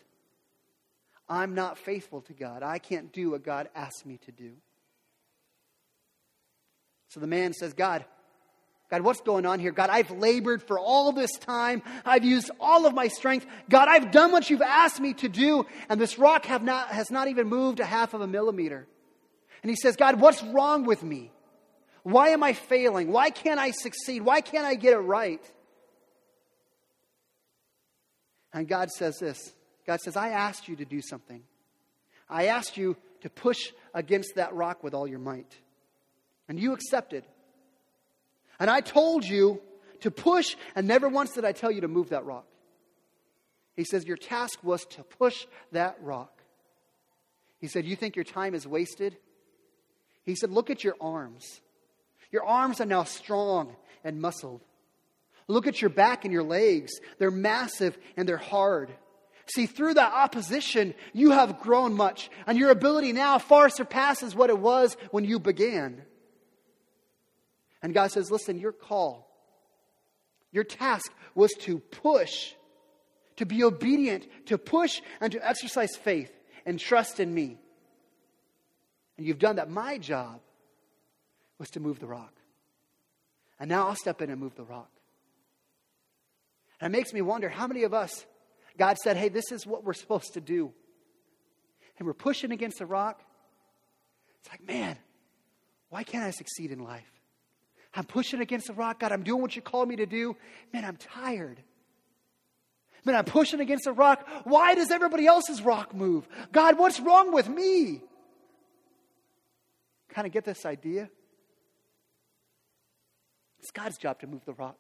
I'm 1.29 1.55
not 1.55 1.79
faithful 1.79 2.23
to 2.23 2.33
God. 2.33 2.63
I 2.63 2.79
can't 2.79 3.13
do 3.13 3.31
what 3.31 3.43
God 3.45 3.69
asked 3.75 4.07
me 4.07 4.19
to 4.27 4.33
do. 4.33 4.53
So 7.09 7.21
the 7.21 7.27
man 7.27 7.53
says, 7.53 7.73
God, 7.75 8.05
God, 8.91 9.03
what's 9.03 9.21
going 9.21 9.45
on 9.45 9.61
here? 9.61 9.71
God, 9.71 9.91
I've 9.91 10.11
labored 10.11 10.63
for 10.63 10.79
all 10.79 11.13
this 11.13 11.33
time. 11.33 11.83
I've 12.07 12.25
used 12.25 12.51
all 12.59 12.87
of 12.87 12.95
my 12.95 13.09
strength. 13.09 13.47
God, 13.69 13.89
I've 13.89 14.11
done 14.11 14.33
what 14.33 14.49
you've 14.49 14.63
asked 14.63 15.01
me 15.01 15.13
to 15.15 15.29
do, 15.29 15.67
and 15.91 16.01
this 16.01 16.19
rock 16.19 16.47
not, 16.63 16.89
has 16.89 17.11
not 17.11 17.29
even 17.29 17.49
moved 17.49 17.81
a 17.81 17.85
half 17.85 18.15
of 18.15 18.23
a 18.23 18.27
millimeter. 18.27 18.87
And 19.63 19.69
he 19.69 19.77
says, 19.77 19.97
God, 19.97 20.21
what's 20.21 20.43
wrong 20.43 20.85
with 20.85 21.03
me? 21.03 21.31
Why 22.09 22.31
am 22.31 22.43
I 22.43 22.55
failing? 22.55 23.13
Why 23.13 23.29
can't 23.29 23.61
I 23.61 23.71
succeed? 23.71 24.23
Why 24.23 24.41
can't 24.41 24.65
I 24.65 24.77
get 24.77 24.95
it 24.95 25.01
right? 25.01 25.43
And 28.51 28.67
God 28.67 28.91
says 28.91 29.19
this 29.19 29.53
God 29.87 30.01
says, 30.01 30.17
I 30.17 30.31
asked 30.31 30.69
you 30.69 30.77
to 30.77 30.87
do 30.87 31.03
something. 31.03 31.43
I 32.27 32.47
asked 32.47 32.79
you 32.79 32.97
to 33.21 33.29
push 33.29 33.73
against 33.93 34.37
that 34.37 34.55
rock 34.55 34.83
with 34.83 34.95
all 34.95 35.07
your 35.07 35.19
might. 35.19 35.55
And 36.49 36.59
you 36.59 36.73
accepted. 36.73 37.25
And 38.59 38.71
I 38.71 38.81
told 38.81 39.27
you 39.27 39.61
to 40.01 40.11
push, 40.11 40.57
and 40.75 40.89
never 40.89 41.11
once 41.11 41.33
did 41.33 41.45
I 41.45 41.53
tell 41.53 41.71
you 41.71 41.83
to 41.83 41.89
move 41.89 42.09
that 42.09 42.25
rock. 42.25 42.47
He 43.77 43.85
says, 43.85 44.07
Your 44.07 44.17
task 44.17 44.65
was 44.65 44.87
to 44.93 45.03
push 45.03 45.47
that 45.73 45.99
rock. 46.01 46.41
He 47.59 47.69
said, 47.69 47.85
You 47.85 47.97
think 47.97 48.17
your 48.17 48.25
time 48.25 48.55
is 48.55 48.67
wasted? 48.67 49.19
He 50.25 50.37
said, 50.37 50.51
Look 50.51 50.71
at 50.71 50.83
your 50.83 50.97
arms. 51.03 51.61
Your 52.31 52.45
arms 52.45 52.81
are 52.81 52.87
now 52.87 53.05
strong 53.05 53.75
and 54.05 54.21
muscled. 54.21 54.63
Look 55.47 55.67
at 55.67 55.81
your 55.81 55.91
back 55.91 56.25
and 56.25 56.33
your 56.33 56.43
legs. 56.43 56.93
They're 57.19 57.31
massive 57.31 57.99
and 58.17 58.29
they're 58.29 58.37
hard. 58.37 58.91
See, 59.55 59.65
through 59.65 59.95
that 59.95 60.13
opposition, 60.13 60.95
you 61.15 61.31
have 61.31 61.61
grown 61.61 61.95
much, 61.95 62.31
and 62.47 62.59
your 62.59 62.71
ability 62.71 63.13
now 63.13 63.39
far 63.39 63.71
surpasses 63.71 64.35
what 64.35 64.51
it 64.51 64.59
was 64.59 64.95
when 65.11 65.25
you 65.25 65.39
began. 65.39 66.03
And 67.83 67.95
God 67.95 68.11
says, 68.11 68.31
Listen, 68.31 68.59
your 68.59 68.73
call, 68.73 69.27
your 70.53 70.65
task 70.65 71.11
was 71.35 71.53
to 71.61 71.79
push, 71.79 72.53
to 73.37 73.47
be 73.47 73.65
obedient, 73.65 74.27
to 74.47 74.59
push 74.59 75.01
and 75.19 75.33
to 75.33 75.49
exercise 75.49 75.97
faith 75.97 76.33
and 76.67 76.79
trust 76.79 77.19
in 77.19 77.33
me. 77.33 77.57
And 79.17 79.27
you've 79.27 79.39
done 79.39 79.57
that. 79.57 79.71
My 79.71 79.97
job 79.97 80.41
was 81.59 81.71
to 81.71 81.81
move 81.81 81.99
the 81.99 82.07
rock. 82.07 82.33
And 83.61 83.69
now 83.69 83.89
I'll 83.89 83.97
step 83.97 84.23
in 84.23 84.31
and 84.31 84.41
move 84.41 84.55
the 84.55 84.65
rock. 84.65 84.91
And 86.81 86.95
it 86.95 86.97
makes 86.97 87.13
me 87.13 87.23
wonder 87.23 87.49
how 87.49 87.67
many 87.67 87.83
of 87.83 87.93
us, 87.93 88.25
God 88.79 88.97
said, 88.99 89.17
hey, 89.17 89.29
this 89.29 89.51
is 89.51 89.67
what 89.67 89.85
we're 89.85 89.95
supposed 89.95 90.35
to 90.35 90.41
do. 90.41 90.73
And 91.99 92.07
we're 92.07 92.15
pushing 92.15 92.53
against 92.53 92.79
the 92.79 92.87
rock. 92.87 93.21
It's 94.41 94.49
like, 94.51 94.67
man, 94.67 94.97
why 95.89 96.05
can't 96.05 96.25
I 96.25 96.31
succeed 96.31 96.71
in 96.71 96.79
life? 96.79 97.11
I'm 97.95 98.05
pushing 98.05 98.41
against 98.41 98.69
the 98.69 98.75
rock. 98.75 99.01
God, 99.01 99.11
I'm 99.11 99.25
doing 99.25 99.43
what 99.43 99.57
you 99.57 99.63
called 99.63 99.89
me 99.89 99.97
to 99.97 100.07
do. 100.07 100.37
Man, 100.73 100.85
I'm 100.85 100.97
tired. 100.97 101.61
Man, 103.05 103.17
I'm 103.17 103.25
pushing 103.25 103.59
against 103.59 103.85
the 103.85 103.93
rock. 103.93 104.25
Why 104.45 104.75
does 104.75 104.91
everybody 104.91 105.27
else's 105.27 105.63
rock 105.63 105.95
move? 105.95 106.29
God, 106.53 106.79
what's 106.79 107.01
wrong 107.01 107.33
with 107.33 107.49
me? 107.49 108.03
Kind 110.11 110.27
of 110.27 110.33
get 110.33 110.45
this 110.45 110.65
idea? 110.65 111.11
It's 113.69 113.79
God's 113.79 113.99
job 113.99 114.21
to 114.21 114.27
move 114.27 114.47
the 114.47 114.55
rock. 114.55 114.79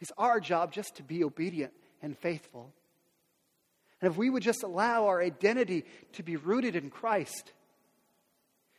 It's 0.00 0.12
our 0.16 0.38
job 0.38 0.72
just 0.72 0.94
to 0.96 1.02
be 1.02 1.24
obedient 1.24 1.72
and 2.02 2.16
faithful. 2.16 2.72
And 4.00 4.08
if 4.08 4.16
we 4.16 4.30
would 4.30 4.44
just 4.44 4.62
allow 4.62 5.08
our 5.08 5.20
identity 5.20 5.84
to 6.12 6.22
be 6.22 6.36
rooted 6.36 6.76
in 6.76 6.88
Christ 6.88 7.52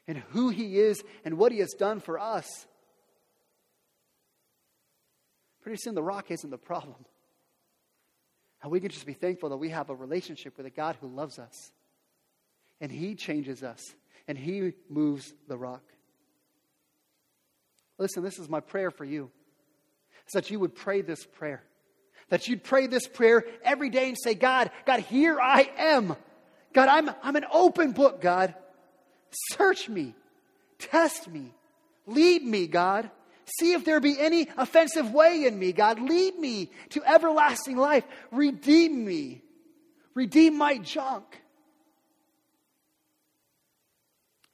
and 0.08 0.19
who 0.29 0.47
He 0.47 0.79
is 0.79 1.03
and 1.25 1.38
what 1.38 1.51
He 1.51 1.60
has 1.60 1.73
done 1.73 1.99
for 1.99 2.17
us, 2.17 2.47
pretty 5.62 5.77
soon 5.81 5.93
the 5.93 6.01
rock 6.01 6.31
isn't 6.31 6.49
the 6.49 6.58
problem. 6.58 7.03
And 8.63 8.71
we 8.71 8.79
can 8.79 8.91
just 8.91 9.05
be 9.05 9.12
thankful 9.12 9.49
that 9.49 9.58
we 9.58 9.69
have 9.69 9.89
a 9.89 9.95
relationship 9.95 10.55
with 10.55 10.65
a 10.67 10.71
God 10.71 10.95
who 11.01 11.08
loves 11.08 11.38
us. 11.38 11.73
And 12.79 12.89
He 12.89 13.15
changes 13.15 13.62
us, 13.62 13.81
and 14.25 14.38
He 14.38 14.71
moves 14.88 15.34
the 15.49 15.58
rock. 15.58 15.84
Listen, 17.97 18.23
this 18.23 18.39
is 18.39 18.49
my 18.49 18.60
prayer 18.60 18.91
for 18.91 19.05
you. 19.05 19.31
Is 20.27 20.34
that 20.34 20.49
you 20.49 20.60
would 20.60 20.75
pray 20.75 21.01
this 21.01 21.25
prayer. 21.25 21.63
That 22.29 22.47
you'd 22.47 22.63
pray 22.63 22.88
this 22.88 23.08
prayer 23.08 23.45
every 23.63 23.89
day 23.89 24.10
and 24.10 24.17
say, 24.21 24.34
God, 24.34 24.71
God, 24.86 25.01
here 25.01 25.39
I 25.39 25.69
am. 25.77 26.15
God, 26.73 26.89
I'm, 26.89 27.10
I'm 27.21 27.36
an 27.36 27.45
open 27.51 27.91
book, 27.91 28.21
God. 28.21 28.55
Search 29.51 29.88
me. 29.88 30.15
Test 30.79 31.27
me. 31.27 31.53
Lead 32.08 32.43
me, 32.43 32.67
God. 32.67 33.10
See 33.60 33.73
if 33.73 33.86
there 33.86 33.99
be 33.99 34.19
any 34.19 34.47
offensive 34.58 35.12
way 35.12 35.45
in 35.45 35.58
me, 35.58 35.71
God. 35.71 35.99
Lead 35.99 36.38
me 36.38 36.71
to 36.89 37.03
everlasting 37.03 37.77
life. 37.77 38.03
Redeem 38.31 39.05
me. 39.05 39.43
Redeem 40.15 40.58
my 40.58 40.77
junk. 40.79 41.23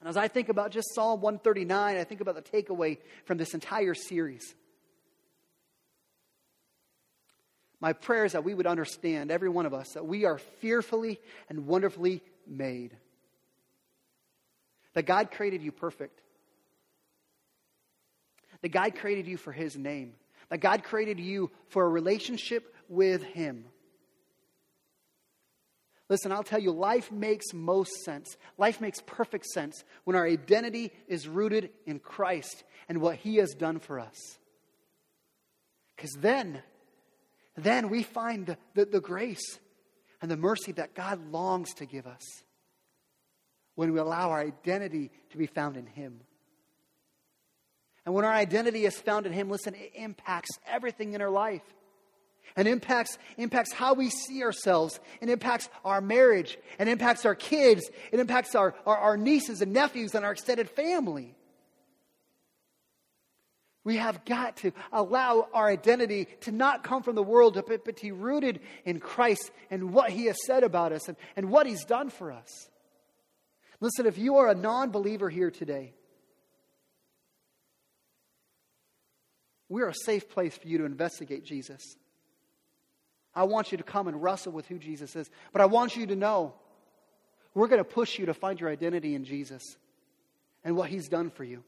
And 0.02 0.10
as 0.10 0.18
I 0.18 0.28
think 0.28 0.50
about 0.50 0.72
just 0.72 0.94
Psalm 0.96 1.22
139, 1.22 1.96
I 1.96 2.04
think 2.04 2.22
about 2.22 2.36
the 2.36 2.42
takeaway 2.42 2.98
from 3.26 3.38
this 3.38 3.54
entire 3.54 3.94
series. 3.94 4.56
My 7.80 7.94
prayer 7.94 8.26
is 8.26 8.34
that 8.34 8.44
we 8.44 8.54
would 8.54 8.68
understand, 8.68 9.32
every 9.32 9.50
one 9.50 9.68
of 9.68 9.74
us, 9.74 9.94
that 9.94 10.06
we 10.06 10.26
are 10.26 10.40
fearfully 10.60 11.20
and 11.50 11.68
wonderfully 11.68 12.24
made. 12.48 12.98
That 14.94 15.06
God 15.06 15.32
created 15.32 15.62
you 15.62 15.72
perfect. 15.72 16.20
That 18.62 18.70
God 18.70 18.96
created 18.96 19.28
you 19.28 19.38
for 19.38 19.52
His 19.52 19.78
name. 19.78 20.14
That 20.50 20.60
God 20.60 20.84
created 20.84 21.20
you 21.20 21.52
for 21.70 21.86
a 21.86 21.90
relationship 21.90 22.74
with 22.90 23.24
Him. 23.24 23.66
Listen, 26.10 26.32
I'll 26.32 26.44
tell 26.44 26.60
you, 26.60 26.72
life 26.72 27.12
makes 27.12 27.54
most 27.54 27.92
sense. 28.04 28.36
Life 28.58 28.82
makes 28.82 29.00
perfect 29.06 29.46
sense 29.46 29.84
when 30.04 30.16
our 30.16 30.26
identity 30.26 30.92
is 31.08 31.28
rooted 31.28 31.70
in 31.86 32.00
Christ 32.00 32.64
and 32.90 33.00
what 33.00 33.16
He 33.16 33.38
has 33.38 33.54
done 33.54 33.80
for 33.80 34.00
us. 34.00 34.38
Because 35.96 36.12
then, 36.20 36.62
then 37.56 37.90
we 37.90 38.04
find 38.04 38.46
the, 38.46 38.58
the, 38.74 38.86
the 38.86 39.02
grace 39.02 39.60
and 40.22 40.30
the 40.30 40.38
mercy 40.38 40.74
that 40.74 40.96
God 40.96 41.32
longs 41.32 41.74
to 41.76 41.86
give 41.86 42.08
us 42.08 42.24
when 43.76 43.94
we 43.94 44.00
allow 44.00 44.32
our 44.32 44.42
identity 44.42 45.12
to 45.30 45.38
be 45.38 45.48
found 45.48 45.78
in 45.78 45.86
Him. 45.86 46.22
And 48.06 48.14
when 48.16 48.26
our 48.26 48.34
identity 48.34 48.86
is 48.86 49.00
found 49.00 49.26
in 49.26 49.34
Him, 49.34 49.50
listen, 49.50 49.76
it 49.76 49.92
impacts 49.96 50.50
everything 50.68 51.14
in 51.14 51.22
our 51.22 51.30
life 51.30 51.62
and 52.56 52.68
impacts, 52.68 53.18
impacts 53.38 53.74
how 53.74 53.94
we 53.94 54.10
see 54.10 54.44
ourselves, 54.44 55.00
and 55.22 55.30
impacts 55.30 55.70
our 55.86 56.02
marriage, 56.02 56.58
and 56.80 56.90
impacts 56.90 57.26
our 57.26 57.36
kids, 57.36 57.90
it 58.12 58.20
impacts 58.20 58.56
our, 58.56 58.76
our, 58.86 58.98
our 58.98 59.18
nieces 59.18 59.62
and 59.62 59.74
nephews 59.74 60.16
and 60.16 60.26
our 60.26 60.32
extended 60.32 60.70
family. 60.70 61.36
We 63.84 63.98
have 63.98 64.24
got 64.26 64.58
to 64.58 64.74
allow 64.92 65.48
our 65.54 65.68
identity 65.68 66.28
to 66.42 66.52
not 66.52 66.84
come 66.84 67.02
from 67.02 67.16
the 67.16 67.24
world, 67.24 67.56
but, 67.68 67.84
to 67.86 68.02
be 68.02 68.12
rooted 68.12 68.60
in 68.86 69.00
Christ 69.00 69.52
and 69.72 69.92
what 69.92 70.12
He 70.12 70.26
has 70.26 70.38
said 70.46 70.64
about 70.64 70.92
us 70.92 71.08
and, 71.08 71.18
and 71.36 71.50
what 71.50 71.66
He's 71.66 71.84
done 71.84 72.10
for 72.10 72.32
us. 72.32 72.70
Listen, 73.80 74.06
if 74.06 74.20
you 74.20 74.38
are 74.38 74.48
a 74.48 74.56
non 74.56 74.92
believer 74.92 75.30
here 75.30 75.50
today, 75.50 75.94
we're 79.68 79.88
a 79.88 79.96
safe 79.96 80.30
place 80.30 80.56
for 80.56 80.68
you 80.68 80.78
to 80.80 80.86
investigate 80.86 81.44
Jesus. 81.44 81.82
I 83.34 83.44
want 83.44 83.72
you 83.72 83.78
to 83.78 83.84
come 83.84 84.08
and 84.08 84.22
wrestle 84.22 84.52
with 84.52 84.68
who 84.68 84.78
Jesus 84.78 85.16
is. 85.16 85.30
But 85.54 85.62
I 85.62 85.66
want 85.66 85.96
you 85.96 86.06
to 86.08 86.16
know 86.16 86.54
we're 87.54 87.68
going 87.68 87.80
to 87.80 87.90
push 87.90 88.20
you 88.20 88.26
to 88.28 88.34
find 88.34 88.60
your 88.60 88.70
identity 88.70 89.16
in 89.16 89.26
Jesus 89.26 89.64
and 90.64 90.76
what 90.76 90.90
He's 90.90 91.08
done 91.08 91.30
for 91.30 91.44
you. 91.44 91.64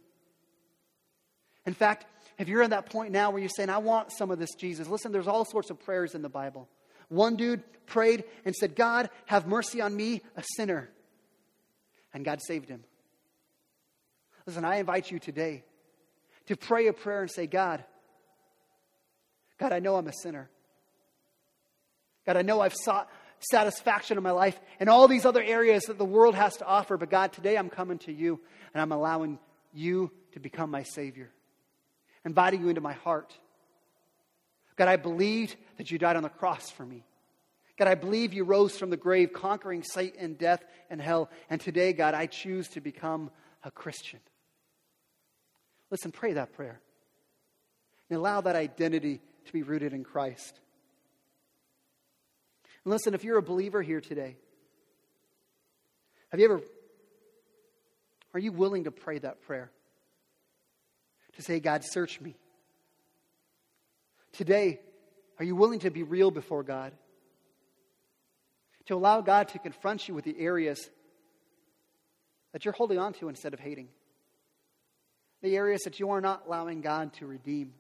In 1.66 1.74
fact, 1.74 2.06
if 2.38 2.48
you're 2.48 2.64
at 2.64 2.72
that 2.72 2.88
point 2.88 3.12
now 3.12 3.32
where 3.32 3.40
you're 3.40 3.50
saying, 3.50 3.70
I 3.70 3.78
want 3.78 4.12
some 4.12 4.32
of 4.32 4.40
this 4.40 4.54
Jesus, 4.56 4.88
listen, 4.88 5.12
there's 5.12 5.28
all 5.28 5.46
sorts 5.46 5.70
of 5.70 5.80
prayers 5.80 6.16
in 6.16 6.22
the 6.22 6.30
Bible. 6.30 6.68
One 7.10 7.36
dude 7.36 7.64
prayed 7.86 8.24
and 8.44 8.56
said, 8.56 8.76
God, 8.76 9.10
have 9.26 9.48
mercy 9.48 9.82
on 9.82 9.96
me, 9.96 10.22
a 10.36 10.44
sinner. 10.56 10.90
And 12.14 12.26
God 12.26 12.40
saved 12.46 12.70
him. 12.70 12.84
Listen, 14.46 14.66
I 14.66 14.78
invite 14.78 15.10
you 15.10 15.20
today 15.20 15.64
to 16.48 16.58
pray 16.58 16.88
a 16.88 16.94
prayer 16.94 17.22
and 17.22 17.32
say, 17.32 17.48
God, 17.48 17.84
God, 19.58 19.72
I 19.72 19.80
know 19.80 19.96
I'm 19.96 20.08
a 20.08 20.14
sinner. 20.14 20.50
God, 22.26 22.38
I 22.38 22.42
know 22.42 22.62
I've 22.62 22.74
sought 22.74 23.10
satisfaction 23.40 24.18
in 24.18 24.24
my 24.24 24.32
life 24.32 24.60
and 24.80 24.90
all 24.90 25.08
these 25.08 25.26
other 25.26 25.44
areas 25.44 25.84
that 25.84 25.98
the 25.98 26.06
world 26.06 26.36
has 26.36 26.58
to 26.58 26.66
offer, 26.66 26.98
but 26.98 27.10
God, 27.10 27.34
today 27.34 27.58
I'm 27.58 27.70
coming 27.70 27.98
to 28.00 28.14
you 28.14 28.40
and 28.74 28.82
I'm 28.82 28.92
allowing 28.92 29.40
you 29.74 30.12
to 30.34 30.40
become 30.40 30.72
my 30.72 30.84
Savior 30.84 31.30
inviting 32.26 32.62
you 32.62 32.70
into 32.70 32.82
my 32.82 32.94
heart. 32.94 33.34
God, 34.76 34.88
I 34.88 34.96
believed 34.96 35.56
that 35.78 35.92
you 35.92 35.98
died 35.98 36.16
on 36.16 36.24
the 36.24 36.30
cross 36.30 36.70
for 36.70 36.86
me. 36.86 37.06
God, 37.78 37.88
I 37.88 37.96
believe 37.96 38.34
you 38.34 38.44
rose 38.44 38.78
from 38.78 38.90
the 38.90 38.98
grave, 38.98 39.34
conquering 39.34 39.84
Satan, 39.84 40.34
death, 40.34 40.64
and 40.90 41.02
hell. 41.02 41.30
And 41.50 41.60
today, 41.60 41.94
God, 41.94 42.14
I 42.14 42.28
choose 42.28 42.68
to 42.70 42.82
become 42.82 43.32
a 43.64 43.72
Christian. 43.72 44.20
Listen, 45.90 46.12
pray 46.12 46.34
that 46.34 46.54
prayer. 46.54 46.80
And 48.10 48.18
allow 48.18 48.42
that 48.42 48.56
identity 48.56 49.22
to 49.46 49.54
be 49.54 49.64
rooted 49.64 49.94
in 49.94 50.04
Christ. 50.04 50.60
And 52.86 52.92
listen, 52.92 53.14
if 53.14 53.24
you're 53.24 53.38
a 53.38 53.44
believer 53.44 53.82
here 53.82 54.02
today, 54.02 54.38
have 56.30 56.40
you 56.40 56.46
ever, 56.46 56.62
are 58.34 58.40
you 58.40 58.52
willing 58.52 58.86
to 58.86 58.92
pray 58.92 59.20
that 59.20 59.42
prayer? 59.42 59.72
to 61.34 61.42
say, 61.42 61.60
God, 61.60 61.84
search 61.84 62.22
me. 62.22 62.36
Today, 64.32 64.80
are 65.40 65.46
you 65.46 65.56
willing 65.56 65.80
to 65.80 65.92
be 65.92 66.04
real 66.04 66.32
before 66.32 66.64
God? 66.64 66.94
To 68.88 68.96
allow 68.96 69.22
God 69.22 69.50
to 69.50 69.60
confront 69.60 70.08
you 70.08 70.14
with 70.14 70.26
the 70.26 70.38
areas 70.40 70.90
that 72.52 72.66
you're 72.66 72.74
holding 72.74 73.00
on 73.00 73.14
to 73.14 73.30
instead 73.30 73.54
of 73.54 73.60
hating? 73.60 73.88
The 75.42 75.56
areas 75.56 75.82
that 75.84 76.00
you 76.00 76.12
are 76.12 76.22
not 76.22 76.44
allowing 76.48 76.82
God 76.82 77.14
to 77.14 77.26
redeem. 77.26 77.74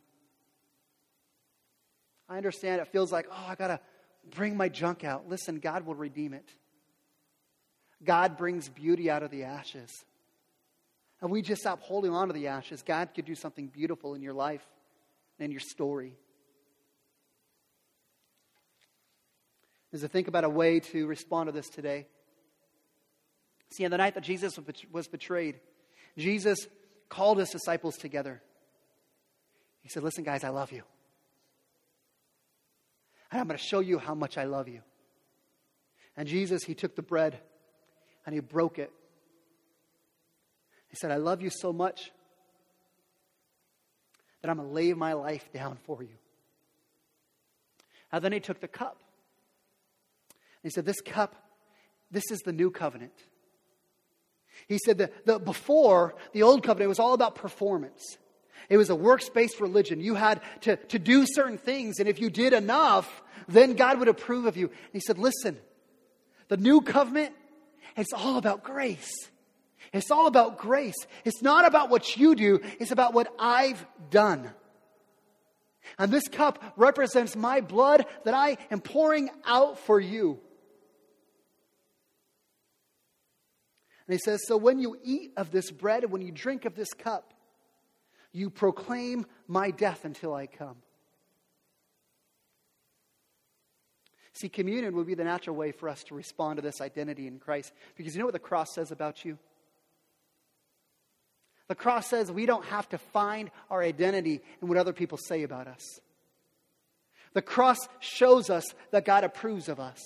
I 2.29 2.37
understand 2.37 2.81
it 2.81 2.87
feels 2.87 3.11
like, 3.11 3.27
oh, 3.29 3.45
I 3.47 3.55
got 3.55 3.67
to 3.67 3.79
bring 4.29 4.57
my 4.57 4.69
junk 4.69 5.03
out. 5.03 5.27
Listen, 5.29 5.59
God 5.59 5.85
will 5.85 5.95
redeem 5.95 6.33
it. 6.33 6.49
God 8.03 8.37
brings 8.37 8.69
beauty 8.69 9.09
out 9.09 9.23
of 9.23 9.31
the 9.31 9.43
ashes 9.43 10.03
and 11.23 11.31
we 11.31 11.41
just 11.41 11.61
stop 11.61 11.81
holding 11.81 12.11
on 12.11 12.27
to 12.27 12.33
the 12.33 12.49
ashes, 12.49 12.83
God 12.83 13.11
could 13.15 13.23
do 13.23 13.33
something 13.33 13.67
beautiful 13.67 14.13
in 14.13 14.21
your 14.21 14.33
life 14.33 14.61
and 15.39 15.45
in 15.45 15.51
your 15.51 15.61
story. 15.61 16.17
As 19.93 20.03
I 20.03 20.07
think 20.07 20.27
about 20.27 20.43
a 20.43 20.49
way 20.49 20.81
to 20.81 21.07
respond 21.07 21.47
to 21.47 21.53
this 21.53 21.69
today. 21.69 22.07
See, 23.71 23.85
on 23.85 23.91
the 23.91 23.97
night 23.97 24.15
that 24.15 24.23
Jesus 24.25 24.59
was 24.91 25.07
betrayed, 25.07 25.61
Jesus 26.17 26.67
called 27.07 27.37
his 27.37 27.51
disciples 27.51 27.95
together. 27.95 28.41
He 29.81 29.87
said, 29.87 30.03
Listen, 30.03 30.25
guys, 30.25 30.43
I 30.43 30.49
love 30.49 30.73
you. 30.73 30.83
And 33.33 33.41
I'm 33.41 33.47
going 33.47 33.57
to 33.57 33.63
show 33.63 33.81
you 33.81 33.99
how 33.99 34.15
much 34.15 34.37
I 34.37 34.45
love 34.45 34.69
you. 34.69 34.79
And 36.15 36.25
Jesus, 36.25 36.63
he 36.63 36.73
took 36.73 36.95
the 36.95 37.01
bread 37.01 37.37
and 38.25 38.33
he 38.33 38.39
broke 38.39 38.79
it 38.79 38.93
he 40.93 40.97
said, 40.97 41.09
I 41.09 41.15
love 41.15 41.41
you 41.41 41.49
so 41.49 41.73
much 41.73 42.11
that 44.39 44.51
I'm 44.51 44.57
going 44.57 44.69
to 44.69 44.75
lay 44.75 44.93
my 44.93 45.13
life 45.13 45.51
down 45.51 45.79
for 45.85 46.03
you. 46.03 46.15
And 48.11 48.23
then 48.23 48.31
he 48.31 48.39
took 48.39 48.59
the 48.59 48.67
cup. 48.67 49.01
he 50.61 50.69
said, 50.69 50.85
This 50.85 51.01
cup, 51.01 51.35
this 52.11 52.29
is 52.29 52.41
the 52.41 52.53
new 52.53 52.69
covenant. 52.69 53.15
He 54.67 54.77
said 54.85 54.99
that 54.99 55.25
the, 55.25 55.39
before, 55.39 56.13
the 56.31 56.43
old 56.43 56.61
covenant 56.61 56.89
was 56.89 56.99
all 56.99 57.15
about 57.15 57.33
performance. 57.33 58.19
It 58.69 58.77
was 58.77 58.89
a 58.89 58.95
works 58.95 59.29
based 59.29 59.59
religion. 59.59 59.99
You 59.99 60.15
had 60.15 60.41
to, 60.61 60.77
to 60.77 60.99
do 60.99 61.25
certain 61.25 61.57
things, 61.57 61.99
and 61.99 62.07
if 62.07 62.19
you 62.19 62.29
did 62.29 62.53
enough, 62.53 63.21
then 63.47 63.73
God 63.73 63.99
would 63.99 64.07
approve 64.07 64.45
of 64.45 64.57
you. 64.57 64.67
And 64.67 64.93
he 64.93 64.99
said, 64.99 65.17
Listen, 65.17 65.57
the 66.47 66.57
new 66.57 66.81
covenant, 66.81 67.33
it's 67.95 68.13
all 68.13 68.37
about 68.37 68.63
grace. 68.63 69.11
It's 69.91 70.09
all 70.09 70.27
about 70.27 70.57
grace. 70.57 70.95
It's 71.23 71.41
not 71.41 71.65
about 71.65 71.89
what 71.89 72.17
you 72.17 72.35
do, 72.35 72.61
it's 72.79 72.91
about 72.91 73.13
what 73.13 73.33
I've 73.39 73.85
done. 74.09 74.49
And 75.99 76.11
this 76.11 76.27
cup 76.27 76.63
represents 76.77 77.35
my 77.35 77.59
blood 77.61 78.05
that 78.23 78.33
I 78.33 78.57
am 78.71 78.79
pouring 78.79 79.29
out 79.45 79.77
for 79.79 79.99
you. 79.99 80.39
And 84.07 84.13
he 84.13 84.19
says, 84.19 84.41
So 84.47 84.57
when 84.57 84.79
you 84.79 84.97
eat 85.03 85.33
of 85.37 85.51
this 85.51 85.71
bread 85.71 86.03
and 86.03 86.11
when 86.11 86.21
you 86.21 86.31
drink 86.31 86.65
of 86.65 86.75
this 86.75 86.93
cup, 86.93 87.32
you 88.33 88.49
proclaim 88.49 89.25
my 89.47 89.71
death 89.71 90.03
until 90.03 90.33
I 90.33 90.47
come. 90.47 90.75
See, 94.33 94.49
communion 94.49 94.95
would 94.95 95.05
be 95.05 95.13
the 95.13 95.23
natural 95.23 95.55
way 95.55 95.71
for 95.71 95.87
us 95.87 96.03
to 96.05 96.15
respond 96.15 96.57
to 96.57 96.63
this 96.63 96.81
identity 96.81 97.27
in 97.27 97.37
Christ. 97.37 97.71
Because 97.95 98.15
you 98.15 98.19
know 98.19 98.25
what 98.25 98.33
the 98.33 98.39
cross 98.39 98.73
says 98.73 98.91
about 98.91 99.23
you? 99.23 99.37
The 101.67 101.75
cross 101.75 102.07
says 102.07 102.31
we 102.31 102.47
don't 102.47 102.65
have 102.65 102.89
to 102.89 102.97
find 102.97 103.51
our 103.69 103.81
identity 103.81 104.41
in 104.61 104.67
what 104.67 104.77
other 104.77 104.91
people 104.91 105.19
say 105.19 105.43
about 105.43 105.67
us. 105.67 105.99
The 107.33 107.43
cross 107.43 107.77
shows 107.99 108.49
us 108.49 108.65
that 108.91 109.05
God 109.05 109.23
approves 109.23 109.69
of 109.69 109.79
us. 109.79 109.99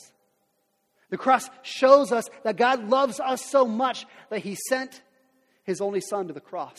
The 1.10 1.18
cross 1.18 1.50
shows 1.62 2.12
us 2.12 2.26
that 2.44 2.58
God 2.58 2.90
loves 2.90 3.20
us 3.20 3.46
so 3.46 3.66
much 3.66 4.06
that 4.30 4.40
he 4.40 4.58
sent 4.68 5.02
his 5.64 5.80
only 5.80 6.02
son 6.02 6.28
to 6.28 6.34
the 6.34 6.42
cross. 6.42 6.78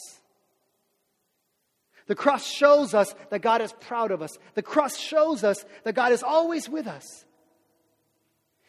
The 2.09 2.15
cross 2.15 2.45
shows 2.45 2.95
us 2.95 3.15
that 3.31 3.41
God 3.41 3.61
is 3.61 3.73
proud 3.73 4.11
of 4.11 4.23
us. 4.23 4.37
The 4.55 4.63
cross 4.63 4.97
shows 4.97 5.45
us 5.45 5.65
that 5.85 5.95
God 5.95 6.11
is 6.11 6.23
always 6.23 6.69
with 6.69 6.87
us. 6.87 7.25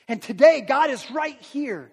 And 0.08 0.22
today, 0.22 0.62
God 0.62 0.90
is 0.90 1.10
right 1.10 1.40
here. 1.42 1.92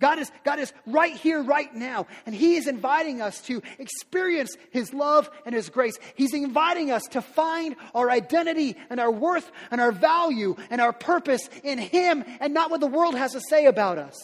God 0.00 0.18
is, 0.18 0.30
God 0.44 0.58
is 0.58 0.72
right 0.86 1.16
here, 1.16 1.42
right 1.42 1.72
now, 1.74 2.08
and 2.26 2.34
He 2.34 2.56
is 2.56 2.66
inviting 2.66 3.22
us 3.22 3.40
to 3.42 3.62
experience 3.78 4.56
His 4.70 4.92
love 4.92 5.30
and 5.46 5.54
His 5.54 5.70
grace. 5.70 5.96
He's 6.16 6.34
inviting 6.34 6.90
us 6.90 7.04
to 7.12 7.22
find 7.22 7.76
our 7.94 8.10
identity 8.10 8.76
and 8.90 8.98
our 8.98 9.10
worth 9.10 9.50
and 9.70 9.80
our 9.80 9.92
value 9.92 10.56
and 10.68 10.80
our 10.80 10.92
purpose 10.92 11.48
in 11.62 11.78
Him 11.78 12.24
and 12.40 12.52
not 12.52 12.70
what 12.70 12.80
the 12.80 12.86
world 12.86 13.14
has 13.14 13.32
to 13.32 13.40
say 13.48 13.66
about 13.66 13.98
us. 13.98 14.16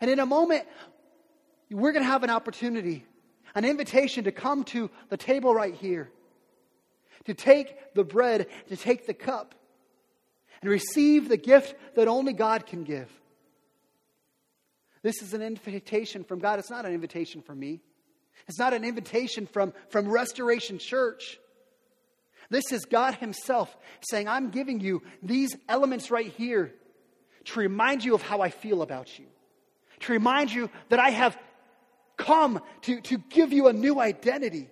And 0.00 0.10
in 0.10 0.18
a 0.18 0.26
moment, 0.26 0.66
we're 1.70 1.92
going 1.92 2.04
to 2.04 2.10
have 2.10 2.22
an 2.22 2.30
opportunity, 2.30 3.04
an 3.54 3.64
invitation 3.64 4.24
to 4.24 4.32
come 4.32 4.64
to 4.64 4.90
the 5.08 5.16
table 5.16 5.54
right 5.54 5.74
here, 5.74 6.10
to 7.24 7.34
take 7.34 7.94
the 7.94 8.04
bread, 8.04 8.46
to 8.68 8.76
take 8.76 9.06
the 9.06 9.14
cup, 9.14 9.54
and 10.62 10.70
receive 10.70 11.28
the 11.28 11.36
gift 11.36 11.74
that 11.96 12.08
only 12.08 12.32
God 12.32 12.66
can 12.66 12.84
give. 12.84 13.10
This 15.02 15.22
is 15.22 15.32
an 15.32 15.42
invitation 15.42 16.24
from 16.24 16.40
God. 16.40 16.58
It's 16.58 16.70
not 16.70 16.84
an 16.84 16.92
invitation 16.92 17.40
from 17.40 17.58
me. 17.58 17.80
It's 18.48 18.58
not 18.58 18.74
an 18.74 18.84
invitation 18.84 19.46
from, 19.46 19.72
from 19.88 20.08
Restoration 20.08 20.78
Church. 20.78 21.38
This 22.50 22.72
is 22.72 22.84
God 22.84 23.14
Himself 23.14 23.74
saying, 24.10 24.28
I'm 24.28 24.50
giving 24.50 24.80
you 24.80 25.02
these 25.22 25.56
elements 25.68 26.10
right 26.10 26.32
here 26.32 26.74
to 27.46 27.60
remind 27.60 28.04
you 28.04 28.14
of 28.14 28.22
how 28.22 28.40
I 28.40 28.50
feel 28.50 28.82
about 28.82 29.18
you, 29.18 29.26
to 30.00 30.12
remind 30.12 30.52
you 30.52 30.68
that 30.88 30.98
I 30.98 31.10
have 31.10 31.38
come 32.20 32.60
to, 32.82 33.00
to 33.00 33.18
give 33.18 33.52
you 33.52 33.66
a 33.68 33.72
new 33.72 33.98
identity, 33.98 34.68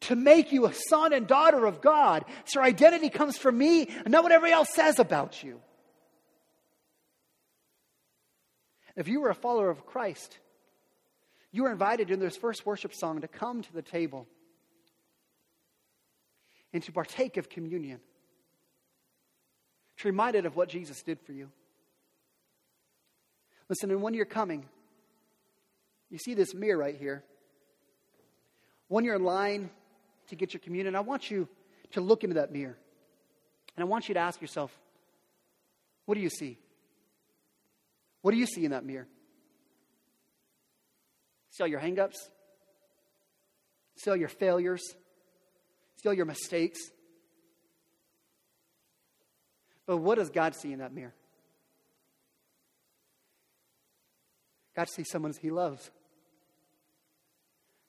to 0.00 0.14
make 0.14 0.52
you 0.52 0.66
a 0.66 0.72
son 0.72 1.12
and 1.12 1.26
daughter 1.26 1.66
of 1.66 1.80
God. 1.80 2.24
So 2.44 2.60
your 2.60 2.64
identity 2.64 3.08
comes 3.08 3.36
from 3.36 3.58
me 3.58 3.88
and 3.88 4.10
not 4.10 4.22
what 4.22 4.32
everybody 4.32 4.52
else 4.52 4.70
says 4.72 4.98
about 4.98 5.42
you. 5.42 5.60
If 8.96 9.08
you 9.08 9.20
were 9.20 9.30
a 9.30 9.34
follower 9.34 9.70
of 9.70 9.86
Christ, 9.86 10.38
you 11.50 11.64
were 11.64 11.72
invited 11.72 12.10
in 12.10 12.20
this 12.20 12.36
first 12.36 12.64
worship 12.66 12.94
song 12.94 13.22
to 13.22 13.28
come 13.28 13.62
to 13.62 13.72
the 13.72 13.82
table 13.82 14.26
and 16.72 16.82
to 16.82 16.92
partake 16.92 17.36
of 17.36 17.48
communion. 17.48 18.00
To 19.98 20.08
reminded 20.08 20.44
of 20.46 20.56
what 20.56 20.68
Jesus 20.68 21.02
did 21.02 21.20
for 21.20 21.32
you. 21.32 21.50
Listen, 23.68 23.90
and 23.90 24.02
when 24.02 24.14
you're 24.14 24.26
coming, 24.26 24.66
you 26.14 26.18
see 26.20 26.34
this 26.34 26.54
mirror 26.54 26.78
right 26.78 26.96
here. 26.96 27.24
When 28.86 29.04
you're 29.04 29.16
in 29.16 29.24
line 29.24 29.68
to 30.28 30.36
get 30.36 30.54
your 30.54 30.60
communion, 30.60 30.94
I 30.94 31.00
want 31.00 31.28
you 31.28 31.48
to 31.90 32.00
look 32.00 32.22
into 32.22 32.34
that 32.34 32.52
mirror. 32.52 32.78
And 33.76 33.82
I 33.82 33.88
want 33.88 34.06
you 34.06 34.14
to 34.14 34.20
ask 34.20 34.40
yourself, 34.40 34.70
what 36.04 36.14
do 36.14 36.20
you 36.20 36.30
see? 36.30 36.56
What 38.22 38.30
do 38.30 38.36
you 38.36 38.46
see 38.46 38.64
in 38.64 38.70
that 38.70 38.84
mirror? 38.84 39.08
See 41.50 41.64
all 41.64 41.68
your 41.68 41.80
hangups? 41.80 42.14
See 43.96 44.08
all 44.08 44.16
your 44.16 44.28
failures? 44.28 44.94
See 46.00 46.08
all 46.08 46.14
your 46.14 46.26
mistakes? 46.26 46.78
But 49.84 49.96
what 49.96 50.18
does 50.18 50.30
God 50.30 50.54
see 50.54 50.72
in 50.72 50.78
that 50.78 50.94
mirror? 50.94 51.14
God 54.76 54.88
sees 54.88 55.10
someone 55.10 55.34
he 55.42 55.50
loves. 55.50 55.90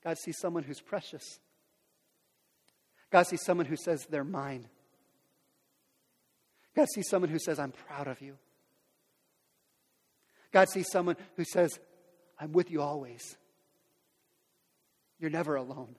God 0.06 0.20
sees 0.20 0.38
someone 0.38 0.62
who's 0.62 0.80
precious. 0.80 1.40
God 3.12 3.24
sees 3.24 3.44
someone 3.44 3.66
who 3.66 3.76
says 3.76 4.06
they're 4.08 4.24
mine. 4.24 4.70
God 6.76 6.88
sees 6.94 7.10
someone 7.10 7.32
who 7.32 7.40
says, 7.40 7.58
I'm 7.58 7.72
proud 7.72 8.08
of 8.08 8.22
you. 8.22 8.38
God 10.52 10.70
sees 10.70 10.86
someone 10.92 11.16
who 11.38 11.44
says, 11.44 11.80
I'm 12.40 12.52
with 12.52 12.70
you 12.70 12.84
always. 12.84 13.36
You're 15.20 15.32
never 15.32 15.56
alone. 15.56 15.96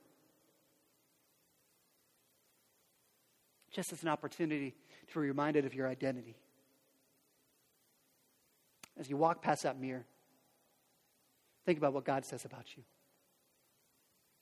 Just 3.71 3.91
as 3.91 4.03
an 4.03 4.09
opportunity 4.09 4.73
to 5.11 5.19
be 5.19 5.27
reminded 5.27 5.65
of 5.65 5.73
your 5.73 5.87
identity. 5.87 6.37
As 8.97 9.09
you 9.09 9.17
walk 9.17 9.41
past 9.41 9.63
that 9.63 9.77
mirror, 9.77 10.05
think 11.65 11.77
about 11.77 11.93
what 11.93 12.05
God 12.05 12.25
says 12.25 12.45
about 12.45 12.77
you. 12.77 12.83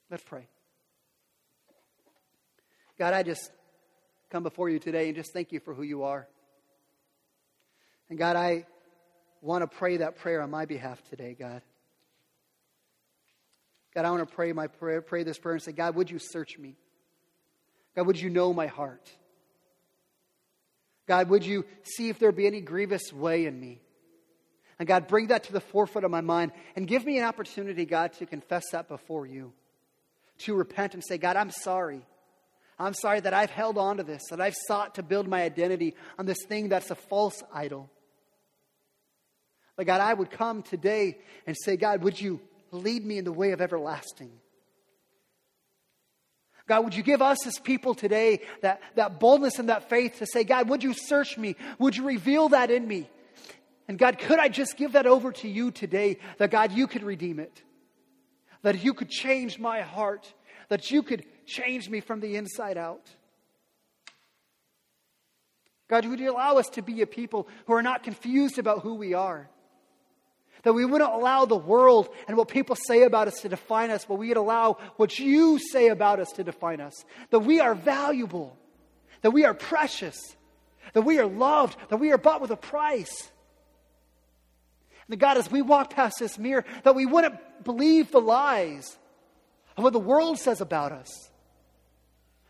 Let's 0.09 0.23
pray. 0.23 0.47
God, 2.97 3.13
I 3.13 3.23
just 3.23 3.51
come 4.29 4.43
before 4.43 4.69
you 4.69 4.79
today 4.79 5.07
and 5.07 5.15
just 5.15 5.33
thank 5.33 5.51
you 5.51 5.59
for 5.59 5.73
who 5.73 5.83
you 5.83 6.03
are. 6.03 6.27
And 8.09 8.17
God, 8.17 8.35
I 8.35 8.65
want 9.41 9.69
to 9.69 9.77
pray 9.77 9.97
that 9.97 10.17
prayer 10.17 10.41
on 10.41 10.51
my 10.51 10.65
behalf 10.65 11.01
today, 11.09 11.35
God. 11.37 11.61
God, 13.93 14.05
I 14.05 14.11
want 14.11 14.27
to 14.27 14.35
pray 14.35 14.51
my 14.53 14.67
prayer, 14.67 15.01
pray 15.01 15.23
this 15.23 15.39
prayer 15.39 15.55
and 15.55 15.63
say, 15.63 15.71
God, 15.71 15.95
would 15.95 16.11
you 16.11 16.19
search 16.19 16.57
me? 16.57 16.75
God, 17.95 18.07
would 18.07 18.19
you 18.19 18.29
know 18.29 18.53
my 18.53 18.67
heart? 18.67 19.09
God, 21.07 21.29
would 21.29 21.45
you 21.45 21.65
see 21.83 22.09
if 22.09 22.19
there 22.19 22.31
be 22.31 22.47
any 22.47 22.61
grievous 22.61 23.13
way 23.13 23.45
in 23.45 23.59
me? 23.59 23.79
And 24.77 24.87
God, 24.87 25.07
bring 25.07 25.27
that 25.27 25.45
to 25.45 25.53
the 25.53 25.61
forefront 25.61 26.03
of 26.03 26.11
my 26.11 26.21
mind 26.21 26.51
and 26.75 26.87
give 26.87 27.05
me 27.05 27.17
an 27.17 27.23
opportunity, 27.23 27.85
God, 27.85 28.13
to 28.13 28.25
confess 28.25 28.71
that 28.71 28.89
before 28.89 29.25
you, 29.25 29.53
to 30.39 30.55
repent 30.55 30.93
and 30.93 31.03
say, 31.03 31.17
God, 31.17 31.35
I'm 31.35 31.51
sorry. 31.51 32.05
I'm 32.77 32.93
sorry 32.93 33.21
that 33.21 33.33
I've 33.33 33.51
held 33.51 33.77
on 33.77 33.97
to 33.97 34.03
this, 34.03 34.21
that 34.29 34.41
I've 34.41 34.55
sought 34.67 34.95
to 34.95 35.03
build 35.03 35.27
my 35.27 35.43
identity 35.43 35.95
on 36.19 36.25
this 36.25 36.43
thing 36.47 36.69
that's 36.69 36.91
a 36.91 36.95
false 36.95 37.41
idol. 37.53 37.89
But 39.77 39.85
God, 39.85 40.01
I 40.01 40.13
would 40.13 40.31
come 40.31 40.61
today 40.61 41.17
and 41.47 41.55
say, 41.57 41.77
God, 41.77 42.03
would 42.03 42.19
you 42.19 42.41
lead 42.71 43.05
me 43.05 43.17
in 43.17 43.25
the 43.25 43.31
way 43.31 43.51
of 43.51 43.61
everlasting? 43.61 44.31
God, 46.67 46.83
would 46.83 46.95
you 46.95 47.03
give 47.03 47.21
us 47.21 47.45
as 47.45 47.59
people 47.59 47.93
today 47.93 48.41
that, 48.61 48.81
that 48.95 49.19
boldness 49.19 49.59
and 49.59 49.69
that 49.69 49.89
faith 49.89 50.17
to 50.19 50.25
say, 50.25 50.43
God, 50.43 50.67
would 50.69 50.83
you 50.83 50.93
search 50.93 51.37
me? 51.37 51.55
Would 51.77 51.95
you 51.95 52.05
reveal 52.05 52.49
that 52.49 52.71
in 52.71 52.87
me? 52.87 53.09
And 53.87 53.99
God, 53.99 54.17
could 54.17 54.39
I 54.39 54.49
just 54.49 54.75
give 54.75 54.93
that 54.93 55.05
over 55.05 55.31
to 55.31 55.47
you 55.47 55.69
today 55.69 56.17
that 56.39 56.49
God, 56.49 56.71
you 56.71 56.87
could 56.87 57.03
redeem 57.03 57.39
it? 57.39 57.61
That 58.65 58.83
you 58.83 58.95
could 58.95 59.11
change 59.11 59.59
my 59.59 59.81
heart, 59.81 60.33
that 60.69 60.89
you 60.89 61.03
could 61.03 61.23
change 61.45 61.87
me 61.87 61.99
from 61.99 62.19
the 62.19 62.35
inside 62.35 62.79
out. 62.79 63.07
God, 65.87 66.03
would 66.07 66.19
you 66.19 66.31
allow 66.31 66.57
us 66.57 66.67
to 66.69 66.81
be 66.81 67.03
a 67.03 67.05
people 67.05 67.47
who 67.67 67.73
are 67.73 67.83
not 67.83 68.01
confused 68.01 68.57
about 68.57 68.81
who 68.81 68.95
we 68.95 69.13
are? 69.13 69.47
That 70.63 70.73
we 70.73 70.83
wouldn't 70.83 71.13
allow 71.13 71.45
the 71.45 71.55
world 71.55 72.09
and 72.27 72.37
what 72.37 72.47
people 72.47 72.75
say 72.75 73.03
about 73.03 73.27
us 73.27 73.39
to 73.41 73.49
define 73.49 73.91
us, 73.91 74.03
but 74.03 74.15
we'd 74.15 74.35
allow 74.35 74.77
what 74.95 75.19
you 75.19 75.59
say 75.59 75.89
about 75.89 76.19
us 76.19 76.31
to 76.31 76.43
define 76.43 76.81
us. 76.81 77.05
That 77.29 77.41
we 77.41 77.59
are 77.59 77.75
valuable, 77.75 78.57
that 79.21 79.29
we 79.29 79.45
are 79.45 79.53
precious, 79.53 80.17
that 80.93 81.03
we 81.03 81.19
are 81.19 81.27
loved, 81.27 81.77
that 81.89 81.97
we 81.97 82.11
are 82.11 82.17
bought 82.17 82.41
with 82.41 82.49
a 82.49 82.57
price. 82.57 83.29
And 85.09 85.19
God, 85.19 85.37
as 85.37 85.51
we 85.51 85.61
walk 85.61 85.91
past 85.91 86.19
this 86.19 86.37
mirror, 86.37 86.65
that 86.83 86.95
we 86.95 87.05
wouldn't 87.05 87.35
believe 87.63 88.11
the 88.11 88.21
lies 88.21 88.97
of 89.77 89.83
what 89.83 89.93
the 89.93 89.99
world 89.99 90.39
says 90.39 90.61
about 90.61 90.91
us. 90.91 91.29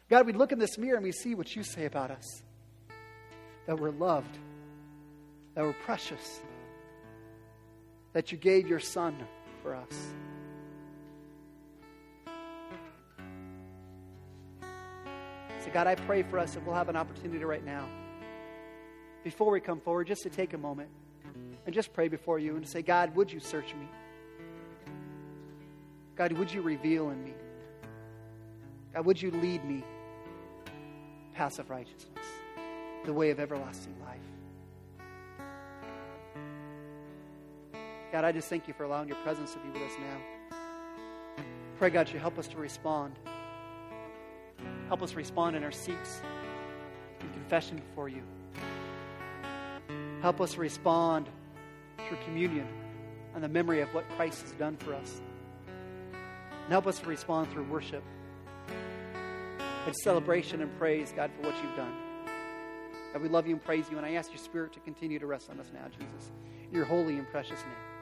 God, 0.10 0.26
we 0.26 0.34
look 0.34 0.52
in 0.52 0.60
this 0.60 0.78
mirror 0.78 0.96
and 0.96 1.04
we 1.04 1.12
see 1.12 1.36
what 1.36 1.56
you 1.56 1.64
say 1.64 1.86
about 1.86 2.12
us. 2.12 2.44
That 3.66 3.80
we're 3.80 3.92
loved, 3.92 4.38
that 5.56 5.64
we're 5.64 5.74
precious. 5.74 6.42
That 8.14 8.32
you 8.32 8.38
gave 8.38 8.68
your 8.68 8.80
Son 8.80 9.18
for 9.62 9.76
us. 9.76 10.14
So, 15.60 15.72
God, 15.74 15.88
I 15.88 15.96
pray 15.96 16.22
for 16.24 16.38
us 16.38 16.56
if 16.56 16.64
we'll 16.64 16.76
have 16.76 16.90
an 16.90 16.96
opportunity 16.96 17.44
right 17.44 17.66
now, 17.66 17.90
before 19.24 19.52
we 19.52 19.60
come 19.60 19.82
forward, 19.82 20.06
just 20.06 20.22
to 20.22 20.30
take 20.30 20.54
a 20.54 20.58
moment 20.58 20.90
and 21.66 21.74
just 21.74 21.94
pray 21.94 22.08
before 22.08 22.40
you 22.40 22.56
and 22.56 22.68
say, 22.68 22.82
God, 22.82 23.16
would 23.16 23.32
you 23.32 23.40
search 23.40 23.74
me? 23.74 23.88
God, 26.16 26.32
would 26.34 26.54
you 26.54 26.62
reveal 26.62 27.10
in 27.10 27.24
me? 27.24 27.34
God, 28.94 29.06
would 29.06 29.22
you 29.22 29.32
lead 29.32 29.64
me 29.66 29.84
Path 31.34 31.60
of 31.60 31.70
righteousness, 31.70 32.26
the 33.04 33.12
way 33.12 33.30
of 33.30 33.42
everlasting 33.42 33.94
life? 34.00 34.22
God, 38.14 38.24
I 38.24 38.32
just 38.32 38.48
thank 38.48 38.70
you 38.70 38.74
for 38.74 38.86
allowing 38.86 39.10
your 39.10 39.18
presence 39.18 39.52
to 39.54 39.60
be 39.60 39.68
with 39.68 39.82
us 39.82 39.92
now. 40.00 40.56
Pray, 41.78 41.90
God, 41.90 42.10
you 42.10 42.20
help 42.20 42.40
us 42.40 42.48
to 42.48 42.58
respond. 42.58 43.20
Help 44.88 45.02
us 45.02 45.16
respond 45.16 45.58
in 45.58 45.64
our 45.66 45.72
seats 45.74 46.22
in 47.20 47.30
confession 47.34 47.76
before 47.76 48.08
you. 48.08 48.22
Help 50.22 50.40
us 50.40 50.56
respond 50.56 51.28
through 52.08 52.18
communion 52.26 52.68
and 53.34 53.44
the 53.44 53.50
memory 53.50 53.82
of 53.82 53.94
what 53.94 54.08
Christ 54.12 54.42
has 54.44 54.52
done 54.52 54.78
for 54.78 54.94
us. 54.94 55.22
And 55.68 56.72
help 56.72 56.88
us 56.88 57.00
to 57.00 57.08
respond 57.08 57.52
through 57.52 57.66
worship 57.66 58.04
and 59.86 59.96
celebration 59.98 60.62
and 60.62 60.78
praise, 60.78 61.14
God, 61.16 61.32
for 61.36 61.48
what 61.48 61.64
you've 61.64 61.76
done. 61.76 61.94
God, 63.14 63.22
we 63.22 63.30
love 63.30 63.48
you 63.48 63.54
and 63.54 63.64
praise 63.64 63.86
you, 63.90 63.98
and 63.98 64.06
I 64.06 64.14
ask 64.14 64.32
your 64.32 64.40
Spirit 64.40 64.74
to 64.74 64.80
continue 64.80 65.20
to 65.20 65.28
rest 65.28 65.50
on 65.50 65.60
us 65.60 65.72
now, 65.74 65.86
Jesus. 65.90 66.32
In 66.70 66.76
your 66.76 66.86
holy 66.86 67.18
and 67.18 67.28
precious 67.30 67.60
name. 67.60 67.96